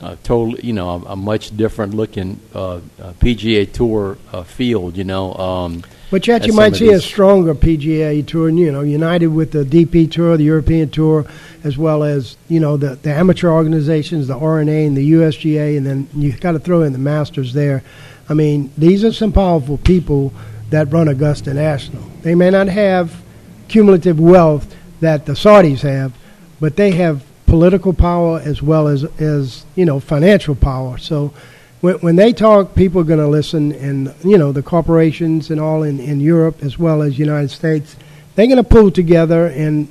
a 0.00 0.16
total, 0.22 0.58
you 0.60 0.72
know, 0.72 0.90
a, 0.90 1.12
a 1.12 1.16
much 1.16 1.56
different 1.56 1.94
looking 1.94 2.40
uh, 2.54 2.80
PGA 3.18 3.70
Tour 3.70 4.16
uh, 4.32 4.44
field. 4.44 4.96
You 4.96 5.04
know, 5.04 5.34
um, 5.34 5.82
But 6.14 6.28
yet 6.28 6.46
you 6.46 6.52
might 6.52 6.76
see 6.76 6.90
a 6.90 7.00
stronger 7.00 7.56
PGA 7.56 8.24
tour, 8.24 8.48
you 8.48 8.70
know, 8.70 8.82
united 8.82 9.26
with 9.26 9.50
the 9.50 9.64
DP 9.64 10.08
tour, 10.08 10.36
the 10.36 10.44
European 10.44 10.88
tour, 10.88 11.26
as 11.64 11.76
well 11.76 12.04
as 12.04 12.36
you 12.46 12.60
know 12.60 12.76
the, 12.76 12.94
the 12.94 13.12
amateur 13.12 13.48
organizations, 13.48 14.28
the 14.28 14.36
R&A 14.36 14.86
and 14.86 14.96
the 14.96 15.10
USGA, 15.10 15.76
and 15.76 15.84
then 15.84 16.08
you've 16.14 16.38
got 16.38 16.52
to 16.52 16.60
throw 16.60 16.82
in 16.82 16.92
the 16.92 17.00
Masters 17.00 17.52
there. 17.52 17.82
I 18.28 18.34
mean, 18.34 18.70
these 18.78 19.04
are 19.04 19.12
some 19.12 19.32
powerful 19.32 19.76
people 19.76 20.32
that 20.70 20.92
run 20.92 21.08
Augusta 21.08 21.52
National. 21.52 22.04
They 22.22 22.36
may 22.36 22.50
not 22.50 22.68
have 22.68 23.20
cumulative 23.66 24.20
wealth 24.20 24.72
that 25.00 25.26
the 25.26 25.32
Saudis 25.32 25.80
have, 25.80 26.12
but 26.60 26.76
they 26.76 26.92
have 26.92 27.24
political 27.46 27.92
power 27.92 28.38
as 28.38 28.62
well 28.62 28.86
as 28.86 29.02
as 29.20 29.66
you 29.74 29.84
know 29.84 29.98
financial 29.98 30.54
power. 30.54 30.96
So 30.96 31.34
when, 31.84 31.96
when 31.96 32.16
they 32.16 32.32
talk, 32.32 32.74
people 32.74 33.02
are 33.02 33.04
going 33.04 33.20
to 33.20 33.28
listen, 33.28 33.72
and 33.72 34.14
you 34.24 34.38
know 34.38 34.52
the 34.52 34.62
corporations 34.62 35.50
and 35.50 35.60
all 35.60 35.82
in, 35.82 36.00
in 36.00 36.18
Europe 36.18 36.62
as 36.62 36.78
well 36.78 37.02
as 37.02 37.18
United 37.18 37.50
States, 37.50 37.94
they're 38.34 38.46
going 38.46 38.56
to 38.56 38.64
pull 38.64 38.90
together 38.90 39.48
and 39.48 39.86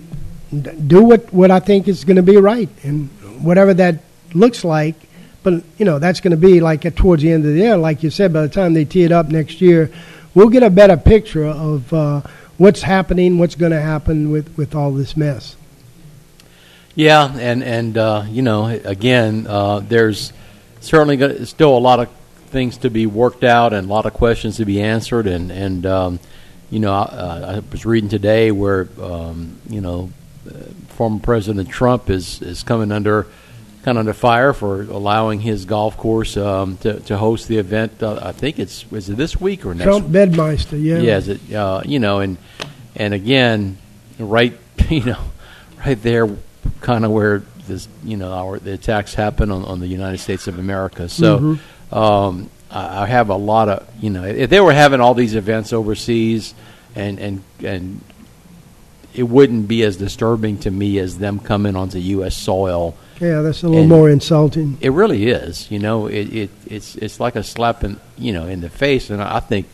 do 0.88 1.04
what 1.04 1.32
what 1.32 1.52
I 1.52 1.60
think 1.60 1.88
is 1.88 2.04
going 2.04 2.16
to 2.16 2.24
be 2.24 2.38
right, 2.38 2.70
and 2.82 3.10
whatever 3.44 3.76
that 3.76 4.00
looks 4.34 4.64
like. 4.64 4.96
But 5.44 5.64
you 5.78 5.86
know 5.86 6.00
that's 6.00 6.20
going 6.20 6.32
to 6.32 6.38
be 6.38 6.62
like 6.62 6.84
at 6.88 6.96
towards 6.96 7.22
the 7.22 7.32
end 7.32 7.46
of 7.46 7.54
the 7.54 7.60
year, 7.60 7.78
like 7.78 8.02
you 8.02 8.10
said. 8.10 8.34
By 8.34 8.42
the 8.42 8.50
time 8.50 8.74
they 8.74 8.86
tee 8.86 9.04
it 9.04 9.12
up 9.12 9.28
next 9.28 9.62
year, 9.62 9.92
we'll 10.34 10.50
get 10.50 10.64
a 10.64 10.72
better 10.72 10.98
picture 10.98 11.46
of 11.46 11.94
uh, 11.94 12.22
what's 12.58 12.82
happening, 12.82 13.38
what's 13.38 13.56
going 13.56 13.72
to 13.72 13.82
happen 13.82 14.32
with 14.32 14.58
with 14.58 14.74
all 14.74 14.92
this 14.92 15.16
mess. 15.16 15.56
Yeah, 16.96 17.32
and 17.38 17.64
and 17.64 17.96
uh, 17.96 18.26
you 18.28 18.42
know, 18.42 18.66
again, 18.66 19.46
uh, 19.48 19.82
there's 19.82 20.34
certainly 20.84 21.46
still 21.46 21.78
a 21.78 21.80
lot 21.80 22.00
of 22.00 22.10
things 22.48 22.78
to 22.78 22.90
be 22.90 23.06
worked 23.06 23.44
out 23.44 23.74
and 23.74 23.90
a 23.90 23.92
lot 23.92 24.06
of 24.06 24.14
questions 24.14 24.58
to 24.58 24.66
be 24.66 24.82
answered. 24.82 25.28
And 25.28 25.52
and 25.52 25.86
um, 25.86 26.20
you 26.70 26.80
know, 26.80 26.94
I, 26.94 27.56
I 27.56 27.60
was 27.72 27.86
reading 27.86 28.10
today 28.10 28.52
where 28.52 28.88
um, 29.02 29.60
you 29.68 29.82
know, 29.82 30.12
uh, 30.48 30.54
former 30.90 31.20
President 31.20 31.70
Trump 31.70 32.10
is 32.10 32.42
is 32.42 32.64
coming 32.64 32.92
under 32.92 33.28
kind 33.84 33.98
of 33.98 34.02
under 34.02 34.14
fire 34.14 34.54
for 34.54 34.84
allowing 34.84 35.42
his 35.42 35.66
golf 35.66 35.98
course 35.98 36.38
um, 36.38 36.78
to 36.78 37.00
to 37.02 37.18
host 37.18 37.48
the 37.48 37.58
event. 37.58 38.02
Uh, 38.02 38.20
I 38.22 38.32
think 38.32 38.60
it's 38.60 38.86
is 38.92 39.10
it 39.10 39.18
this 39.18 39.40
week 39.40 39.66
or 39.66 39.74
next? 39.74 39.86
Trump 39.86 40.12
Bedminster, 40.12 40.78
yeah. 40.78 40.98
Yeah, 41.00 41.18
is 41.18 41.28
it, 41.28 41.54
uh, 41.54 41.82
you 41.86 42.00
know, 42.00 42.20
and 42.20 42.38
and 42.96 43.14
again, 43.14 43.78
right, 44.20 44.58
you 44.90 45.04
know, 45.04 45.24
right 45.86 46.02
there, 46.02 46.30
kind 46.82 47.06
of 47.06 47.12
where 47.12 47.44
this, 47.68 47.88
you 48.04 48.18
know, 48.18 48.32
our 48.34 48.60
the 48.60 48.74
attacks 48.74 49.14
happen 49.14 49.52
on, 49.52 49.64
on 49.66 49.80
the 49.80 49.88
United 49.88 50.18
States 50.20 50.48
of 50.48 50.60
America. 50.60 51.08
So, 51.10 51.58
um, 51.92 52.50
I, 52.72 53.04
I 53.04 53.06
have 53.06 53.30
a 53.30 53.36
lot 53.36 53.70
of, 53.70 53.88
you 54.02 54.10
know, 54.10 54.24
if 54.24 54.50
they 54.50 54.60
were 54.60 54.74
having 54.74 55.00
all 55.02 55.14
these 55.14 55.36
events 55.36 55.74
overseas, 55.74 56.54
and 56.96 57.20
and 57.20 57.44
and 57.64 58.02
it 59.14 59.24
wouldn't 59.24 59.68
be 59.68 59.84
as 59.84 59.98
disturbing 59.98 60.58
to 60.60 60.72
me 60.72 60.98
as 60.98 61.18
them 61.20 61.40
coming 61.40 61.76
onto 61.76 62.00
U.S. 62.00 62.36
soil. 62.36 62.96
Yeah, 63.22 63.42
that's 63.42 63.62
a 63.64 63.68
little 63.68 63.82
And- 63.82 63.90
more 63.90 64.10
insulting. 64.10 64.78
It 64.82 64.92
really 64.92 65.28
is. 65.30 65.70
You 65.72 65.80
know, 65.80 66.08
it, 66.08 66.34
it 66.34 66.50
it's 66.66 66.96
it's 66.96 67.20
like 67.20 67.36
a 67.36 67.44
slap 67.44 67.84
in 67.84 68.00
you 68.18 68.34
know 68.34 68.48
in 68.48 68.62
the 68.62 68.70
face, 68.70 69.10
and 69.10 69.22
I 69.22 69.40
think 69.40 69.68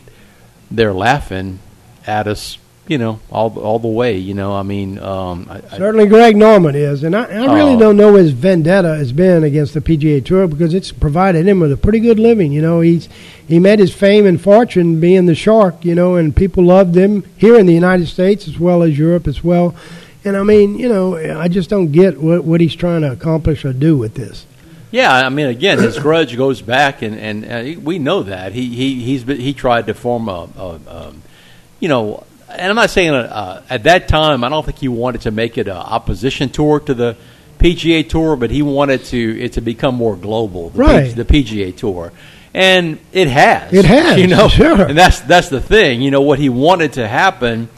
they're 0.70 0.92
laughing 0.92 1.58
at 2.06 2.26
us. 2.28 2.58
You 2.90 2.98
know, 2.98 3.20
all 3.30 3.56
all 3.60 3.78
the 3.78 3.86
way. 3.86 4.16
You 4.18 4.34
know, 4.34 4.52
I 4.52 4.64
mean, 4.64 4.98
um, 4.98 5.46
I, 5.48 5.58
I, 5.70 5.78
Certainly, 5.78 6.06
Greg 6.08 6.36
Norman 6.36 6.74
is, 6.74 7.04
and 7.04 7.14
I, 7.14 7.22
I 7.22 7.54
really 7.54 7.74
Oh. 7.74 7.78
don't 7.78 7.96
know 7.96 8.14
his 8.16 8.32
vendetta 8.32 8.96
has 8.96 9.12
been 9.12 9.44
against 9.44 9.74
the 9.74 9.80
PGA 9.80 10.24
Tour 10.24 10.48
because 10.48 10.74
it's 10.74 10.90
provided 10.90 11.46
him 11.46 11.60
with 11.60 11.70
a 11.70 11.76
pretty 11.76 12.00
good 12.00 12.18
living. 12.18 12.50
You 12.52 12.62
know, 12.62 12.80
he's 12.80 13.08
he 13.46 13.60
made 13.60 13.78
his 13.78 13.94
fame 13.94 14.26
and 14.26 14.40
fortune 14.40 14.98
being 14.98 15.26
the 15.26 15.36
shark. 15.36 15.84
You 15.84 15.94
know, 15.94 16.16
and 16.16 16.34
people 16.34 16.64
loved 16.64 16.96
him 16.96 17.22
here 17.36 17.56
in 17.56 17.66
the 17.66 17.74
United 17.74 18.08
States 18.08 18.48
as 18.48 18.58
well 18.58 18.82
as 18.82 18.98
Europe 18.98 19.28
as 19.28 19.44
well. 19.44 19.72
And 20.24 20.36
I 20.36 20.42
mean, 20.42 20.76
you 20.76 20.88
know, 20.88 21.14
I 21.16 21.46
just 21.46 21.70
don't 21.70 21.92
get 21.92 22.20
what 22.20 22.42
what 22.44 22.60
he's 22.60 22.74
trying 22.74 23.02
to 23.02 23.12
accomplish 23.12 23.64
or 23.64 23.72
do 23.72 23.96
with 23.96 24.14
this. 24.14 24.46
yeah. 24.90 25.12
I 25.12 25.28
mean, 25.28 25.46
again, 25.46 25.78
his 25.78 25.96
grudge 26.06 26.36
goes 26.36 26.60
back, 26.60 27.02
and 27.02 27.14
and 27.16 27.76
uh, 27.76 27.80
we 27.80 28.00
know 28.00 28.24
that 28.24 28.52
he 28.52 28.66
he 28.74 29.00
he's 29.00 29.22
been, 29.22 29.38
he 29.38 29.52
tried 29.52 29.86
to 29.86 29.94
form 29.94 30.28
a, 30.28 30.48
a, 30.58 30.68
a 30.88 31.12
you 31.78 31.88
know. 31.88 32.24
And 32.50 32.68
I'm 32.68 32.76
not 32.76 32.90
saying 32.90 33.14
uh, 33.14 33.62
at 33.70 33.84
that 33.84 34.08
time. 34.08 34.44
I 34.44 34.48
don't 34.48 34.64
think 34.64 34.78
he 34.78 34.88
wanted 34.88 35.22
to 35.22 35.30
make 35.30 35.58
it 35.58 35.68
an 35.68 35.76
opposition 35.76 36.50
tour 36.50 36.80
to 36.80 36.94
the 36.94 37.16
PGA 37.58 38.08
Tour, 38.08 38.36
but 38.36 38.50
he 38.50 38.62
wanted 38.62 39.04
to 39.06 39.40
it 39.40 39.52
to 39.52 39.60
become 39.60 39.94
more 39.94 40.16
global. 40.16 40.70
The, 40.70 40.78
Right. 40.78 41.14
P, 41.14 41.22
the 41.22 41.24
PGA 41.24 41.76
Tour, 41.76 42.12
and 42.54 42.98
it 43.12 43.28
has. 43.28 43.72
It 43.72 43.84
has, 43.84 44.18
you 44.18 44.26
know, 44.26 44.48
sure. 44.48 44.82
and 44.82 44.96
that's 44.96 45.20
that's 45.20 45.48
the 45.50 45.60
thing. 45.60 46.00
You 46.00 46.10
know, 46.10 46.22
what 46.22 46.38
he 46.38 46.48
wanted 46.48 46.94
to 46.94 47.06
happen 47.06 47.68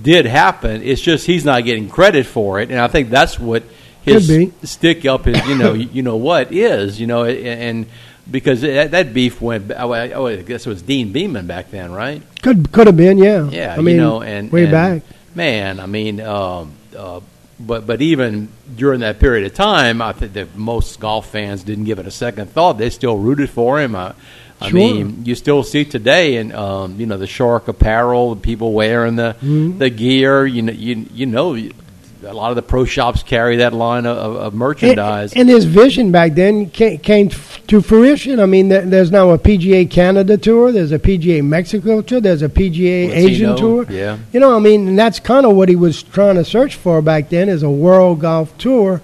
did 0.00 0.26
happen. 0.26 0.82
It's 0.82 1.00
just 1.00 1.26
he's 1.26 1.44
not 1.44 1.64
getting 1.64 1.88
credit 1.88 2.26
for 2.26 2.60
it, 2.60 2.70
and 2.70 2.78
I 2.78 2.88
think 2.88 3.10
that's 3.10 3.38
what 3.38 3.64
his 4.02 4.52
stick 4.62 5.04
up 5.04 5.26
is. 5.26 5.44
You 5.46 5.58
know, 5.58 5.74
you 5.74 6.02
know 6.02 6.16
what 6.16 6.52
is. 6.52 7.00
You 7.00 7.08
know, 7.08 7.24
and 7.24 7.86
because 8.30 8.60
that, 8.62 8.90
that 8.90 9.14
beef 9.14 9.40
went. 9.40 9.70
Oh, 9.76 9.92
I 9.92 10.10
oh, 10.12 10.26
I 10.26 10.36
guess 10.36 10.66
it 10.66 10.68
was 10.68 10.82
Deane 10.82 11.12
Beman 11.12 11.46
back 11.46 11.70
then, 11.70 11.92
right? 11.92 12.22
Could 12.42 12.72
could 12.72 12.86
have 12.86 12.96
been, 12.96 13.18
yeah. 13.18 13.48
Yeah, 13.48 13.74
I 13.76 13.80
mean, 13.80 13.96
you 13.96 14.00
know, 14.00 14.22
and 14.22 14.50
way 14.50 14.64
and, 14.64 14.72
back. 14.72 15.02
man. 15.34 15.80
I 15.80 15.86
mean, 15.86 16.20
um, 16.20 16.72
uh, 16.96 17.20
but 17.60 17.86
but 17.86 18.02
even 18.02 18.48
during 18.76 19.00
that 19.00 19.18
period 19.18 19.46
of 19.46 19.54
time, 19.54 20.02
I 20.02 20.12
think 20.12 20.32
that 20.34 20.56
most 20.56 20.98
golf 21.00 21.30
fans 21.30 21.62
didn't 21.62 21.84
give 21.84 21.98
it 21.98 22.06
a 22.06 22.10
second 22.10 22.50
thought. 22.50 22.78
They 22.78 22.90
still 22.90 23.16
rooted 23.16 23.50
for 23.50 23.80
him. 23.80 23.94
I, 23.96 24.14
I 24.60 24.70
Sure. 24.70 24.74
mean, 24.78 25.24
you 25.26 25.34
still 25.34 25.62
see 25.62 25.84
today, 25.84 26.36
and 26.36 26.52
um, 26.54 26.98
you 26.98 27.06
know 27.06 27.18
the 27.18 27.26
shark 27.26 27.68
apparel, 27.68 28.34
the 28.34 28.40
people 28.40 28.72
wearing 28.72 29.16
the 29.16 29.36
Mm-hmm. 29.42 29.78
the 29.78 29.90
gear. 29.90 30.46
You 30.46 30.62
know, 30.62 30.72
you 30.72 31.06
you 31.12 31.26
know, 31.26 31.54
a 31.54 32.32
lot 32.32 32.50
of 32.50 32.56
the 32.56 32.62
pro 32.62 32.84
shops 32.86 33.22
carry 33.22 33.56
that 33.58 33.72
line 33.74 34.06
of, 34.06 34.16
of, 34.36 34.54
merchandise. 34.54 35.32
And, 35.32 35.42
and 35.42 35.50
his 35.50 35.66
vision 35.66 36.10
back 36.10 36.32
then 36.32 36.70
came 36.70 37.30
to 37.68 37.80
fruition. 37.80 38.40
I 38.40 38.46
mean, 38.46 38.68
there's 38.68 39.10
now 39.10 39.30
a 39.30 39.38
PGA 39.38 39.90
Canada 39.90 40.36
tour, 40.36 40.72
there's 40.72 40.92
a 40.92 40.98
PGA 40.98 41.44
Mexico 41.44 42.00
tour, 42.02 42.20
there's 42.20 42.42
a 42.42 42.48
PGA 42.48 43.10
Asian 43.10 43.56
tour. 43.56 43.86
yeah. 43.90 44.18
You 44.32 44.40
know, 44.40 44.54
I 44.54 44.58
mean, 44.58 44.88
and 44.88 44.98
that's 44.98 45.18
kind 45.20 45.46
of 45.46 45.56
what 45.56 45.68
he 45.68 45.76
was 45.76 46.02
trying 46.02 46.36
to 46.36 46.44
search 46.44 46.76
for 46.76 47.02
back 47.02 47.28
then 47.28 47.48
is 47.48 47.62
a 47.62 47.70
world 47.70 48.20
golf 48.20 48.56
tour. 48.58 49.02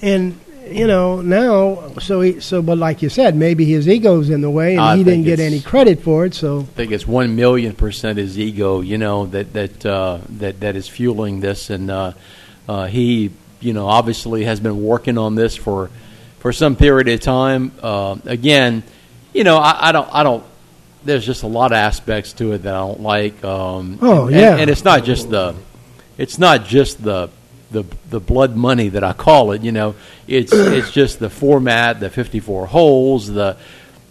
And 0.00 0.38
you 0.70 0.86
know 0.86 1.20
now, 1.20 1.92
so 1.98 2.20
he, 2.20 2.40
so, 2.40 2.62
but 2.62 2.78
like 2.78 3.02
you 3.02 3.08
said, 3.08 3.36
maybe 3.36 3.64
his 3.64 3.88
ego's 3.88 4.30
in 4.30 4.40
the 4.40 4.50
way, 4.50 4.72
and 4.72 4.80
I 4.80 4.96
he 4.96 5.04
didn't 5.04 5.24
get 5.24 5.38
any 5.38 5.60
credit 5.60 6.00
for 6.00 6.24
it. 6.24 6.34
So 6.34 6.60
I 6.60 6.62
think 6.62 6.92
it's 6.92 7.06
one 7.06 7.36
million 7.36 7.74
percent 7.74 8.18
his 8.18 8.38
ego, 8.38 8.80
you 8.80 8.98
know, 8.98 9.26
that 9.26 9.52
that 9.52 9.86
uh, 9.86 10.18
that 10.30 10.60
that 10.60 10.76
is 10.76 10.88
fueling 10.88 11.40
this, 11.40 11.70
and 11.70 11.90
uh, 11.90 12.12
uh, 12.68 12.86
he, 12.86 13.30
you 13.60 13.72
know, 13.72 13.86
obviously 13.86 14.44
has 14.44 14.60
been 14.60 14.82
working 14.82 15.18
on 15.18 15.34
this 15.34 15.56
for 15.56 15.90
for 16.42 16.52
some 16.52 16.74
period 16.76 17.08
of 17.08 17.20
time. 17.20 17.70
Uh, 17.80 18.16
again, 18.26 18.82
you 19.32 19.44
know, 19.44 19.56
I, 19.58 19.88
I 19.88 19.92
don't, 19.92 20.08
I 20.12 20.22
don't. 20.24 20.44
There's 21.04 21.24
just 21.24 21.42
a 21.44 21.46
lot 21.46 21.72
of 21.72 21.76
aspects 21.76 22.32
to 22.34 22.52
it 22.52 22.58
that 22.64 22.74
I 22.74 22.78
don't 22.78 23.00
like. 23.00 23.42
Um, 23.44 23.98
Oh, 24.02 24.26
and, 24.26 24.36
yeah. 24.36 24.56
and 24.56 24.68
it's 24.68 24.84
not 24.84 25.04
just 25.04 25.30
the, 25.30 25.54
it's 26.18 26.38
not 26.38 26.66
just 26.66 27.02
the. 27.02 27.30
The, 27.70 27.84
the 28.10 28.20
blood 28.20 28.54
money 28.54 28.90
that 28.90 29.02
I 29.02 29.14
call 29.14 29.52
it, 29.52 29.62
you 29.62 29.72
know, 29.72 29.94
it's 30.28 30.52
it's 30.54 30.92
just 30.92 31.18
the 31.18 31.30
format, 31.30 32.00
the 32.00 32.10
54 32.10 32.66
holes, 32.66 33.28
the 33.28 33.56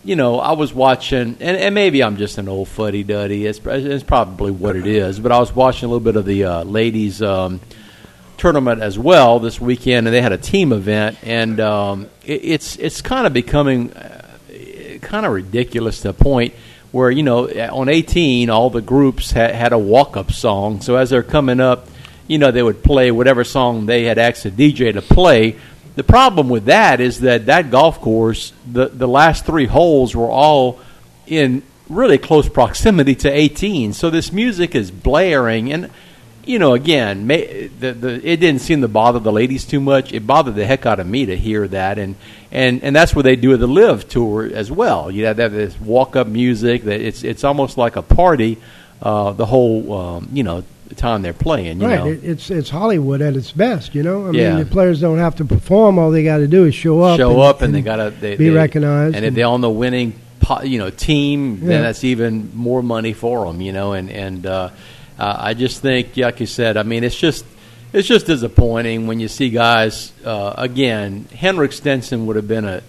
you 0.03 0.15
know, 0.15 0.39
I 0.39 0.53
was 0.53 0.73
watching, 0.73 1.37
and, 1.39 1.57
and 1.57 1.75
maybe 1.75 2.01
I'm 2.01 2.17
just 2.17 2.39
an 2.39 2.47
old 2.49 2.69
fuddy 2.69 3.03
duddy. 3.03 3.45
It's, 3.45 3.59
it's 3.63 4.03
probably 4.03 4.49
what 4.49 4.75
it 4.75 4.87
is. 4.87 5.19
But 5.19 5.31
I 5.31 5.37
was 5.37 5.53
watching 5.55 5.85
a 5.85 5.89
little 5.91 6.03
bit 6.03 6.15
of 6.15 6.25
the 6.25 6.43
uh, 6.45 6.63
ladies' 6.63 7.21
um, 7.21 7.59
tournament 8.41 8.81
as 8.81 8.97
well 8.97 9.39
this 9.39 9.61
weekend, 9.61 10.07
and 10.07 10.13
they 10.13 10.21
had 10.21 10.31
a 10.31 10.37
team 10.37 10.73
event, 10.73 11.15
and 11.21 11.59
um, 11.59 12.09
it, 12.25 12.43
it's 12.43 12.75
it's 12.77 12.99
kind 12.99 13.27
of 13.27 13.33
becoming 13.33 13.93
uh, 13.93 14.27
kind 15.01 15.27
of 15.27 15.31
ridiculous 15.31 16.01
to 16.01 16.09
a 16.09 16.13
point 16.13 16.55
where 16.91 17.11
you 17.11 17.21
know 17.21 17.47
on 17.47 17.87
18 17.87 18.49
all 18.49 18.71
the 18.71 18.81
groups 18.81 19.31
had, 19.31 19.53
had 19.53 19.73
a 19.73 19.77
walk 19.77 20.17
up 20.17 20.31
song. 20.31 20.81
So 20.81 20.95
as 20.95 21.11
they're 21.11 21.21
coming 21.21 21.59
up, 21.59 21.87
you 22.27 22.39
know 22.39 22.49
they 22.49 22.63
would 22.63 22.83
play 22.83 23.11
whatever 23.11 23.43
song 23.43 23.85
they 23.85 24.05
had 24.05 24.17
asked 24.17 24.43
the 24.43 24.49
DJ 24.49 24.91
to 24.91 25.03
play. 25.03 25.57
The 25.93 26.03
problem 26.03 26.49
with 26.49 26.65
that 26.65 26.99
is 26.99 27.19
that 27.19 27.45
that 27.45 27.69
golf 27.69 28.01
course, 28.01 28.53
the 28.69 28.87
the 28.87 29.07
last 29.07 29.45
three 29.45 29.67
holes 29.67 30.15
were 30.15 30.31
all 30.31 30.79
in 31.27 31.61
really 31.87 32.17
close 32.17 32.49
proximity 32.49 33.13
to 33.13 33.29
18. 33.29 33.93
So 33.93 34.09
this 34.09 34.31
music 34.31 34.73
is 34.73 34.89
blaring, 34.89 35.71
and 35.71 35.91
you 36.45 36.59
know, 36.59 36.73
again, 36.73 37.27
may, 37.27 37.67
the, 37.67 37.93
the 37.93 38.15
it 38.27 38.37
didn't 38.37 38.61
seem 38.61 38.81
to 38.81 38.87
bother 38.87 39.19
the 39.19 39.31
ladies 39.31 39.65
too 39.65 39.79
much. 39.79 40.13
It 40.13 40.25
bothered 40.25 40.55
the 40.55 40.65
heck 40.65 40.85
out 40.85 40.99
of 40.99 41.07
me 41.07 41.25
to 41.27 41.37
hear 41.37 41.67
that, 41.67 41.97
and 41.99 42.15
and 42.51 42.83
and 42.83 42.95
that's 42.95 43.15
what 43.15 43.23
they 43.23 43.35
do 43.35 43.53
at 43.53 43.59
the 43.59 43.67
LIV 43.67 44.07
tour 44.09 44.49
as 44.53 44.71
well. 44.71 45.11
You 45.11 45.23
know, 45.23 45.33
they 45.33 45.43
have 45.43 45.51
this 45.53 45.79
walk 45.79 46.15
up 46.15 46.27
music 46.27 46.83
that 46.83 47.01
it's 47.01 47.23
it's 47.23 47.43
almost 47.43 47.77
like 47.77 47.95
a 47.95 48.01
party. 48.01 48.57
Uh, 49.01 49.31
the 49.33 49.45
whole 49.45 49.93
um, 49.93 50.29
you 50.31 50.43
know 50.43 50.63
time 50.95 51.21
they're 51.21 51.33
playing. 51.33 51.79
You 51.81 51.87
right, 51.87 51.99
know, 51.99 52.07
it, 52.07 52.23
it's 52.23 52.51
it's 52.51 52.69
Hollywood 52.69 53.21
at 53.21 53.35
its 53.35 53.51
best. 53.51 53.95
You 53.95 54.03
know, 54.03 54.27
I 54.27 54.31
Yeah. 54.31 54.49
mean, 54.55 54.59
the 54.65 54.69
players 54.69 54.99
don't 55.01 55.17
have 55.19 55.35
to 55.37 55.45
perform; 55.45 55.97
all 55.97 56.11
they 56.11 56.23
got 56.23 56.37
to 56.37 56.47
do 56.47 56.65
is 56.65 56.75
show 56.75 57.01
up. 57.01 57.17
show 57.17 57.39
up 57.41 57.61
and, 57.61 57.73
they 57.73 57.81
gotta 57.81 58.11
be 58.11 58.35
they- 58.35 58.49
recognized 58.49 59.15
And 59.15 59.25
if 59.25 59.33
they're 59.33 59.47
on 59.47 59.61
the 59.61 59.69
winning, 59.69 60.13
po- 60.39 60.61
you 60.63 60.77
know, 60.79 60.89
team, 60.89 61.59
Yeah. 61.61 61.67
then 61.69 61.81
that's 61.83 62.03
even 62.03 62.51
more 62.53 62.83
money 62.83 63.13
for 63.13 63.45
them. 63.45 63.61
You 63.61 63.71
know, 63.73 63.93
and 63.93 64.09
and 64.11 64.45
uh, 64.45 64.69
uh, 65.21 65.37
I 65.39 65.53
just 65.53 65.81
think, 65.81 66.17
like 66.17 66.39
you 66.39 66.47
said, 66.47 66.77
I 66.77 66.83
mean, 66.83 67.03
it's 67.03 67.15
just 67.15 67.45
it's 67.93 68.07
just 68.07 68.25
disappointing 68.25 69.05
when 69.07 69.19
you 69.19 69.27
see 69.27 69.49
guys. 69.51 70.11
Uh, 70.25 70.53
again, 70.57 71.25
Henrik 71.35 71.73
Stenson 71.73 72.25
would 72.25 72.35
have 72.37 72.47
been 72.47 72.65
a 72.65 72.81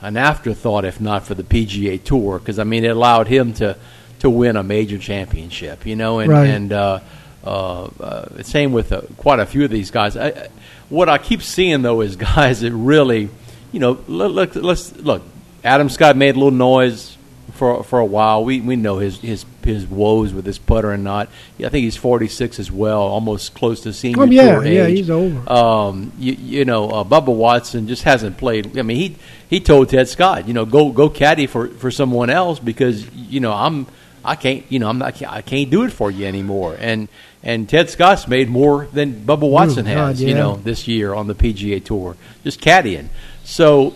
an 0.00 0.16
afterthought 0.16 0.84
if 0.84 1.00
not 1.00 1.24
for 1.24 1.34
the 1.34 1.42
PGA 1.42 2.02
Tour 2.02 2.38
because 2.38 2.58
I 2.60 2.64
mean 2.64 2.84
it 2.84 2.88
allowed 2.88 3.26
him 3.26 3.52
to 3.54 3.76
to 4.20 4.30
win 4.30 4.56
a 4.56 4.62
major 4.62 4.98
championship, 4.98 5.86
you 5.86 5.96
know, 5.96 6.20
and 6.20 6.30
Right. 6.30 6.48
and 6.50 6.72
uh, 6.72 7.00
uh, 7.44 7.84
uh, 8.00 8.42
same 8.42 8.72
with 8.72 8.92
uh, 8.92 9.02
quite 9.16 9.40
a 9.40 9.46
few 9.46 9.64
of 9.64 9.70
these 9.70 9.90
guys. 9.90 10.16
I, 10.16 10.48
what 10.88 11.08
I 11.08 11.18
keep 11.18 11.42
seeing 11.42 11.82
though 11.82 12.00
is 12.00 12.16
guys 12.34 12.60
that 12.60 12.72
really, 12.72 13.28
you 13.72 13.80
know, 13.80 13.98
look, 14.06 14.32
look, 14.32 14.54
let's 14.54 14.94
look. 14.96 15.22
Adam 15.64 15.88
Scott 15.88 16.16
made 16.16 16.36
a 16.36 16.38
little 16.38 16.52
noise 16.52 17.17
for 17.58 17.82
for 17.84 17.98
a 17.98 18.04
while. 18.06 18.44
We 18.44 18.60
we 18.60 18.76
know 18.76 18.98
his 18.98 19.18
his 19.20 19.44
his 19.62 19.86
woes 19.86 20.32
with 20.32 20.46
his 20.46 20.56
putter 20.58 20.92
and 20.92 21.04
not. 21.04 21.28
I 21.62 21.68
think 21.68 21.84
he's 21.84 21.96
46 21.96 22.58
as 22.58 22.72
well, 22.72 23.02
almost 23.02 23.52
close 23.54 23.82
to 23.82 23.92
senior 23.92 24.22
Oh, 24.22 24.24
yeah, 24.26 24.54
tour 24.54 24.64
yeah, 24.66 24.84
age. 24.86 24.96
he's 24.98 25.10
over. 25.10 25.52
Um, 25.52 26.12
you, 26.18 26.32
you 26.32 26.64
know, 26.64 26.88
uh, 26.88 27.04
Bubba 27.04 27.34
Watson 27.34 27.86
just 27.86 28.04
hasn't 28.04 28.38
played. 28.38 28.78
I 28.78 28.82
mean, 28.82 28.96
he 28.96 29.16
he 29.50 29.60
told 29.60 29.90
Ted 29.90 30.08
Scott, 30.08 30.48
you 30.48 30.54
know, 30.54 30.64
go 30.64 30.90
go 30.90 31.10
caddy 31.10 31.46
for, 31.46 31.68
for 31.68 31.90
someone 31.90 32.30
else 32.30 32.58
because 32.58 33.06
you 33.14 33.40
know 33.40 33.52
I'm 33.52 33.86
I 34.24 34.36
can't 34.36 34.64
you 34.70 34.78
know 34.78 34.88
I'm 34.88 34.98
not 34.98 35.20
I 35.22 35.42
can't 35.42 35.68
do 35.68 35.82
it 35.84 35.92
for 35.92 36.10
you 36.10 36.24
anymore. 36.26 36.76
And 36.78 37.08
and 37.42 37.68
Ted 37.68 37.90
Scott's 37.90 38.26
made 38.26 38.48
more 38.48 38.86
than 38.92 39.14
Bubba 39.24 39.48
Watson 39.50 39.86
Oh, 39.86 39.94
God, 39.94 40.06
has, 40.08 40.22
you 40.22 40.34
know, 40.34 40.56
this 40.56 40.88
year 40.88 41.12
on 41.14 41.26
the 41.26 41.34
PGA 41.34 41.84
Tour, 41.84 42.16
just 42.42 42.60
caddying. 42.60 43.08
So 43.44 43.94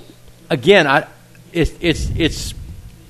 again, 0.51 0.87
I 0.87 1.07
it's 1.53 1.73
it's 1.81 2.11
it's 2.17 2.55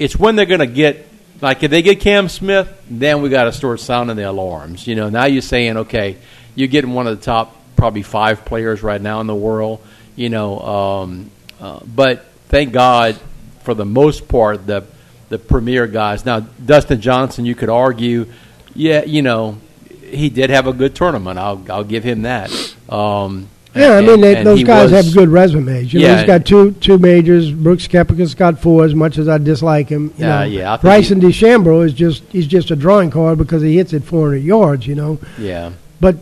it's 0.02 0.16
when 0.16 0.36
they're 0.36 0.46
going 0.46 0.60
to 0.60 0.66
get 0.66 1.08
like 1.40 1.62
if 1.62 1.70
they 1.70 1.82
get 1.82 2.00
Cam 2.00 2.28
Smith, 2.28 2.68
then 2.88 3.22
we 3.22 3.28
got 3.28 3.44
to 3.44 3.52
start 3.52 3.80
sounding 3.80 4.16
the 4.16 4.28
alarms. 4.28 4.86
You 4.86 4.94
know, 4.94 5.08
now 5.08 5.24
you're 5.24 5.42
saying, 5.42 5.76
okay, 5.76 6.16
you're 6.54 6.68
getting 6.68 6.92
one 6.92 7.06
of 7.06 7.18
the 7.18 7.24
top 7.24 7.56
probably 7.76 8.02
five 8.02 8.44
players 8.44 8.82
right 8.82 9.00
now 9.00 9.20
in 9.20 9.26
the 9.26 9.34
world. 9.34 9.84
You 10.14 10.28
know, 10.28 10.60
um, 10.60 11.30
uh, 11.60 11.80
but 11.84 12.26
thank 12.48 12.72
God 12.72 13.18
for 13.62 13.74
the 13.74 13.84
most 13.84 14.28
part 14.28 14.66
the 14.66 14.84
the 15.28 15.38
premier 15.38 15.86
guys. 15.86 16.24
Now 16.26 16.40
Dustin 16.40 17.00
Johnson, 17.00 17.46
you 17.46 17.54
could 17.54 17.70
argue, 17.70 18.26
yeah, 18.74 19.04
you 19.04 19.22
know, 19.22 19.58
he 20.02 20.28
did 20.28 20.50
have 20.50 20.66
a 20.66 20.72
good 20.72 20.94
tournament. 20.94 21.38
I'll 21.38 21.64
I'll 21.70 21.84
give 21.84 22.04
him 22.04 22.22
that. 22.22 22.50
Um, 22.88 23.48
Yeah, 23.74 23.92
I 23.92 24.00
mean 24.02 24.20
they, 24.20 24.42
those 24.44 24.62
guys 24.64 24.90
have 24.90 25.12
good 25.14 25.28
resumes. 25.30 25.92
You 25.92 26.00
know, 26.00 26.16
he's 26.16 26.26
got 26.26 26.44
two 26.44 26.72
two 26.72 26.98
majors. 26.98 27.50
Brooks 27.50 27.88
Koepka's 27.88 28.34
got 28.34 28.58
four. 28.60 28.84
As 28.84 28.94
much 28.94 29.16
as 29.18 29.28
I 29.28 29.38
dislike 29.38 29.88
him, 29.88 30.12
you 30.18 30.24
Yeah, 30.26 30.38
know, 30.40 30.44
yeah, 30.44 30.76
Bryson 30.76 31.20
DeChambeau 31.20 31.84
is 31.86 31.92
just 31.94 32.22
he's 32.24 32.46
just 32.46 32.70
a 32.70 32.76
drawing 32.76 33.10
card 33.10 33.38
because 33.38 33.62
he 33.62 33.76
hits 33.76 33.92
it 33.92 34.04
400 34.04 34.36
yards. 34.38 34.86
You 34.86 34.94
know, 34.96 35.18
Yeah. 35.38 35.72
but 36.00 36.16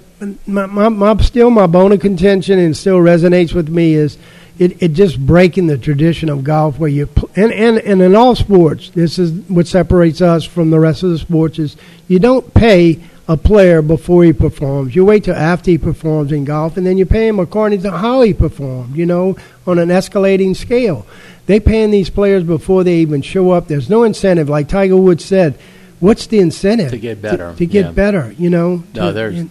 my, 0.47 0.67
my, 0.67 0.89
my 0.89 1.17
still 1.19 1.51
my 1.51 1.67
bone 1.67 1.93
of 1.93 2.01
contention 2.01 2.59
and 2.59 2.77
still 2.77 2.99
resonates 2.99 3.53
with 3.55 3.69
me 3.69 3.95
is 3.95 4.17
it, 4.59 4.81
it 4.83 4.89
just 4.93 5.19
breaking 5.27 5.67
the 5.67 5.79
tradition 5.79 6.29
of 6.29 6.45
golf 6.45 6.79
where 6.79 6.91
you 6.91 7.07
pl- 7.07 7.31
and, 7.35 7.51
and 7.53 7.79
and 7.79 8.03
in 8.03 8.15
all 8.15 8.35
sports 8.37 8.91
this 8.91 9.19
is 9.19 9.33
what 9.49 9.67
separates 9.67 10.21
us 10.21 10.45
from 10.45 10.69
the 10.71 10.79
rest 10.79 11.03
of 11.03 11.09
the 11.11 11.19
sports 11.19 11.59
is 11.59 11.77
you 12.07 12.19
don't 12.19 12.53
pay 12.53 13.01
a 13.31 13.37
player 13.37 13.81
before 13.81 14.25
he 14.25 14.33
performs. 14.33 14.97
You 14.97 15.05
wait 15.05 15.23
till 15.25 15.37
after 15.37 15.71
he 15.71 15.79
performs 15.79 16.33
in 16.33 16.45
golf 16.45 16.77
and 16.77 16.85
then 16.85 16.99
you 16.99 17.07
pay 17.07 17.29
him 17.29 17.39
according 17.39 17.81
to 17.83 17.91
how 17.93 18.23
he 18.23 18.35
performed 18.35 18.97
you 18.97 19.07
know 19.07 19.37
on 19.67 19.79
an 19.79 19.89
escalating 19.89 20.57
scale. 20.57 21.07
They 21.47 21.61
paying 21.61 21.91
these 21.93 22.11
players 22.11 22.43
before 22.45 22.83
they 22.85 22.97
even 22.97 23.23
show 23.23 23.53
up. 23.53 23.69
There's 23.69 23.89
no 23.89 24.03
incentive. 24.03 24.49
Like 24.49 24.69
Tiger 24.69 24.97
Woods 24.97 25.25
said 25.25 25.55
what's 26.01 26.27
the 26.27 26.39
incentive 26.41 26.91
To 26.91 26.99
get 26.99 27.21
better, 27.23 27.55
to, 27.57 27.67
get 27.67 27.85
yeah. 27.87 27.93
better 27.93 28.35
you 28.39 28.51
know? 28.51 28.83
No, 28.95 29.07
to- 29.09 29.13
there's- 29.13 29.39
and- 29.39 29.51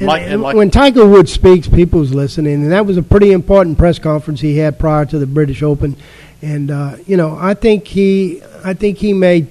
and, 0.00 0.08
Like- 0.08 0.22
and 0.26 0.42
when 0.42 0.70
Tiger 0.72 1.06
Woods 1.06 1.32
speaks, 1.32 1.68
people's 1.68 2.12
listening, 2.12 2.54
and 2.64 2.72
that 2.72 2.84
was 2.84 2.96
a 2.96 3.02
pretty 3.02 3.30
important 3.30 3.78
press 3.78 3.98
conference 4.00 4.40
he 4.40 4.58
had 4.58 4.76
prior 4.76 5.04
to 5.06 5.18
the 5.20 5.26
British 5.26 5.62
Open. 5.62 5.94
And 6.42 6.68
uh, 6.70 6.96
you 7.06 7.16
know, 7.16 7.38
I 7.40 7.54
think 7.54 7.86
he, 7.86 8.42
I 8.64 8.74
think 8.74 8.98
he 8.98 9.12
may, 9.12 9.46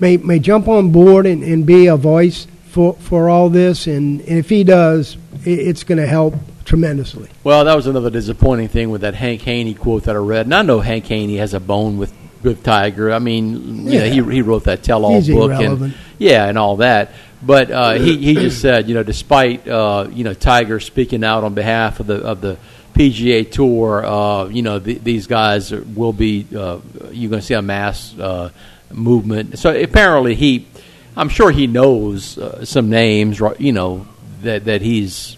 may, 0.00 0.16
may 0.16 0.40
jump 0.40 0.66
on 0.66 0.90
board 0.90 1.26
and, 1.26 1.44
and 1.44 1.64
be 1.64 1.86
a 1.86 1.96
voice 1.96 2.48
for, 2.74 2.94
for 2.94 3.30
all 3.30 3.48
this. 3.48 3.86
And, 3.86 4.20
and 4.22 4.38
if 4.38 4.48
he 4.50 4.64
does, 4.64 5.16
it, 5.44 5.58
it's 5.58 5.84
going 5.84 5.98
to 5.98 6.06
help 6.06 6.34
tremendously. 6.64 7.28
Well, 7.44 7.64
that 7.64 7.74
was 7.74 7.86
another 7.86 8.10
disappointing 8.10 8.68
thing 8.68 8.90
with 8.90 9.02
that 9.02 9.14
Hank 9.14 9.42
Haney 9.42 9.74
quote 9.74 10.04
that 10.04 10.16
I 10.16 10.18
read. 10.18 10.46
And 10.46 10.54
I 10.54 10.62
know 10.62 10.80
Hank 10.80 11.06
Haney 11.06 11.36
has 11.36 11.54
a 11.54 11.60
bone 11.60 11.98
with, 11.98 12.12
with 12.42 12.62
Tiger. 12.64 13.12
I 13.12 13.18
mean, 13.20 13.86
you 13.86 13.98
know, 14.00 14.04
Yeah. 14.04 14.06
he 14.06 14.22
he 14.34 14.42
wrote 14.42 14.64
that 14.64 14.82
tell-all 14.82 15.20
book 15.20 15.50
irrelevant. 15.52 15.94
and 15.94 15.94
yeah, 16.18 16.46
and 16.46 16.58
all 16.58 16.76
that. 16.78 17.12
But 17.42 17.70
uh, 17.70 17.92
he 17.92 18.16
he 18.16 18.34
just 18.34 18.60
said, 18.60 18.88
you 18.88 18.94
know, 18.94 19.02
despite 19.02 19.68
uh, 19.68 20.08
you 20.10 20.24
know 20.24 20.32
Tiger 20.34 20.80
speaking 20.80 21.22
out 21.24 21.44
on 21.44 21.52
behalf 21.54 22.00
of 22.00 22.06
the 22.06 22.16
of 22.16 22.40
the 22.40 22.56
PGA 22.94 23.50
Tour, 23.50 24.04
uh, 24.06 24.44
you 24.48 24.62
know, 24.62 24.78
th- 24.78 25.02
these 25.02 25.26
guys 25.26 25.70
will 25.72 26.12
be 26.14 26.46
uh, 26.56 26.78
you're 27.12 27.28
going 27.30 27.40
to 27.40 27.46
see 27.46 27.54
a 27.54 27.60
mass 27.62 28.14
uh, 28.18 28.50
movement. 28.92 29.58
So 29.58 29.74
apparently 29.78 30.34
he, 30.34 30.66
I'm 31.16 31.28
sure 31.28 31.50
he 31.50 31.66
knows 31.66 32.38
uh, 32.38 32.64
some 32.64 32.90
names, 32.90 33.40
you 33.58 33.72
know, 33.72 34.06
that 34.42 34.64
that 34.66 34.82
he's 34.82 35.36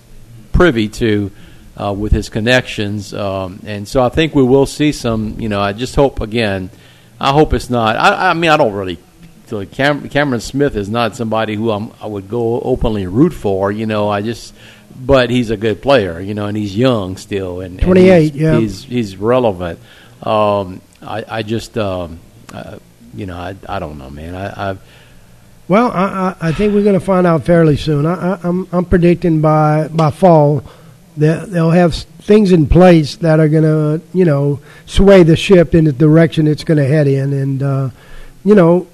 privy 0.53 0.89
to 0.89 1.31
uh, 1.77 1.93
with 1.93 2.13
his 2.13 2.29
connections, 2.29 3.13
um, 3.13 3.61
and 3.67 3.87
so 3.87 4.03
I 4.03 4.09
think 4.09 4.35
we 4.35 4.43
will 4.43 4.67
see 4.67 4.93
some. 4.93 5.39
You 5.39 5.49
know, 5.49 5.61
I 5.61 5.73
just 5.73 5.95
hope 5.95 6.21
again. 6.21 6.71
I 7.21 7.33
hope 7.33 7.53
it's 7.53 7.71
not. 7.71 7.97
I, 7.97 8.31
I 8.31 8.35
mean, 8.35 8.51
I 8.51 8.57
don't 8.57 8.73
really. 8.73 8.99
Cam, 9.71 10.09
Cameron 10.09 10.41
Smith 10.41 10.75
is 10.75 10.89
not 10.89 11.15
somebody 11.15 11.55
who 11.55 11.71
I'm, 11.71 11.93
I 12.01 12.07
would 12.07 12.29
go 12.29 12.61
openly 12.61 13.07
root 13.07 13.33
for. 13.33 13.71
You 13.71 13.87
know, 13.87 14.09
I 14.09 14.23
just. 14.23 14.55
But 14.99 15.29
he's 15.29 15.51
a 15.51 15.59
good 15.59 15.83
player, 15.83 16.19
you 16.21 16.33
know, 16.33 16.47
and 16.47 16.57
he's 16.57 16.75
young 16.75 17.19
still, 17.19 17.61
and, 17.61 17.75
and 17.75 17.83
28, 17.83 18.23
he's, 18.23 18.35
yeah. 18.35 18.59
he's 18.59 18.83
he's 18.83 19.17
relevant. 19.19 19.79
Um, 20.23 20.81
I, 21.03 21.23
I 21.29 21.43
just, 21.43 21.77
um, 21.77 22.19
uh, 22.51 22.79
you 23.15 23.27
know, 23.27 23.37
I, 23.37 23.55
I 23.69 23.79
don't 23.79 23.99
know, 23.99 24.09
man. 24.09 24.35
I, 24.35 24.71
I 24.71 24.79
Well, 25.69 25.91
I, 25.91 26.37
I, 26.41 26.53
think 26.53 26.75
we're 26.75 26.85
going 26.85 26.99
to 26.99 27.05
find 27.05 27.27
out 27.27 27.45
fairly 27.45 27.77
soon. 27.77 28.07
I, 28.07 28.35
I, 28.35 28.41
I'm, 28.45 28.69
I'm 28.71 28.85
predicting 28.85 29.41
by 29.41 29.89
by 29.89 30.13
fall 30.13 30.63
that 31.17 31.51
they'll 31.51 31.71
have 31.71 31.93
things 31.95 32.53
in 32.53 32.69
place 32.69 33.17
that 33.17 33.41
are 33.41 33.49
going 33.49 33.65
to, 33.65 34.01
you 34.13 34.25
know, 34.25 34.61
sway 34.85 35.23
the 35.23 35.37
ship 35.37 35.75
in 35.75 35.85
the 35.85 35.93
direction 35.93 36.47
it's 36.47 36.63
going 36.63 36.79
to 36.79 36.87
head 36.87 37.09
in. 37.09 37.33
And, 37.33 37.63
uh, 37.63 37.91
you 38.45 38.55
know, 38.55 38.87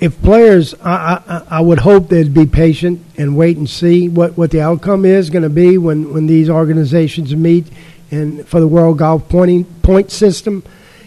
if 0.00 0.20
players, 0.22 0.74
I, 0.82 1.22
I, 1.26 1.58
I 1.58 1.60
would 1.60 1.78
hope 1.78 2.08
they'd 2.08 2.34
be 2.34 2.46
patient 2.46 3.04
and 3.16 3.36
wait 3.36 3.56
and 3.56 3.68
see 3.68 4.08
what, 4.08 4.36
what 4.36 4.50
the 4.50 4.60
outcome 4.60 5.04
is 5.04 5.30
going 5.30 5.42
to 5.42 5.50
be 5.50 5.78
when, 5.78 6.12
when 6.12 6.26
these 6.26 6.50
organizations 6.50 7.34
meet 7.36 7.66
and 8.10 8.46
for 8.46 8.60
the 8.60 8.68
World 8.68 8.98
Golf 8.98 9.28
Pointing 9.28 9.64
Point 9.64 10.10
System. 10.10 10.64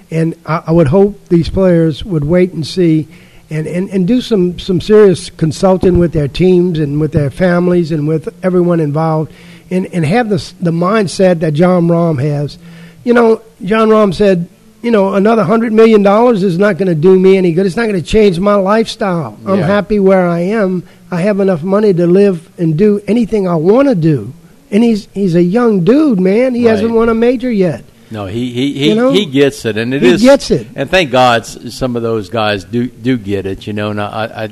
And 0.10 0.36
I, 0.46 0.64
I 0.68 0.72
would 0.72 0.88
hope 0.88 1.28
these 1.28 1.50
players 1.50 2.06
would 2.06 2.24
wait 2.24 2.54
and 2.54 2.66
see 2.66 3.08
and, 3.54 3.68
and, 3.68 3.90
and 3.90 4.08
do 4.08 4.20
some, 4.20 4.58
some 4.58 4.82
serious 4.82 5.30
consulting 5.30 6.00
with 6.00 6.12
their 6.12 6.28
teams 6.28 6.80
and 6.80 7.00
with 7.00 7.12
their 7.12 7.30
families 7.30 7.92
and 7.92 8.08
with 8.08 8.34
everyone 8.44 8.80
involved 8.80 9.32
and, 9.70 9.86
and 9.94 10.04
have 10.04 10.28
the, 10.30 10.54
the 10.60 10.72
mindset 10.72 11.40
that 11.42 11.54
Jon 11.54 11.88
Rahm 11.88 12.20
has. 12.20 12.58
You 13.04 13.14
know, 13.14 13.42
Jon 13.64 13.90
Rahm 13.90 14.14
said, 14.14 14.50
you 14.82 14.90
know, 14.90 15.14
another 15.14 15.44
$100 15.44 15.72
million 15.72 16.06
is 16.36 16.58
not 16.58 16.78
going 16.78 16.88
to 16.88 16.96
do 16.96 17.18
me 17.18 17.38
any 17.38 17.54
good. 17.54 17.66
It's 17.66 17.76
not 17.76 17.88
going 17.88 18.02
to 18.02 18.08
change 18.08 18.40
my 18.40 18.56
lifestyle. 18.56 19.38
I'm 19.46 19.60
happy 19.60 20.00
where 20.00 20.28
I 20.28 20.40
am. 20.40 20.84
I 21.12 21.22
have 21.22 21.40
enough 21.40 21.64
money 21.64 21.94
to 21.94 22.08
live 22.08 22.52
and 22.60 22.78
do 22.78 23.02
anything 23.08 23.48
I 23.48 23.56
want 23.56 23.88
to 23.88 23.96
do. 23.96 24.34
And 24.72 24.84
he's, 24.84 25.08
he's 25.14 25.36
a 25.36 25.44
young 25.44 25.84
dude, 25.84 26.20
man. 26.20 26.56
He 26.56 26.64
hasn't 26.64 26.92
won 26.92 27.08
a 27.10 27.14
major 27.14 27.52
yet. 27.52 27.86
No, 28.14 28.28
he 28.28 28.52
he 28.54 28.74
he, 28.74 28.90
You 28.90 28.96
know? 28.96 29.12
he 29.12 29.26
gets 29.26 29.66
it, 29.66 29.76
and 29.76 29.94
it 29.94 30.02
He 30.04 30.10
is- 30.10 30.22
gets 30.22 30.52
it. 30.52 30.68
and 30.76 30.88
thank 30.90 31.10
God 31.12 31.46
some 31.46 31.96
of 31.96 32.04
those 32.04 32.30
guys 32.30 32.64
do 32.64 32.88
do 32.88 33.18
get 33.18 33.46
it, 33.48 33.66
you 33.68 33.74
know. 33.74 33.90
And 33.90 34.00
I, 34.00 34.50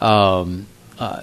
I 0.00 0.40
um, 0.40 0.66
uh, 0.98 1.22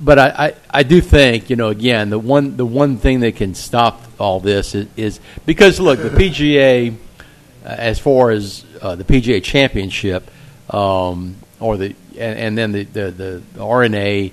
but 0.00 0.18
I, 0.18 0.28
I 0.46 0.54
I 0.70 0.82
do 0.82 1.00
think 1.00 1.50
you 1.50 1.56
know 1.56 1.68
again 1.68 2.10
the 2.10 2.18
one 2.18 2.56
the 2.56 2.66
one 2.66 2.96
thing 2.98 3.20
that 3.20 3.36
can 3.36 3.54
stop 3.54 4.02
all 4.18 4.40
this 4.40 4.74
is, 4.74 4.88
is 4.96 5.20
because 5.46 5.78
look 5.78 6.00
the 6.02 6.10
PGA 6.10 6.94
uh, 7.64 7.68
as 7.68 7.98
far 8.00 8.30
as 8.30 8.64
uh, 8.82 8.94
the 8.96 9.04
PGA 9.04 9.42
Championship 9.42 10.28
um, 10.70 11.36
or 11.60 11.76
the 11.76 11.94
and, 12.18 12.38
and 12.38 12.58
then 12.58 12.72
the, 12.72 12.84
the 12.84 13.10
the 13.54 13.60
R&A 13.60 14.32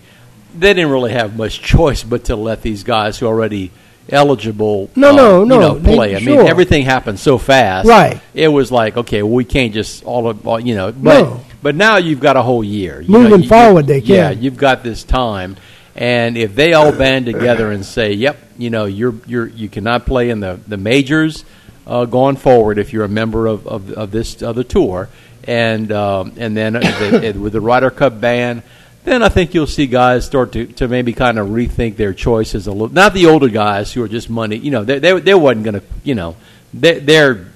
they 0.58 0.74
didn't 0.74 0.92
really 0.92 1.12
have 1.14 1.38
much 1.38 1.62
choice 1.74 2.04
but 2.04 2.26
to 2.26 2.36
let 2.36 2.62
these 2.62 2.84
guys 2.84 3.20
who 3.20 3.26
already 3.28 3.72
eligible 4.12 4.90
No, 4.96 5.10
uh, 5.10 5.14
no, 5.14 5.40
you 5.42 5.46
no, 5.46 5.60
know, 5.60 5.74
they- 5.80 5.96
play. 5.96 6.12
I 6.16 6.20
mean 6.20 6.36
sure. 6.40 6.48
everything 6.48 6.84
happened 6.84 7.20
so 7.20 7.38
fast. 7.38 7.88
Right. 7.88 8.20
It 8.34 8.48
was 8.48 8.72
like 8.72 8.98
okay, 8.98 9.24
well, 9.24 9.34
we 9.34 9.46
can't 9.46 9.74
just 9.74 10.04
all 10.04 10.28
of 10.30 10.46
all, 10.48 10.60
you 10.60 10.76
know. 10.76 10.92
But 10.92 11.22
No. 11.24 11.40
but 11.62 11.76
now 11.76 11.98
you've 11.98 12.20
got 12.20 12.36
a 12.38 12.42
whole 12.42 12.64
year. 12.64 13.02
You 13.02 13.10
Moving 13.10 13.30
know, 13.32 13.36
you- 13.38 13.48
forward, 13.50 13.88
they 13.88 14.02
can. 14.02 14.16
Yeah, 14.16 14.30
you've 14.32 14.58
got 14.58 14.84
this 14.84 15.04
time, 15.04 15.56
and 15.96 16.38
if 16.38 16.56
they 16.56 16.74
all 16.74 16.92
band 16.92 17.26
together 17.26 17.72
and 17.72 17.86
say, 17.86 18.14
"Yep, 18.14 18.38
you 18.58 18.70
know, 18.70 18.86
you're 18.86 19.16
you're 19.28 19.48
you 19.48 19.70
cannot 19.70 20.06
play 20.06 20.30
in 20.30 20.40
the 20.40 20.60
the 20.68 20.78
majors 20.78 21.44
uh, 21.88 22.06
going 22.06 22.36
forward 22.36 22.78
if 22.80 22.94
you're 22.94 23.06
a 23.06 23.10
member 23.10 23.48
of 23.48 23.66
of, 23.68 23.92
of 23.94 24.12
this 24.12 24.42
other 24.44 24.64
tour," 24.64 25.10
and 25.46 25.92
um, 25.92 26.34
and 26.38 26.56
then 26.56 26.74
the, 26.74 27.36
with 27.40 27.54
the 27.54 27.62
Ryder 27.62 27.90
Cup 27.92 28.20
ban. 28.22 28.64
Then 29.04 29.24
I 29.24 29.30
think 29.30 29.54
you'll 29.54 29.68
see 29.68 29.88
guys 29.88 30.26
start 30.26 30.52
to, 30.54 30.68
to 30.68 30.88
maybe 30.88 31.14
kind 31.14 31.40
of 31.40 31.48
rethink 31.48 31.96
their 31.96 32.14
choices 32.14 32.68
a 32.68 32.72
little. 32.72 32.90
Not 32.90 33.14
the 33.14 33.26
older 33.26 33.50
guys 33.50 33.92
who 33.92 34.04
are 34.04 34.08
just 34.08 34.30
money. 34.30 34.58
You 34.58 34.72
know, 34.72 34.84
they 34.84 35.00
they, 35.00 35.20
they 35.20 35.34
wasn't 35.34 35.64
going 35.64 35.80
to. 35.80 35.84
You 36.04 36.16
know, 36.16 36.36
they, 36.74 37.00
they're 37.00 37.48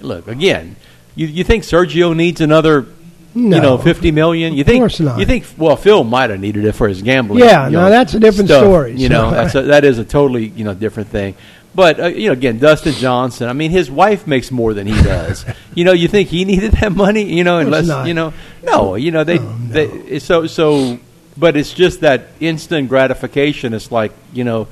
look 0.00 0.28
again. 0.28 0.76
You 1.14 1.26
you 1.26 1.44
think 1.44 1.64
Sergio 1.64 2.14
needs 2.14 2.40
another? 2.40 2.86
No. 3.34 3.56
You 3.56 3.62
know, 3.62 3.78
fifty 3.78 4.10
million. 4.10 4.54
You 4.54 4.64
think? 4.64 4.80
course 4.80 4.98
not. 4.98 5.18
You 5.20 5.26
think? 5.26 5.46
Well, 5.56 5.76
Phil 5.76 6.02
might 6.02 6.30
have 6.30 6.40
needed 6.40 6.64
it 6.64 6.72
for 6.72 6.88
his 6.88 7.00
gambling. 7.00 7.40
Yeah, 7.44 7.66
you 7.66 7.72
no, 7.72 7.88
that's 7.88 8.14
a 8.14 8.20
different 8.20 8.48
stuff, 8.48 8.64
story, 8.64 8.96
You 8.96 9.08
know, 9.08 9.30
that's 9.30 9.54
a, 9.54 9.62
that 9.62 9.84
is 9.84 9.98
a 9.98 10.04
totally 10.04 10.48
you 10.48 10.64
know 10.64 10.74
different 10.74 11.10
thing. 11.10 11.36
But 11.74 12.00
uh, 12.00 12.06
you 12.06 12.26
know, 12.26 12.32
again, 12.32 12.58
Dustin 12.58 12.94
Johnson. 12.94 13.48
I 13.48 13.52
mean, 13.52 13.70
his 13.70 13.90
wife 13.90 14.26
makes 14.26 14.50
more 14.50 14.74
than 14.74 14.86
he 14.86 14.94
does. 15.02 15.44
you 15.74 15.84
know, 15.84 15.92
you 15.92 16.08
think 16.08 16.28
he 16.28 16.44
needed 16.44 16.72
that 16.72 16.92
money? 16.92 17.32
You 17.32 17.44
know, 17.44 17.58
unless 17.58 17.86
not. 17.86 18.08
you 18.08 18.14
know, 18.14 18.32
no, 18.64 18.96
you 18.96 19.10
know 19.10 19.24
they, 19.24 19.38
they 19.38 20.18
so 20.18 20.46
so. 20.46 20.98
But 21.36 21.56
it's 21.56 21.72
just 21.72 22.00
that 22.00 22.28
instant 22.40 22.88
gratification. 22.88 23.72
It's 23.72 23.92
like 23.92 24.12
you 24.32 24.42
know, 24.42 24.66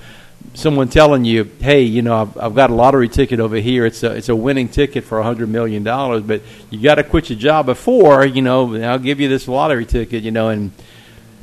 someone 0.55 0.89
telling 0.89 1.25
you, 1.25 1.51
"Hey, 1.61 1.83
you 1.83 2.03
know, 2.03 2.23
I've, 2.23 2.37
I've 2.39 2.55
got 2.55 2.71
a 2.71 2.75
lottery 2.75 3.09
ticket 3.09 3.41
over 3.41 3.57
here. 3.57 3.87
It's 3.87 4.03
a 4.03 4.13
it's 4.15 4.29
a 4.29 4.37
winning 4.37 4.69
ticket 4.69 5.05
for 5.05 5.19
a 5.19 5.23
hundred 5.23 5.49
million 5.49 5.85
dollars, 5.85 6.23
but 6.23 6.43
you 6.71 6.81
got 6.83 6.97
to 6.97 7.05
quit 7.05 7.31
your 7.31 7.39
job 7.39 7.67
before 7.67 8.25
you 8.25 8.43
know. 8.43 8.75
I'll 8.83 8.99
give 8.99 9.21
you 9.21 9.29
this 9.29 9.47
lottery 9.49 9.87
ticket, 9.87 10.23
you 10.23 10.31
know, 10.31 10.49
and 10.49 10.73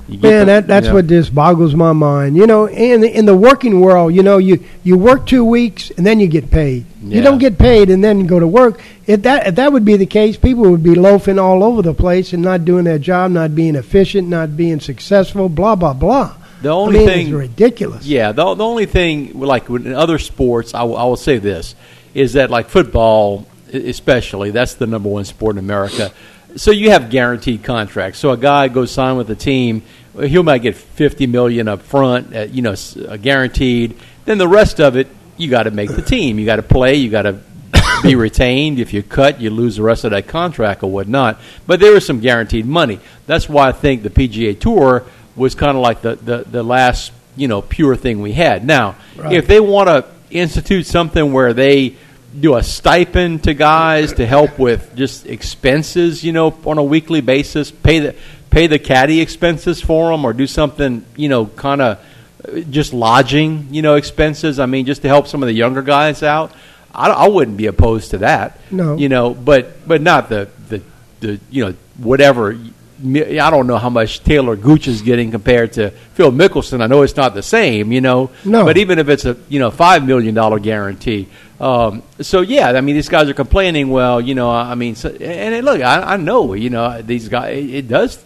you 0.07 0.19
Man, 0.19 0.39
the- 0.41 0.45
that, 0.45 0.67
that's 0.67 0.85
you 0.85 0.89
know. 0.91 0.95
what 0.97 1.07
just 1.07 1.33
boggles 1.33 1.73
my 1.73 1.91
mind. 1.93 2.37
You 2.37 2.45
know, 2.45 2.67
in 2.67 3.03
in 3.03 3.25
the 3.25 3.35
working 3.35 3.79
world, 3.79 4.13
you 4.13 4.21
know, 4.21 4.37
you, 4.37 4.63
you 4.83 4.97
work 4.97 5.25
two 5.25 5.43
weeks 5.43 5.89
and 5.91 6.05
then 6.05 6.19
you 6.19 6.27
get 6.27 6.51
paid. 6.51 6.85
Yeah. 7.01 7.17
You 7.17 7.23
don't 7.23 7.39
get 7.39 7.57
paid 7.57 7.89
and 7.89 8.03
then 8.03 8.27
go 8.27 8.39
to 8.39 8.47
work. 8.47 8.81
If 9.07 9.23
that 9.23 9.47
if 9.47 9.55
that 9.55 9.71
would 9.73 9.85
be 9.85 9.97
the 9.97 10.05
case, 10.05 10.37
people 10.37 10.69
would 10.69 10.83
be 10.83 10.93
loafing 10.93 11.39
all 11.39 11.63
over 11.63 11.81
the 11.81 11.93
place 11.93 12.33
and 12.33 12.43
not 12.43 12.65
doing 12.65 12.83
their 12.83 12.99
job, 12.99 13.31
not 13.31 13.55
being 13.55 13.75
efficient, 13.75 14.27
not 14.27 14.55
being 14.55 14.79
successful. 14.79 15.49
Blah 15.49 15.75
blah 15.75 15.93
blah. 15.93 16.35
The 16.65 16.71
only 16.71 16.95
I 16.95 16.99
mean, 17.05 17.07
thing 17.09 17.35
ridiculous. 17.35 18.07
Yeah, 18.07 18.31
the, 18.31 18.55
the 18.55 18.63
only 18.65 18.87
thing, 18.87 19.39
like 19.39 19.69
in 19.69 19.93
other 19.93 20.17
sports, 20.17 20.73
I 20.73 20.81
will- 20.81 21.15
say 21.15 21.37
this, 21.37 21.75
is 22.15 22.33
that 22.33 22.49
like 22.49 22.69
football, 22.69 23.45
especially, 23.71 24.49
that's 24.49 24.73
the 24.73 24.87
number 24.87 25.07
one 25.07 25.25
sport 25.25 25.57
in 25.57 25.59
America. 25.59 26.11
So 26.55 26.71
you 26.71 26.89
have 26.89 27.11
guaranteed 27.11 27.63
contracts. 27.63 28.17
So 28.17 28.31
a 28.31 28.37
guy 28.37 28.67
goes 28.69 28.89
sign 28.89 29.15
with 29.15 29.29
a 29.29 29.35
team, 29.35 29.83
he 30.19 30.41
might 30.41 30.63
get 30.63 30.75
fifty 30.75 31.27
million 31.27 31.67
up 31.67 31.83
front, 31.83 32.35
uh, 32.35 32.41
you 32.41 32.63
know, 32.63 32.73
uh, 33.07 33.17
guaranteed. 33.17 33.99
Then 34.25 34.39
the 34.39 34.47
rest 34.47 34.79
of 34.79 34.97
it, 34.97 35.07
you 35.37 35.51
got 35.51 35.63
to 35.63 35.71
make 35.71 35.91
the 35.91 36.01
team. 36.01 36.39
You 36.39 36.47
got 36.47 36.55
to 36.55 36.63
play. 36.63 36.95
You 36.95 37.11
got 37.11 37.23
to 37.23 37.41
be 38.01 38.15
retained. 38.15 38.79
If 38.79 38.91
you 38.91 39.03
cut, 39.03 39.39
you 39.39 39.51
lose 39.51 39.75
the 39.75 39.83
rest 39.83 40.03
of 40.03 40.11
that 40.11 40.27
contract 40.27 40.81
or 40.81 40.89
whatnot. 40.89 41.39
But 41.67 41.79
there 41.79 41.95
is 41.95 42.07
some 42.07 42.21
guaranteed 42.21 42.65
money. 42.65 42.99
That's 43.27 43.47
why 43.47 43.67
I 43.67 43.71
think 43.71 44.01
the 44.01 44.09
PGA 44.09 44.59
Tour 44.59 45.03
was 45.35 45.55
kind 45.55 45.75
of 45.75 45.81
like 45.83 46.01
the, 46.01 46.15
the, 46.15 46.37
the 46.49 46.63
last 46.63 47.11
you 47.35 47.47
know 47.47 47.61
pure 47.61 47.95
thing 47.95 48.21
we 48.21 48.31
had. 48.33 48.65
Now, 48.65 48.95
Right. 49.17 49.33
if 49.33 49.47
they 49.47 49.59
want 49.59 49.87
to 49.89 50.05
institute 50.31 50.85
something 50.85 51.31
where 51.33 51.53
they 51.53 51.95
do 52.39 52.55
a 52.55 52.63
stipend 52.63 53.43
to 53.45 53.53
guys 53.53 54.13
to 54.13 54.25
help 54.25 54.59
with 54.59 54.93
just 54.95 55.25
expenses, 55.25 56.23
you 56.23 56.31
know, 56.33 56.53
on 56.65 56.77
a 56.77 56.83
weekly 56.83 57.21
basis, 57.21 57.71
pay 57.71 57.99
the 57.99 58.15
pay 58.49 58.67
the 58.67 58.79
caddy 58.79 59.21
expenses 59.21 59.81
for 59.81 60.11
them, 60.11 60.25
or 60.25 60.33
do 60.33 60.47
something, 60.47 61.05
you 61.15 61.29
know, 61.29 61.45
kind 61.45 61.81
of 61.81 61.99
uh, 62.47 62.59
just 62.69 62.93
lodging, 62.93 63.67
you 63.71 63.81
know, 63.81 63.95
expenses. 63.95 64.59
I 64.59 64.65
mean, 64.65 64.85
just 64.85 65.01
to 65.03 65.07
help 65.07 65.27
some 65.27 65.43
of 65.43 65.47
the 65.47 65.53
younger 65.53 65.81
guys 65.81 66.23
out. 66.23 66.51
I, 66.93 67.09
I 67.09 67.27
wouldn't 67.27 67.57
be 67.57 67.65
opposed 67.67 68.11
to 68.11 68.19
that. 68.19 68.57
No. 68.71 68.95
you 68.95 69.09
know, 69.09 69.33
but 69.33 69.85
but 69.87 70.01
not 70.01 70.29
the 70.29 70.49
the, 70.69 70.81
the 71.19 71.39
you 71.49 71.65
know 71.65 71.73
whatever. 71.97 72.57
I 72.97 73.49
don't 73.49 73.67
know 73.67 73.77
how 73.77 73.89
much 73.89 74.23
Taylor 74.23 74.55
Gooch 74.55 74.87
is 74.87 75.01
getting 75.01 75.29
compared 75.29 75.73
to 75.73 75.91
Phil 76.13 76.31
Mickelson. 76.31 76.81
I 76.81 76.87
know 76.87 77.01
it's 77.01 77.17
not 77.17 77.33
the 77.33 77.43
same, 77.43 77.91
you 77.91 77.99
know. 77.99 78.29
No. 78.45 78.63
But 78.63 78.77
even 78.77 78.99
if 78.99 79.09
it's 79.09 79.25
a 79.25 79.35
you 79.49 79.59
know 79.59 79.69
five 79.69 80.05
million 80.05 80.33
dollar 80.33 80.59
guarantee, 80.59 81.27
um, 81.59 82.03
so 82.21 82.41
yeah, 82.41 82.69
I 82.69 82.81
mean 82.81 82.95
these 82.95 83.09
guys 83.09 83.29
are 83.29 83.33
complaining. 83.33 83.89
Well, 83.89 84.21
you 84.21 84.33
know, 84.33 84.49
I 84.49 84.75
mean, 84.75 84.95
so, 84.95 85.09
and 85.09 85.55
it, 85.55 85.63
look, 85.63 85.81
I, 85.81 86.13
I 86.13 86.17
know, 86.17 86.53
you 86.53 86.69
know, 86.69 87.01
these 87.01 87.27
guys. 87.27 87.57
It, 87.57 87.69
it 87.69 87.87
does. 87.87 88.23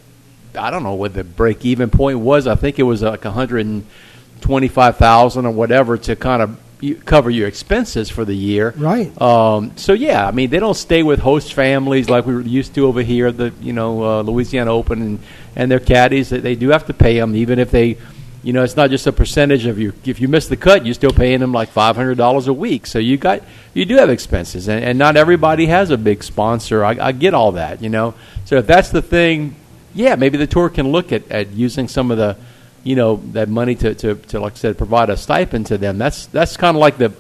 I 0.56 0.70
don't 0.70 0.84
know 0.84 0.94
what 0.94 1.14
the 1.14 1.24
break 1.24 1.66
even 1.66 1.90
point 1.90 2.20
was. 2.20 2.46
I 2.46 2.56
think 2.56 2.78
it 2.78 2.84
was 2.84 3.02
like 3.02 3.26
a 3.26 3.32
hundred 3.32 3.66
and 3.66 3.86
twenty 4.42 4.68
five 4.68 4.98
thousand 4.98 5.48
or 5.48 5.52
whatever 5.52 5.98
to 5.98 6.16
kind 6.16 6.42
of 6.44 6.60
you 6.82 6.96
cover 6.96 7.30
your 7.30 7.48
expenses 7.48 8.10
for 8.10 8.24
the 8.24 8.36
year. 8.36 8.74
Right. 8.78 9.20
Um, 9.22 9.74
so 9.76 9.94
yeah, 9.94 10.28
I 10.28 10.32
mean 10.32 10.50
they 10.50 10.60
don't 10.60 10.76
stay 10.76 11.04
with 11.04 11.20
host 11.20 11.54
families 11.54 12.10
like 12.10 12.26
we 12.26 12.34
were 12.34 12.42
used 12.42 12.74
to 12.76 12.88
over 12.88 13.02
here, 13.02 13.32
the 13.32 13.54
you 13.62 13.74
know 13.74 14.04
uh, 14.04 14.22
Louisiana 14.22 14.74
Open 14.74 15.02
and 15.02 15.20
and 15.56 15.70
their 15.70 15.80
caddies. 15.80 16.30
They, 16.30 16.40
they 16.40 16.56
do 16.56 16.70
have 16.70 16.86
to 16.88 16.94
pay 16.94 17.20
them, 17.20 17.36
even 17.36 17.60
if 17.60 17.70
they, 17.70 17.98
you 18.44 18.54
know, 18.54 18.64
it's 18.64 18.78
not 18.78 18.90
just 18.90 19.06
a 19.08 19.12
percentage 19.12 19.66
of 19.66 19.78
your. 19.78 19.94
If 20.06 20.22
you 20.22 20.30
miss 20.30 20.48
the 20.48 20.56
cut, 20.56 20.86
you're 20.86 20.94
still 20.94 21.12
paying 21.12 21.42
them 21.42 21.52
like 21.52 21.70
five 21.70 21.96
hundred 21.96 22.18
dollars 22.18 22.48
a 22.48 22.54
week. 22.54 22.88
So 22.88 22.98
you 22.98 23.18
got 23.18 23.44
you 23.74 23.86
do 23.86 23.98
have 23.98 24.10
expenses, 24.10 24.70
and, 24.70 24.84
and 24.84 24.98
not 24.98 25.18
everybody 25.18 25.66
has 25.66 25.90
a 25.90 25.98
big 25.98 26.24
sponsor. 26.24 26.86
I, 26.86 27.08
I 27.08 27.12
get 27.12 27.34
all 27.34 27.54
that, 27.54 27.82
you 27.82 27.90
know. 27.90 28.14
So 28.46 28.58
if 28.58 28.68
that's 28.68 28.90
the 28.90 29.02
thing, 29.02 29.56
yeah, 29.94 30.16
maybe 30.16 30.38
the 30.38 30.48
tour 30.48 30.70
can 30.70 30.92
look 30.92 31.12
at, 31.12 31.30
at 31.30 31.52
using 31.52 31.90
some 31.90 32.10
of 32.10 32.18
the 32.18 32.38
you 32.84 32.96
know 32.96 33.18
that 33.34 33.50
money 33.50 33.76
to, 33.76 33.94
to, 33.96 34.16
to 34.16 34.40
like 34.40 34.54
I 34.54 34.56
said 34.56 34.78
provide 34.78 35.10
a 35.10 35.18
stipend 35.18 35.68
to 35.68 35.78
them. 35.78 35.98
That's 35.98 36.26
that's 36.28 36.58
kind 36.58 36.76
of 36.78 36.82
like 36.82 36.98
the 36.98 37.12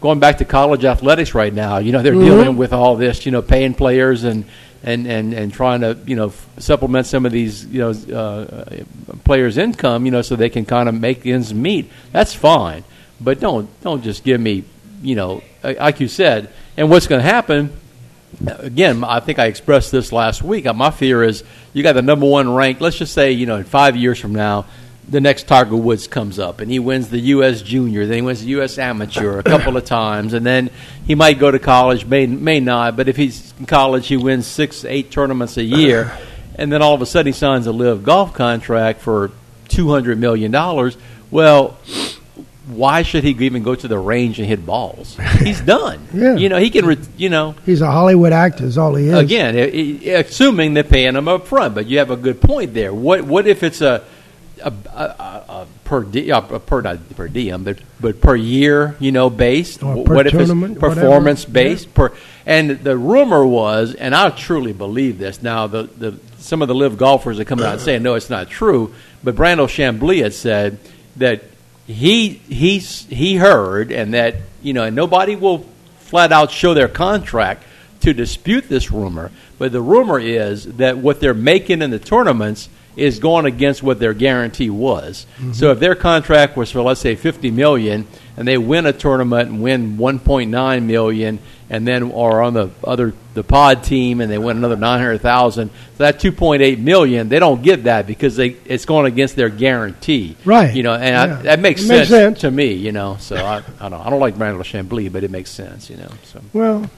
going 0.00 0.18
back 0.20 0.38
to 0.38 0.44
college 0.44 0.84
athletics 0.84 1.34
right 1.34 1.52
now. 1.52 1.78
You 1.78 1.92
know 1.92 2.02
they're 2.02 2.14
Mhm. 2.14 2.24
dealing 2.24 2.56
with 2.56 2.72
all 2.72 2.96
this, 2.96 3.26
you 3.26 3.32
know, 3.32 3.42
paying 3.42 3.74
players 3.74 4.24
and 4.24 4.44
and, 4.82 5.06
and, 5.06 5.34
and 5.34 5.52
trying 5.52 5.82
to 5.82 5.98
you 6.06 6.16
know 6.16 6.28
f- 6.28 6.48
supplement 6.58 7.06
some 7.06 7.26
of 7.26 7.32
these 7.32 7.66
you 7.66 7.80
know 7.80 7.90
uh, 8.16 8.64
players' 9.24 9.58
income, 9.58 10.06
you 10.06 10.10
know, 10.10 10.22
so 10.22 10.36
they 10.36 10.48
can 10.48 10.64
kind 10.64 10.88
of 10.88 10.94
make 10.98 11.26
ends 11.26 11.52
meet. 11.52 11.90
That's 12.12 12.32
fine, 12.34 12.84
but 13.20 13.40
don't 13.40 13.68
don't 13.82 14.02
just 14.02 14.24
give 14.24 14.40
me 14.40 14.64
you 15.02 15.16
know 15.16 15.42
like 15.62 16.00
you 16.00 16.08
said. 16.08 16.48
And 16.76 16.88
what's 16.88 17.06
going 17.06 17.20
to 17.20 17.28
happen? 17.28 17.72
again, 18.60 19.02
I 19.04 19.20
think 19.20 19.38
I 19.38 19.46
expressed 19.46 19.90
this 19.92 20.12
last 20.12 20.42
week. 20.42 20.64
Uh, 20.64 20.72
My 20.72 20.90
fear 20.90 21.22
is 21.24 21.42
you 21.72 21.82
got 21.82 21.92
the 21.94 22.00
number 22.02 22.26
one 22.26 22.54
ranked. 22.54 22.80
Let's 22.80 22.96
just 22.96 23.12
say 23.12 23.32
you 23.32 23.44
know 23.46 23.56
in 23.56 23.64
five 23.64 23.96
years 23.96 24.18
from 24.18 24.34
now, 24.34 24.66
the 25.10 25.20
next 25.20 25.48
Tiger 25.48 25.76
Woods 25.76 26.06
comes 26.06 26.38
up 26.38 26.60
and 26.60 26.70
he 26.70 26.78
wins 26.78 27.08
the 27.10 27.18
U.S. 27.18 27.62
Junior, 27.62 28.06
then 28.06 28.14
he 28.16 28.22
wins 28.22 28.40
the 28.42 28.48
U.S. 28.50 28.78
Amateur 28.78 29.40
a 29.40 29.42
couple 29.42 29.76
of 29.76 29.84
times, 29.84 30.32
and 30.34 30.46
then 30.46 30.70
he 31.04 31.14
might 31.16 31.38
go 31.38 31.50
to 31.50 31.58
college, 31.58 32.06
may 32.06 32.26
may 32.26 32.60
not. 32.60 32.96
But 32.96 33.08
if 33.08 33.16
he's 33.16 33.52
in 33.58 33.66
college, 33.66 34.06
he 34.06 34.16
wins 34.16 34.46
six, 34.46 34.84
eight 34.84 35.10
tournaments 35.10 35.56
a 35.56 35.64
year, 35.64 36.16
and 36.54 36.72
then 36.72 36.80
all 36.80 36.94
of 36.94 37.02
a 37.02 37.06
sudden 37.06 37.32
he 37.32 37.36
signs 37.36 37.66
a 37.66 37.72
LIV 37.72 38.04
golf 38.04 38.32
contract 38.34 39.00
for 39.00 39.32
two 39.68 39.90
hundred 39.90 40.18
million 40.18 40.50
dollars. 40.50 40.96
Well. 41.30 41.76
Why 42.66 43.02
should 43.02 43.24
he 43.24 43.30
even 43.30 43.64
go 43.64 43.74
to 43.74 43.88
the 43.88 43.98
range 43.98 44.38
and 44.38 44.46
hit 44.46 44.64
balls? 44.64 45.16
He's 45.40 45.60
done. 45.76 46.06
Yeah. 46.14 46.36
You 46.36 46.48
know, 46.48 46.58
he 46.58 46.70
can, 46.70 46.86
re- 46.86 46.98
you 47.16 47.28
know, 47.28 47.56
He's 47.66 47.80
a 47.80 47.90
Hollywood 47.90 48.32
actor, 48.32 48.64
is 48.64 48.78
all 48.78 48.94
he 48.94 49.08
is. 49.08 49.18
Again, 49.18 49.56
assuming 50.06 50.74
they're 50.74 50.84
paying 50.84 51.16
him 51.16 51.26
up 51.26 51.48
front, 51.48 51.74
but 51.74 51.86
you 51.86 51.98
have 51.98 52.12
a 52.12 52.16
good 52.16 52.40
point 52.40 52.72
there. 52.72 52.94
What 52.94 53.22
what 53.24 53.48
if 53.48 53.64
it's 53.64 53.80
a 53.80 54.04
a, 54.62 54.72
a, 54.94 55.02
a, 55.02 55.44
a 55.48 55.66
per 55.84 56.02
di- 56.04 56.30
uh, 56.30 56.40
per 56.40 56.80
not 56.82 57.16
per 57.16 57.28
diem, 57.28 57.64
but 57.64 57.78
but 58.00 58.20
per 58.20 58.36
year, 58.36 58.96
you 59.00 59.12
know, 59.12 59.30
based. 59.30 59.82
Or 59.82 60.04
per 60.04 60.14
what 60.14 60.26
if 60.26 60.34
it's 60.34 60.50
whatever. 60.50 60.74
performance 60.78 61.44
based? 61.44 61.92
Per 61.94 62.12
and 62.46 62.70
the 62.70 62.96
rumor 62.96 63.46
was, 63.46 63.94
and 63.94 64.14
I 64.14 64.30
truly 64.30 64.72
believe 64.72 65.18
this. 65.18 65.42
Now, 65.42 65.66
the, 65.66 65.84
the 65.84 66.18
some 66.38 66.62
of 66.62 66.68
the 66.68 66.74
LIV 66.74 66.98
golfers 66.98 67.38
are 67.38 67.44
coming 67.44 67.64
out 67.64 67.74
and 67.74 67.80
saying 67.80 68.02
no, 68.02 68.14
it's 68.14 68.30
not 68.30 68.48
true. 68.48 68.94
But 69.22 69.34
Brandel 69.34 69.66
Chamblee 69.66 70.22
had 70.22 70.34
said 70.34 70.78
that 71.16 71.42
he 71.90 72.28
he's 72.28 73.04
he 73.06 73.36
heard 73.36 73.90
and 73.90 74.14
that 74.14 74.36
you 74.62 74.72
know 74.72 74.84
and 74.84 74.94
nobody 74.94 75.36
will 75.36 75.66
flat 75.98 76.32
out 76.32 76.50
show 76.50 76.74
their 76.74 76.88
contract 76.88 77.64
to 78.00 78.12
dispute 78.14 78.68
this 78.68 78.90
rumor 78.90 79.30
but 79.58 79.72
the 79.72 79.82
rumor 79.82 80.18
is 80.18 80.64
that 80.76 80.96
what 80.96 81.20
they're 81.20 81.34
making 81.34 81.82
in 81.82 81.90
the 81.90 81.98
tournaments 81.98 82.68
is 82.96 83.18
going 83.18 83.46
against 83.46 83.82
what 83.82 83.98
their 84.00 84.12
guarantee 84.14 84.68
was 84.70 85.26
so 85.52 85.70
if 85.70 85.78
their 85.78 85.94
contract 85.94 86.56
was 86.56 86.70
for 86.70 86.82
let's 86.82 87.00
say 87.00 87.14
50 87.14 87.50
million 87.50 88.06
and 88.36 88.46
they 88.48 88.58
win 88.58 88.84
a 88.86 88.92
tournament 88.92 89.48
and 89.48 89.62
win 89.62 89.96
1.9 89.96 90.82
million 90.84 91.38
and 91.68 91.86
then 91.86 92.10
are 92.12 92.42
on 92.42 92.52
the 92.54 92.68
other 92.82 93.14
the 93.34 93.44
pod 93.44 93.84
team 93.84 94.20
and 94.20 94.30
they 94.30 94.38
win 94.38 94.56
another 94.56 94.74
900,000 94.76 95.68
so 95.70 95.74
that 95.98 96.18
2.8 96.18 96.78
million 96.78 97.28
they 97.28 97.38
don't 97.38 97.62
get 97.62 97.84
that 97.84 98.06
because 98.08 98.34
they 98.36 98.48
it's 98.64 98.84
going 98.84 99.06
against 99.06 99.36
their 99.36 99.48
guarantee 99.48 100.36
Right. 100.44 100.74
you 100.74 100.82
know 100.82 100.94
and 100.94 101.30
Yeah. 101.30 101.38
I, 101.38 101.42
that 101.42 101.60
makes 101.60 101.82
It 101.82 101.86
sense, 101.86 102.08
sense. 102.08 102.40
to 102.40 102.50
me 102.50 102.72
you 102.72 102.90
know 102.92 103.16
so 103.20 103.36
I, 103.36 103.62
I 103.80 103.88
don't 103.88 104.04
I 104.04 104.10
don't 104.10 104.20
like 104.20 104.34
Brandel 104.34 104.60
Chamblee 104.64 105.12
but 105.12 105.22
it 105.22 105.30
makes 105.30 105.50
sense 105.50 105.88
you 105.88 105.96
know 105.96 106.10
so 106.24 106.40
Well, 106.52 106.90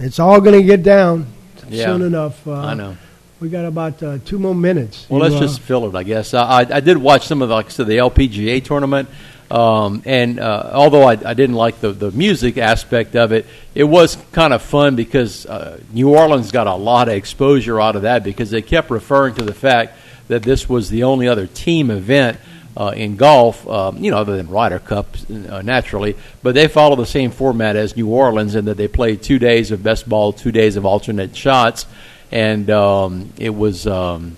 it's 0.00 0.20
all 0.20 0.40
going 0.40 0.60
to 0.60 0.64
get 0.66 0.84
down 0.84 1.26
Yeah. 1.68 1.86
soon 1.86 2.02
enough. 2.02 2.46
Uh, 2.46 2.52
I 2.54 2.74
know 2.74 2.96
We 3.40 3.48
got 3.48 3.66
about 3.66 4.02
uh, 4.02 4.18
two 4.24 4.38
more 4.40 4.54
minutes. 4.54 5.06
Well, 5.08 5.20
You, 5.20 5.28
let's 5.28 5.36
uh, 5.36 5.46
just 5.46 5.60
fill 5.60 5.86
it, 5.86 5.94
I 5.94 6.02
guess. 6.02 6.34
I, 6.34 6.66
I, 6.68 6.80
did 6.80 6.96
watch 6.98 7.28
some 7.28 7.40
of 7.40 7.48
the, 7.48 7.54
like 7.54 7.70
said, 7.70 7.86
the 7.86 7.98
LPGA 7.98 8.64
tournament, 8.64 9.08
um, 9.48 10.02
and 10.04 10.40
uh, 10.40 10.70
although 10.72 11.04
I, 11.04 11.12
I 11.12 11.34
didn't 11.34 11.54
like 11.54 11.80
the, 11.80 11.92
the 11.92 12.10
music 12.10 12.58
aspect 12.58 13.14
of 13.14 13.30
it, 13.30 13.46
it 13.76 13.84
was 13.84 14.16
kind 14.32 14.52
of 14.52 14.60
fun 14.60 14.96
because 14.96 15.46
uh, 15.46 15.80
New 15.92 16.08
Orleans 16.16 16.50
got 16.50 16.66
a 16.66 16.74
lot 16.74 17.08
of 17.08 17.14
exposure 17.14 17.80
out 17.80 17.94
of 17.94 18.02
that 18.02 18.24
because 18.24 18.50
they 18.50 18.60
kept 18.60 18.90
referring 18.90 19.36
to 19.36 19.44
the 19.44 19.54
fact 19.54 19.96
that 20.26 20.42
this 20.42 20.68
was 20.68 20.90
the 20.90 21.04
only 21.04 21.28
other 21.28 21.46
team 21.46 21.92
event 21.92 22.40
uh, 22.76 22.92
in 22.96 23.14
golf, 23.14 23.66
um, 23.68 23.98
you 23.98 24.10
know, 24.10 24.18
other 24.18 24.36
than 24.36 24.48
Ryder 24.48 24.80
Cup, 24.80 25.16
uh, 25.48 25.62
naturally. 25.62 26.16
But 26.42 26.54
they 26.54 26.66
follow 26.66 26.96
the 26.96 27.06
same 27.06 27.30
format 27.30 27.76
as 27.76 27.96
New 27.96 28.08
Orleans 28.08 28.56
in 28.56 28.64
that 28.64 28.76
they 28.76 28.88
play 28.88 29.14
two 29.14 29.38
days 29.38 29.70
of 29.70 29.82
best 29.82 30.08
ball, 30.08 30.32
two 30.32 30.52
days 30.52 30.76
of 30.76 30.84
alternate 30.84 31.36
shots, 31.36 31.86
and 32.30 32.68
um, 32.70 33.32
it 33.38 33.50
was 33.50 33.86
um, 33.86 34.36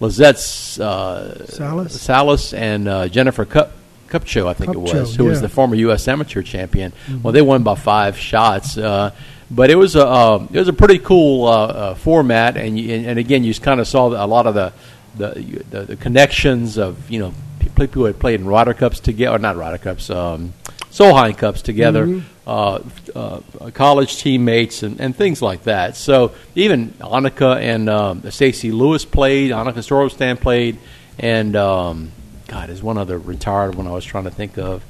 Lizette's 0.00 0.78
uh, 0.78 1.46
Salas? 1.46 2.00
Salas 2.00 2.54
and 2.54 2.88
uh, 2.88 3.08
Jennifer 3.08 3.44
Cup. 3.44 3.72
Kupcho, 4.08 4.46
I 4.46 4.54
think 4.54 4.72
it 4.72 4.78
was, 4.78 5.16
who 5.16 5.24
was 5.24 5.40
the 5.40 5.48
former 5.48 5.74
U.S. 5.74 6.06
amateur 6.06 6.40
champion. 6.40 6.92
Well, 7.24 7.32
they 7.32 7.42
won 7.42 7.64
by 7.64 7.74
five 7.74 8.16
shots, 8.16 8.78
uh, 8.78 9.10
but 9.50 9.68
it 9.68 9.74
was 9.74 9.96
a 9.96 10.06
uh, 10.06 10.46
it 10.52 10.58
was 10.58 10.68
a 10.68 10.72
pretty 10.72 10.98
cool 10.98 11.44
uh, 11.44 11.66
uh, 11.66 11.94
format, 11.96 12.56
and 12.56 12.78
you, 12.78 12.94
and, 12.94 13.04
and 13.06 13.18
again, 13.18 13.42
you 13.42 13.52
kind 13.54 13.80
of 13.80 13.88
saw 13.88 14.06
a 14.06 14.26
lot 14.26 14.46
of 14.46 14.54
the 14.54 14.72
the, 15.16 15.64
the 15.70 15.80
the 15.86 15.96
connections 15.96 16.78
of 16.78 17.10
you 17.10 17.18
know 17.18 17.34
people 17.58 17.86
who 17.86 18.04
had 18.04 18.18
played 18.18 18.40
in 18.40 18.46
Ryder 18.46 18.74
Cups 18.74 19.00
together, 19.00 19.34
or 19.34 19.38
not 19.40 19.56
Ryder 19.56 19.78
Cups, 19.78 20.08
um, 20.08 20.52
Solheim 20.96 21.36
Cups 21.36 21.60
together, 21.60 22.22
uh, 22.46 22.80
uh, 23.14 23.40
college 23.74 24.16
teammates, 24.16 24.82
and, 24.82 24.98
and 24.98 25.14
things 25.14 25.42
like 25.42 25.64
that. 25.64 25.94
So 25.94 26.32
even 26.54 26.92
Annika 26.92 27.60
and 27.60 27.90
um, 27.90 28.30
Stacey 28.30 28.72
Lewis 28.72 29.04
played, 29.04 29.50
Annika 29.50 29.84
Sorenstam 29.84 30.40
played, 30.40 30.78
and 31.18 31.54
um, 31.54 32.12
God, 32.48 32.70
is 32.70 32.82
one 32.82 32.96
other 32.96 33.18
retired 33.18 33.74
one 33.74 33.86
I 33.86 33.90
was 33.90 34.06
trying 34.06 34.24
to 34.24 34.30
think 34.30 34.56
of. 34.56 34.82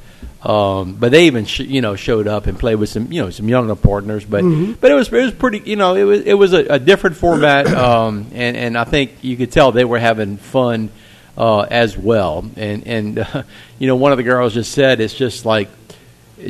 Um, 0.43 0.95
but 0.95 1.11
they 1.11 1.27
even 1.27 1.45
sh- 1.45 1.61
you 1.61 1.81
know 1.81 1.97
showed 1.97 2.29
up 2.29 2.47
and 2.47 2.57
played 2.57 2.77
with 2.77 2.89
some 2.89 3.11
you 3.11 3.23
know 3.23 3.31
some 3.31 3.49
younger 3.49 3.75
partners, 3.75 4.25
but 4.25 4.43
but 4.81 4.91
it 4.93 4.95
was 4.95 5.13
it 5.13 5.25
was 5.25 5.33
pretty 5.33 5.69
you 5.69 5.75
know 5.75 5.97
it 5.97 6.05
was 6.05 6.21
it 6.21 6.35
was 6.35 6.53
a, 6.53 6.65
a 6.67 6.79
different 6.79 7.17
format, 7.17 7.67
um, 7.75 8.29
and 8.33 8.57
and 8.57 8.79
I 8.79 8.85
think 8.85 9.13
you 9.23 9.37
could 9.37 9.51
tell 9.51 9.73
they 9.73 9.85
were 9.85 9.99
having 9.99 10.37
fun 10.37 10.91
uh, 11.37 11.63
as 11.63 11.99
well. 11.99 12.49
And 12.57 12.87
and 12.87 13.19
uh, 13.19 13.43
you 13.81 13.89
know 13.89 13.97
one 13.97 14.13
of 14.13 14.19
the 14.19 14.25
girls 14.25 14.55
just 14.55 14.71
said 14.71 15.01
it's 15.01 15.15
just 15.15 15.45
like 15.45 15.69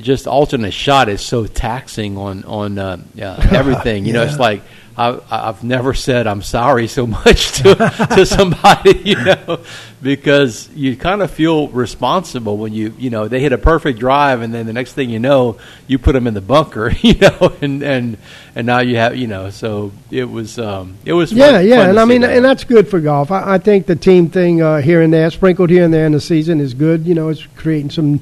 just 0.00 0.26
alternate 0.26 0.72
shot 0.72 1.08
is 1.08 1.20
so 1.20 1.46
taxing 1.46 2.16
on 2.18 2.44
on 2.44 2.78
uh, 2.78 2.96
uh, 3.20 3.48
everything. 3.52 4.04
You 4.04 4.12
know, 4.14 4.22
it's 4.22 4.38
like 4.48 4.62
I, 4.98 5.20
I've 5.30 5.62
never 5.62 5.92
said 5.94 6.26
I'm 6.26 6.42
sorry 6.42 6.86
so 6.88 7.06
much 7.06 7.52
to 7.62 7.74
to 8.16 8.26
somebody. 8.26 8.94
You 9.06 9.24
know, 9.24 9.60
because 10.02 10.68
you 10.74 10.96
kind 10.96 11.22
of 11.22 11.30
feel 11.30 11.68
responsible 11.68 12.58
when 12.58 12.72
you 12.72 12.94
you 12.98 13.10
know 13.10 13.28
they 13.28 13.40
hit 13.40 13.52
a 13.52 13.58
perfect 13.58 13.98
drive 13.98 14.40
and 14.42 14.52
then 14.52 14.66
the 14.66 14.72
next 14.72 14.92
thing 14.94 15.10
you 15.10 15.18
know 15.18 15.58
you 15.86 15.98
put 15.98 16.12
them 16.12 16.26
in 16.26 16.34
the 16.34 16.40
bunker. 16.40 16.92
You 17.02 17.14
know, 17.14 17.54
and 17.60 17.82
and 17.84 18.18
and 18.56 18.66
now 18.66 18.80
you 18.80 18.96
have 18.96 19.16
you 19.16 19.26
know. 19.28 19.50
So 19.50 19.92
it 20.10 20.24
was 20.28 20.58
um, 20.58 20.96
it 21.04 21.12
was 21.12 21.32
Yeah, 21.32 21.52
fun, 21.58 21.66
yeah, 21.66 21.76
fun 21.78 21.90
and 21.90 22.00
I 22.00 22.04
mean, 22.04 22.22
that. 22.22 22.34
and 22.36 22.44
that's 22.44 22.64
good 22.64 22.88
for 22.88 22.98
golf. 23.00 23.30
I, 23.30 23.54
I 23.54 23.58
think 23.58 23.86
the 23.86 23.94
team 23.96 24.28
thing 24.28 24.60
uh, 24.60 24.78
here 24.80 25.02
and 25.02 25.12
there, 25.12 25.30
sprinkled 25.30 25.70
here 25.70 25.84
and 25.84 25.94
there 25.94 26.06
in 26.06 26.12
the 26.12 26.20
season, 26.20 26.60
is 26.60 26.74
good. 26.74 27.06
You 27.06 27.14
know, 27.14 27.28
it's 27.28 27.46
creating 27.56 27.90
some 27.90 28.20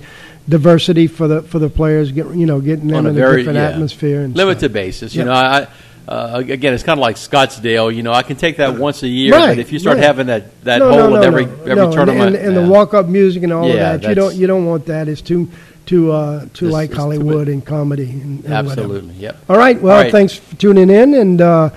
diversity 0.49 1.07
for 1.07 1.29
the 1.29 1.43
for 1.43 1.59
the 1.59 1.69
players. 1.71 2.13
Get 2.13 2.27
you 2.35 2.47
know, 2.47 2.61
getting 2.61 2.89
them 2.89 3.07
a 3.07 3.09
in 3.11 3.15
very 3.15 3.35
a 3.35 3.37
different 3.39 3.59
yeah, 3.59 3.69
atmosphere 3.71 4.23
and 4.23 4.37
limited 4.37 4.59
stuff. 4.61 4.73
basis. 4.73 5.15
You 5.15 5.21
Yeah. 5.21 5.25
know, 5.27 5.33
I. 5.33 5.67
Uh, 6.07 6.43
again, 6.47 6.75
it's 6.75 6.83
kind 6.83 6.99
of 6.99 7.03
like 7.03 7.17
Scottsdale. 7.17 7.95
You 7.95 8.03
know, 8.03 8.13
I 8.13 8.23
can 8.23 8.37
take 8.37 8.59
that 8.59 8.79
once 8.79 9.03
a 9.03 9.09
year, 9.09 9.33
Right, 9.33 9.49
but 9.49 9.59
if 9.59 9.73
you 9.73 9.79
start 9.79 9.97
right. 9.97 10.05
having 10.05 10.27
that, 10.27 10.63
that 10.65 10.77
no, 10.81 10.91
hole 10.91 10.99
no, 11.05 11.11
with 11.13 11.23
every 11.23 11.47
no, 11.47 11.53
every 11.63 11.75
no, 11.77 11.85
and- 11.85 11.93
tournament, 11.95 12.37
and, 12.37 12.45
and 12.49 12.55
yeah. 12.57 12.61
the 12.61 12.69
walk 12.69 12.93
up 12.93 13.07
music 13.07 13.43
and 13.43 13.51
all 13.55 13.67
Yeah, 13.67 13.93
of 13.95 14.03
that, 14.03 14.09
you 14.11 14.15
don't 14.15 14.35
you 14.35 14.47
don't 14.47 14.67
want 14.67 14.85
that. 14.85 15.09
It's 15.09 15.23
too 15.23 15.49
too 15.87 16.13
uh, 16.13 16.45
too 16.53 16.69
like 16.69 16.91
is 16.91 16.97
too 16.97 17.01
Hollywood 17.01 17.49
and 17.49 17.65
comedy 17.65 18.11
and, 18.11 18.23
and 18.23 18.43
whatever. 18.45 18.69
absolutely, 18.83 19.15
yep. 19.15 19.39
All 19.49 19.57
right. 19.57 19.81
Well, 19.81 19.97
All 19.97 20.03
right. 20.03 20.13
thanks 20.13 20.35
for 20.35 20.55
tuning 20.57 20.91
in, 20.91 21.15
and 21.15 21.41
uh, 21.41 21.71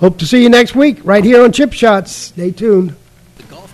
hope 0.00 0.16
to 0.20 0.26
see 0.26 0.42
you 0.42 0.48
next 0.48 0.74
week 0.74 1.00
right 1.04 1.22
here 1.22 1.44
on 1.44 1.52
Chip 1.52 1.74
Shots. 1.74 2.10
Stay 2.10 2.52
tuned. 2.52 2.96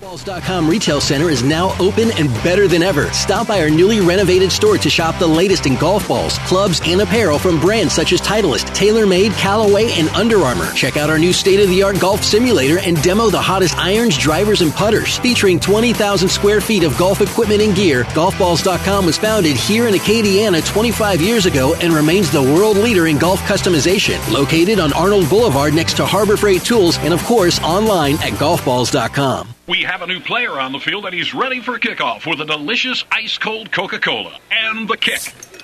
Golfballs.com 0.01 0.66
retail 0.66 0.98
center 0.98 1.28
is 1.28 1.42
now 1.42 1.76
open 1.78 2.11
and 2.12 2.32
better 2.42 2.66
than 2.66 2.82
ever. 2.82 3.12
Stop 3.12 3.48
by 3.48 3.61
our 3.61 3.68
newly 3.68 4.01
renovated 4.01 4.51
store 4.51 4.78
to 4.78 4.88
shop 4.88 5.18
the 5.18 5.26
latest 5.26 5.66
in 5.66 5.76
golf 5.76 6.09
balls, 6.09 6.38
clubs, 6.46 6.80
and 6.86 7.03
apparel 7.03 7.38
from 7.38 7.61
brands 7.61 7.92
such 7.92 8.14
as 8.14 8.20
Titleist, 8.22 8.64
TaylorMade, 8.68 9.36
Callaway, 9.36 9.92
and 9.92 10.09
Under 10.11 10.38
Armour. 10.38 10.72
Check 10.72 10.96
out 10.96 11.11
our 11.11 11.18
new 11.18 11.34
state-of-the-art 11.34 12.01
golf 12.01 12.24
simulator 12.24 12.78
and 12.78 13.03
demo 13.03 13.28
the 13.28 13.42
hottest 13.42 13.76
irons, 13.76 14.16
drivers, 14.16 14.62
and 14.62 14.72
putters. 14.72 15.18
Featuring 15.18 15.61
20,000 15.61 16.30
square 16.30 16.62
feet 16.62 16.82
of 16.82 16.96
golf 16.96 17.20
equipment 17.20 17.61
and 17.61 17.76
gear, 17.76 18.05
Golfballs.com 18.05 19.05
was 19.05 19.18
founded 19.18 19.55
here 19.55 19.86
in 19.86 19.92
Acadiana 19.92 20.66
25 20.66 21.20
years 21.20 21.44
ago 21.44 21.74
and 21.74 21.92
remains 21.92 22.30
the 22.30 22.42
world 22.42 22.78
leader 22.78 23.07
in 23.07 23.18
golf 23.18 23.40
customization. 23.40 24.18
Located 24.32 24.80
on 24.80 24.94
Arnold 24.94 25.28
Boulevard 25.28 25.74
next 25.74 25.98
to 25.98 26.07
Harbor 26.07 26.38
Freight 26.38 26.62
Tools 26.62 26.96
and, 27.01 27.12
of 27.12 27.22
course, 27.24 27.61
online 27.61 28.14
at 28.14 28.32
golfballs.com. 28.40 29.55
We 29.70 29.84
have 29.91 30.03
a 30.03 30.07
new 30.07 30.20
player 30.20 30.53
on 30.53 30.70
the 30.70 30.78
field 30.78 31.05
and 31.05 31.12
he's 31.12 31.34
ready 31.34 31.61
for 31.61 31.76
kickoff 31.76 32.24
with 32.24 32.41
a 32.41 32.45
delicious 32.45 33.05
ice 33.11 33.38
cold 33.38 33.72
Coca 33.72 33.99
Cola 33.99 34.38
and 34.49 34.86
the 34.86 34.97
kick. 34.97 35.20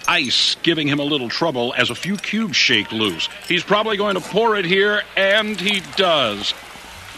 Ice 0.08 0.56
giving 0.64 0.88
him 0.88 0.98
a 0.98 1.04
little 1.04 1.28
trouble 1.28 1.72
as 1.76 1.90
a 1.90 1.94
few 1.94 2.16
cubes 2.16 2.56
shake 2.56 2.90
loose. 2.90 3.28
He's 3.46 3.62
probably 3.62 3.96
going 3.96 4.16
to 4.16 4.20
pour 4.20 4.56
it 4.56 4.64
here, 4.64 5.02
and 5.16 5.60
he 5.60 5.80
does. 5.94 6.54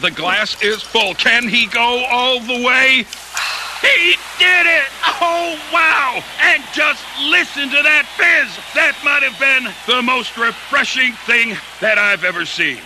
The 0.02 0.10
glass 0.10 0.62
is 0.62 0.82
full. 0.82 1.14
Can 1.14 1.48
he 1.48 1.66
go 1.66 2.04
all 2.10 2.40
the 2.40 2.62
way? 2.62 3.06
He 3.80 4.16
did 4.38 4.66
it! 4.66 4.84
Oh, 5.06 5.58
wow! 5.72 6.22
And 6.42 6.62
just 6.74 7.02
listen 7.22 7.70
to 7.70 7.82
that 7.84 8.04
fizz! 8.18 8.74
That 8.74 8.98
might 9.02 9.22
have 9.22 9.40
been 9.40 9.72
the 9.86 10.02
most 10.02 10.36
refreshing 10.36 11.12
thing 11.24 11.56
that 11.80 11.96
I've 11.96 12.24
ever 12.24 12.44
seen. 12.44 12.80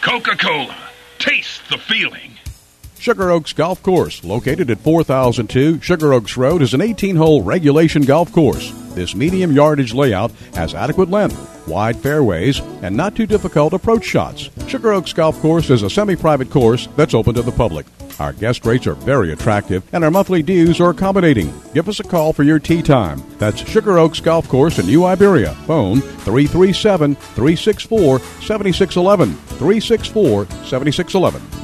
Coca 0.00 0.36
Cola. 0.36 0.76
Taste 1.18 1.60
the 1.70 1.78
feeling. 1.78 2.33
Sugar 3.04 3.32
Oaks 3.32 3.52
Golf 3.52 3.82
Course, 3.82 4.24
located 4.24 4.70
at 4.70 4.78
4002 4.78 5.82
Sugar 5.82 6.14
Oaks 6.14 6.38
Road, 6.38 6.62
is 6.62 6.72
an 6.72 6.80
18 6.80 7.16
hole 7.16 7.42
regulation 7.42 8.00
golf 8.00 8.32
course. 8.32 8.70
This 8.94 9.14
medium 9.14 9.52
yardage 9.52 9.92
layout 9.92 10.30
has 10.54 10.74
adequate 10.74 11.10
length, 11.10 11.68
wide 11.68 11.98
fairways, 11.98 12.60
and 12.80 12.96
not 12.96 13.14
too 13.14 13.26
difficult 13.26 13.74
approach 13.74 14.04
shots. 14.04 14.48
Sugar 14.68 14.94
Oaks 14.94 15.12
Golf 15.12 15.38
Course 15.42 15.68
is 15.68 15.82
a 15.82 15.90
semi 15.90 16.16
private 16.16 16.48
course 16.48 16.88
that's 16.96 17.12
open 17.12 17.34
to 17.34 17.42
the 17.42 17.52
public. 17.52 17.84
Our 18.20 18.32
guest 18.32 18.64
rates 18.64 18.86
are 18.86 18.94
very 18.94 19.32
attractive, 19.32 19.82
and 19.92 20.02
our 20.02 20.10
monthly 20.10 20.42
dues 20.42 20.80
are 20.80 20.88
accommodating. 20.88 21.52
Give 21.74 21.90
us 21.90 22.00
a 22.00 22.04
call 22.04 22.32
for 22.32 22.42
your 22.42 22.58
tee 22.58 22.80
time. 22.80 23.22
That's 23.36 23.68
Sugar 23.68 23.98
Oaks 23.98 24.20
Golf 24.20 24.48
Course 24.48 24.78
in 24.78 24.86
New 24.86 25.04
Iberia. 25.04 25.52
Phone 25.66 26.00
337 26.00 27.16
364 27.16 28.18
7611. 28.20 29.34
364 29.34 30.46
7611. 30.64 31.63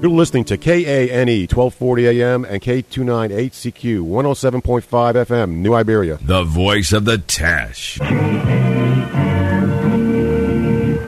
You're 0.00 0.12
listening 0.12 0.44
to 0.44 0.56
KANE 0.56 1.48
1240 1.48 2.06
AM 2.06 2.44
and 2.44 2.62
K298CQ 2.62 4.02
107.5 4.02 4.82
FM, 5.26 5.56
New 5.56 5.74
Iberia. 5.74 6.18
The 6.22 6.44
voice 6.44 6.92
of 6.92 7.04
the 7.04 7.18
Teche. 7.18 7.98